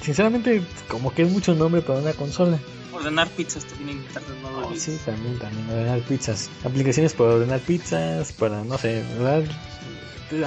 Sinceramente, 0.02 0.62
como 0.88 1.14
que 1.14 1.24
es 1.24 1.32
mucho 1.32 1.54
nombre 1.54 1.82
para 1.82 2.00
una 2.00 2.14
consola. 2.14 2.60
Ordenar 2.92 3.28
pizzas 3.30 3.66
nuevo. 3.80 4.70
Oh, 4.70 4.76
sí, 4.76 4.98
también, 5.06 5.38
también 5.40 5.70
ordenar 5.70 6.02
pizzas. 6.02 6.50
Aplicaciones 6.64 7.14
para 7.14 7.36
ordenar 7.36 7.60
pizzas, 7.60 8.32
para 8.34 8.64
no 8.64 8.78
sé, 8.78 9.04
¿verdad? 9.18 9.44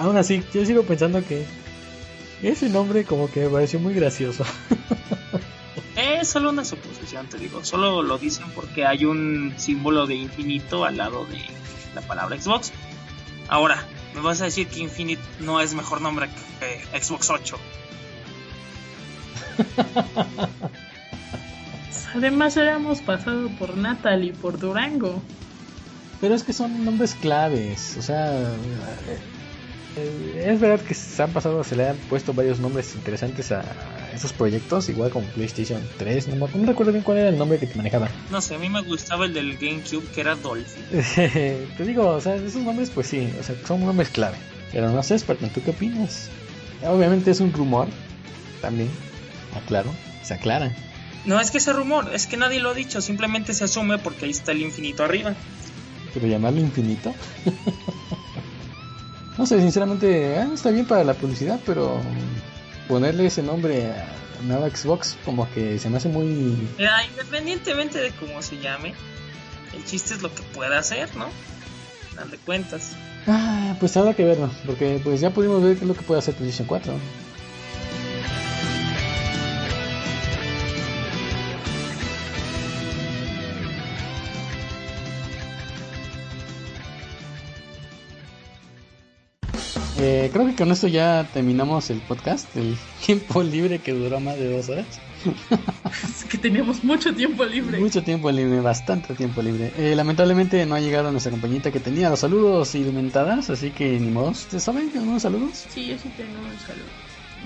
Aún 0.00 0.16
así, 0.16 0.42
yo 0.52 0.64
sigo 0.64 0.82
pensando 0.82 1.22
que 1.24 1.46
ese 2.42 2.68
nombre 2.68 3.04
como 3.04 3.30
que 3.30 3.40
me 3.40 3.48
pareció 3.48 3.80
muy 3.80 3.94
gracioso. 3.94 4.44
Es 5.96 6.28
solo 6.32 6.50
una 6.50 6.64
suposición, 6.64 7.26
te 7.28 7.38
digo. 7.38 7.64
Solo 7.64 8.02
lo 8.02 8.18
dicen 8.18 8.46
porque 8.54 8.86
hay 8.86 9.04
un 9.04 9.54
símbolo 9.56 10.06
de 10.06 10.14
infinito 10.14 10.84
al 10.84 10.98
lado 10.98 11.26
de 11.26 11.40
la 11.94 12.02
palabra 12.02 12.40
Xbox. 12.40 12.72
Ahora, 13.48 13.86
me 14.14 14.20
vas 14.20 14.40
a 14.40 14.44
decir 14.44 14.68
que 14.68 14.80
Infinite 14.80 15.22
no 15.40 15.60
es 15.60 15.74
mejor 15.74 16.00
nombre 16.00 16.28
que 16.60 17.00
Xbox 17.00 17.30
8. 17.30 17.56
Además, 22.14 22.56
habíamos 22.56 23.00
pasado 23.00 23.48
por 23.58 23.76
Natal 23.76 24.24
y 24.24 24.32
por 24.32 24.58
Durango. 24.58 25.20
Pero 26.20 26.34
es 26.34 26.44
que 26.44 26.52
son 26.52 26.84
nombres 26.84 27.14
claves, 27.14 27.96
o 27.98 28.02
sea, 28.02 28.52
es 29.96 30.60
verdad 30.60 30.84
que 30.84 30.94
se 30.94 31.22
han 31.22 31.32
pasado, 31.32 31.62
se 31.64 31.76
le 31.76 31.88
han 31.88 31.96
puesto 31.98 32.34
varios 32.34 32.58
nombres 32.60 32.94
interesantes 32.96 33.52
a 33.52 33.62
esos 34.12 34.32
proyectos, 34.32 34.88
igual 34.88 35.10
como 35.10 35.26
PlayStation 35.28 35.80
3, 35.98 36.28
no, 36.28 36.34
me- 36.46 36.52
no 36.52 36.66
recuerdo 36.66 36.92
bien 36.92 37.04
cuál 37.04 37.18
era 37.18 37.28
el 37.28 37.38
nombre 37.38 37.58
que 37.58 37.66
te 37.66 37.76
manejaba. 37.76 38.08
No 38.30 38.40
sé, 38.40 38.54
a 38.56 38.58
mí 38.58 38.68
me 38.68 38.82
gustaba 38.82 39.26
el 39.26 39.32
del 39.34 39.56
GameCube 39.56 40.04
que 40.12 40.20
era 40.20 40.34
Dolphin. 40.34 40.84
te 41.76 41.84
digo, 41.84 42.08
o 42.08 42.20
sea, 42.20 42.34
esos 42.36 42.62
nombres 42.62 42.90
pues 42.90 43.06
sí, 43.06 43.32
o 43.38 43.42
sea, 43.42 43.54
son 43.66 43.84
nombres 43.84 44.08
clave. 44.08 44.36
Pero 44.72 44.90
no 44.90 45.02
sé, 45.04 45.16
Spartan, 45.18 45.50
¿tú 45.50 45.62
qué 45.62 45.70
opinas? 45.70 46.28
Obviamente 46.84 47.30
es 47.30 47.40
un 47.40 47.52
rumor, 47.52 47.86
también. 48.60 48.90
Aclaro, 49.56 49.94
se 50.24 50.34
aclara. 50.34 50.72
No 51.24 51.40
es 51.40 51.50
que 51.52 51.60
sea 51.60 51.72
rumor, 51.72 52.10
es 52.12 52.26
que 52.26 52.36
nadie 52.36 52.58
lo 52.60 52.70
ha 52.70 52.74
dicho, 52.74 53.00
simplemente 53.00 53.54
se 53.54 53.64
asume 53.64 53.98
porque 53.98 54.24
ahí 54.24 54.32
está 54.32 54.50
el 54.52 54.60
infinito 54.62 55.04
arriba. 55.04 55.34
Pero 56.12 56.26
llamarlo 56.26 56.60
infinito. 56.60 57.14
no 59.38 59.46
sé, 59.46 59.60
sinceramente, 59.60 60.36
ah, 60.38 60.48
está 60.52 60.70
bien 60.70 60.86
para 60.86 61.04
la 61.04 61.14
publicidad, 61.14 61.60
pero 61.66 62.00
ponerle 62.88 63.26
ese 63.26 63.42
nombre 63.42 63.92
a 63.92 64.06
nueva 64.42 64.68
Xbox 64.68 65.16
como 65.24 65.50
que 65.52 65.78
se 65.78 65.88
me 65.90 65.96
hace 65.96 66.08
muy... 66.08 66.68
Mira, 66.76 67.04
independientemente 67.06 67.98
de 67.98 68.10
cómo 68.12 68.42
se 68.42 68.58
llame, 68.58 68.94
el 69.74 69.84
chiste 69.84 70.14
es 70.14 70.22
lo 70.22 70.32
que 70.34 70.42
pueda 70.54 70.78
hacer, 70.78 71.14
¿no? 71.16 71.28
Al 72.20 72.30
de 72.30 72.38
cuentas. 72.38 72.92
Ah, 73.26 73.76
pues 73.80 73.96
habrá 73.96 74.14
que 74.14 74.24
verlo, 74.24 74.50
porque 74.66 75.00
pues 75.02 75.20
ya 75.20 75.30
pudimos 75.30 75.62
ver 75.62 75.76
qué 75.76 75.82
es 75.82 75.88
lo 75.88 75.94
que 75.94 76.02
puede 76.02 76.20
hacer 76.20 76.34
PlayStation 76.34 76.68
4. 76.68 76.94
Eh, 90.06 90.28
creo 90.30 90.44
que 90.44 90.54
con 90.54 90.70
esto 90.70 90.86
ya 90.86 91.26
terminamos 91.32 91.88
el 91.88 91.98
podcast, 92.00 92.54
el 92.56 92.76
tiempo 93.06 93.42
libre 93.42 93.78
que 93.78 93.92
duró 93.92 94.20
más 94.20 94.38
de 94.38 94.54
dos 94.54 94.68
horas. 94.68 94.86
Es 96.04 96.26
que 96.26 96.36
teníamos 96.36 96.84
mucho 96.84 97.14
tiempo 97.14 97.42
libre. 97.46 97.78
Mucho 97.78 98.02
tiempo 98.02 98.30
libre, 98.30 98.60
bastante 98.60 99.14
tiempo 99.14 99.40
libre. 99.40 99.72
Eh, 99.78 99.94
lamentablemente 99.96 100.66
no 100.66 100.74
ha 100.74 100.80
llegado 100.80 101.10
nuestra 101.10 101.30
compañita 101.30 101.70
que 101.70 101.80
tenía 101.80 102.10
los 102.10 102.20
saludos 102.20 102.74
y 102.74 102.80
mentadas, 102.80 103.48
así 103.48 103.70
que 103.70 103.98
ni 103.98 104.10
modo. 104.10 104.32
¿Ustedes 104.32 104.62
saben 104.62 104.90
que 104.90 104.98
unos 104.98 105.22
saludos? 105.22 105.64
Sí, 105.70 105.86
yo 105.86 105.96
sí 105.96 106.10
tengo 106.18 106.38
un 106.38 106.58
saludo. 106.66 106.84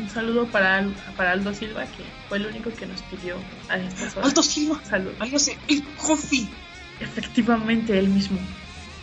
Un 0.00 0.11
saludo 0.11 0.46
para, 0.46 0.84
para 1.16 1.32
Aldo 1.32 1.54
Silva, 1.54 1.84
que 1.84 2.02
fue 2.28 2.38
el 2.38 2.46
único 2.46 2.70
que 2.70 2.86
nos 2.86 3.02
pidió 3.02 3.36
a 3.68 3.76
estas 3.76 4.16
horas. 4.16 4.30
Aldo 4.30 4.42
Silva, 4.42 4.80
Salud. 4.82 5.12
algo 5.20 5.36
así, 5.36 5.52
el 5.68 5.84
coffee. 5.96 6.48
Efectivamente, 6.98 7.96
él 7.96 8.09
mismo. 8.09 8.38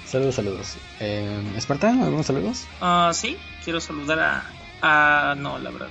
Saludos, 0.05 0.35
saludos. 0.35 0.77
Eh, 0.99 1.53
¿Espartano, 1.55 2.03
algunos 2.03 2.27
saludos? 2.27 2.67
Ah, 2.79 3.11
sí, 3.13 3.37
quiero 3.63 3.81
saludar 3.81 4.19
a. 4.19 5.31
a 5.31 5.35
no, 5.35 5.57
la 5.57 5.71
verdad. 5.71 5.87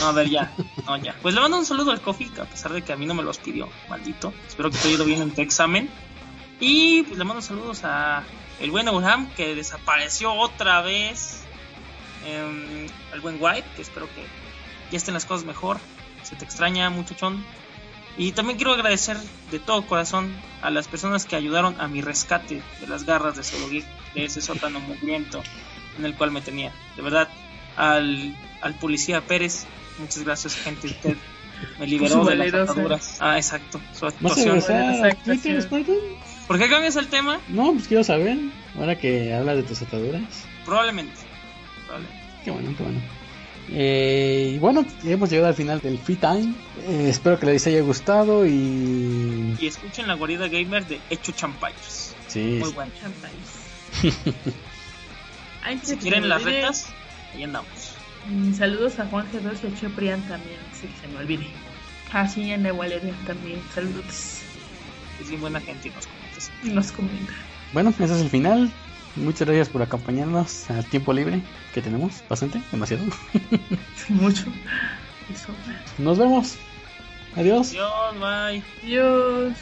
no. 0.00 0.06
A 0.06 0.12
ver, 0.12 0.28
ya. 0.28 0.52
No, 0.86 0.96
ya. 0.96 1.14
Pues 1.20 1.34
le 1.34 1.40
mando 1.40 1.58
un 1.58 1.66
saludo 1.66 1.90
al 1.90 2.00
que 2.00 2.40
a 2.40 2.44
pesar 2.44 2.72
de 2.72 2.82
que 2.82 2.92
a 2.92 2.96
mí 2.96 3.06
no 3.06 3.14
me 3.14 3.22
los 3.22 3.38
pidió, 3.38 3.68
maldito. 3.88 4.32
Espero 4.46 4.70
que 4.70 4.78
te 4.78 4.88
haya 4.88 4.96
ido 4.96 5.04
bien 5.04 5.22
en 5.22 5.32
tu 5.32 5.40
examen. 5.42 5.90
Y 6.60 7.02
pues 7.02 7.18
le 7.18 7.24
mando 7.24 7.42
saludos 7.42 7.82
a 7.84 8.22
el 8.60 8.70
buen 8.70 8.88
Abraham, 8.88 9.28
que 9.36 9.54
desapareció 9.54 10.32
otra 10.32 10.80
vez. 10.82 11.42
Em, 12.24 12.86
al 13.12 13.20
buen 13.20 13.36
White, 13.40 13.66
que 13.76 13.82
espero 13.82 14.06
que 14.06 14.24
ya 14.90 14.96
estén 14.96 15.14
las 15.14 15.24
cosas 15.24 15.44
mejor. 15.44 15.78
Se 16.22 16.36
te 16.36 16.44
extraña, 16.44 16.88
muchachón. 16.90 17.44
Y 18.18 18.32
también 18.32 18.56
quiero 18.56 18.72
agradecer 18.72 19.16
de 19.50 19.58
todo 19.58 19.86
corazón 19.86 20.34
a 20.62 20.70
las 20.70 20.88
personas 20.88 21.26
que 21.26 21.36
ayudaron 21.36 21.78
a 21.80 21.86
mi 21.86 22.00
rescate 22.00 22.62
de 22.80 22.86
las 22.86 23.04
garras 23.04 23.36
de 23.36 23.42
Solo 23.42 23.68
Geek, 23.68 23.84
de 24.14 24.24
ese 24.24 24.40
sótano 24.40 24.80
mugriento 24.80 25.42
en 25.98 26.04
el 26.06 26.14
cual 26.14 26.30
me 26.30 26.40
tenía. 26.40 26.72
De 26.96 27.02
verdad, 27.02 27.28
al, 27.76 28.34
al 28.62 28.74
policía 28.74 29.20
Pérez, 29.20 29.66
muchas 29.98 30.24
gracias, 30.24 30.56
gente. 30.56 30.86
Usted 30.86 31.16
me 31.78 31.86
liberó 31.86 32.24
de 32.24 32.36
las 32.36 32.54
ataduras. 32.54 33.16
Ah, 33.20 33.36
exacto. 33.36 33.80
Su 33.92 34.06
¿Vas 34.06 34.14
a 34.14 35.06
actuación. 35.08 35.66
¿Por 36.46 36.58
qué 36.58 36.68
cambias 36.68 36.96
el 36.96 37.08
tema? 37.08 37.40
No, 37.48 37.72
pues 37.72 37.88
quiero 37.88 38.04
saber. 38.04 38.38
Ahora 38.78 38.96
que 38.96 39.34
hablas 39.34 39.56
de 39.56 39.62
tus 39.62 39.82
ataduras. 39.82 40.22
Probablemente. 40.64 41.20
Probablemente. 41.86 42.22
Qué 42.44 42.50
bueno, 42.50 42.74
qué 42.76 42.82
bueno. 42.82 43.00
Eh, 43.70 44.52
y 44.54 44.58
bueno, 44.58 44.84
hemos 45.04 45.30
llegado 45.30 45.48
al 45.48 45.54
final 45.54 45.80
del 45.80 45.98
Free 45.98 46.16
Time. 46.16 46.54
Eh, 46.86 47.08
espero 47.08 47.38
que 47.38 47.46
les 47.46 47.66
haya 47.66 47.80
gustado 47.80 48.46
y... 48.46 49.56
Y 49.58 49.66
escuchen 49.66 50.06
la 50.06 50.14
guarida 50.14 50.48
gamer 50.48 50.86
de 50.86 51.00
Hecho 51.10 51.32
Champayos. 51.32 52.14
Sí, 52.28 52.58
Muy 52.60 52.70
bueno. 52.72 52.92
Si 55.82 55.96
quieren 55.96 56.28
las 56.28 56.42
olvide, 56.42 56.60
retas, 56.60 56.86
ahí 57.34 57.42
andamos. 57.42 57.68
mm, 58.28 58.54
Saludos 58.54 59.00
a 59.00 59.06
Juan 59.06 59.26
G2 59.32 59.64
y 59.64 59.66
a 59.66 59.80
Cheprian 59.80 60.22
también, 60.28 60.58
así 60.72 60.86
que 60.86 61.00
se 61.00 61.08
me 61.08 61.18
olvide. 61.18 61.48
Ah, 62.12 62.28
sí, 62.28 62.52
Valeria 62.72 63.14
también. 63.26 63.60
Saludos. 63.74 64.38
Es 65.20 65.28
bien 65.28 65.40
buena 65.40 65.60
gente 65.60 65.88
y 65.88 65.90
nos 65.90 66.06
comentas. 66.06 66.50
Nos 66.62 66.92
comenta. 66.92 67.32
bueno, 67.72 67.90
ese 67.90 68.04
es 68.04 68.20
el 68.20 68.30
final. 68.30 68.70
Muchas 69.16 69.46
gracias 69.46 69.68
por 69.70 69.82
acompañarnos 69.82 70.70
al 70.70 70.84
tiempo 70.84 71.12
libre 71.12 71.40
que 71.72 71.82
tenemos. 71.82 72.22
Bastante, 72.28 72.60
demasiado. 72.70 73.04
Mucho. 74.08 74.44
Eso. 75.32 75.48
Nos 75.98 76.18
vemos. 76.18 76.56
Adiós. 77.34 77.70
Adiós, 77.70 78.14
bye. 78.20 78.62
Adiós. 78.82 79.54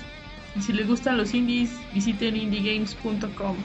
Y 0.57 0.63
si 0.63 0.73
les 0.73 0.87
gustan 0.87 1.17
los 1.17 1.35
indies, 1.35 1.71
visiten 1.93 2.37
indiegames.com. 2.37 3.57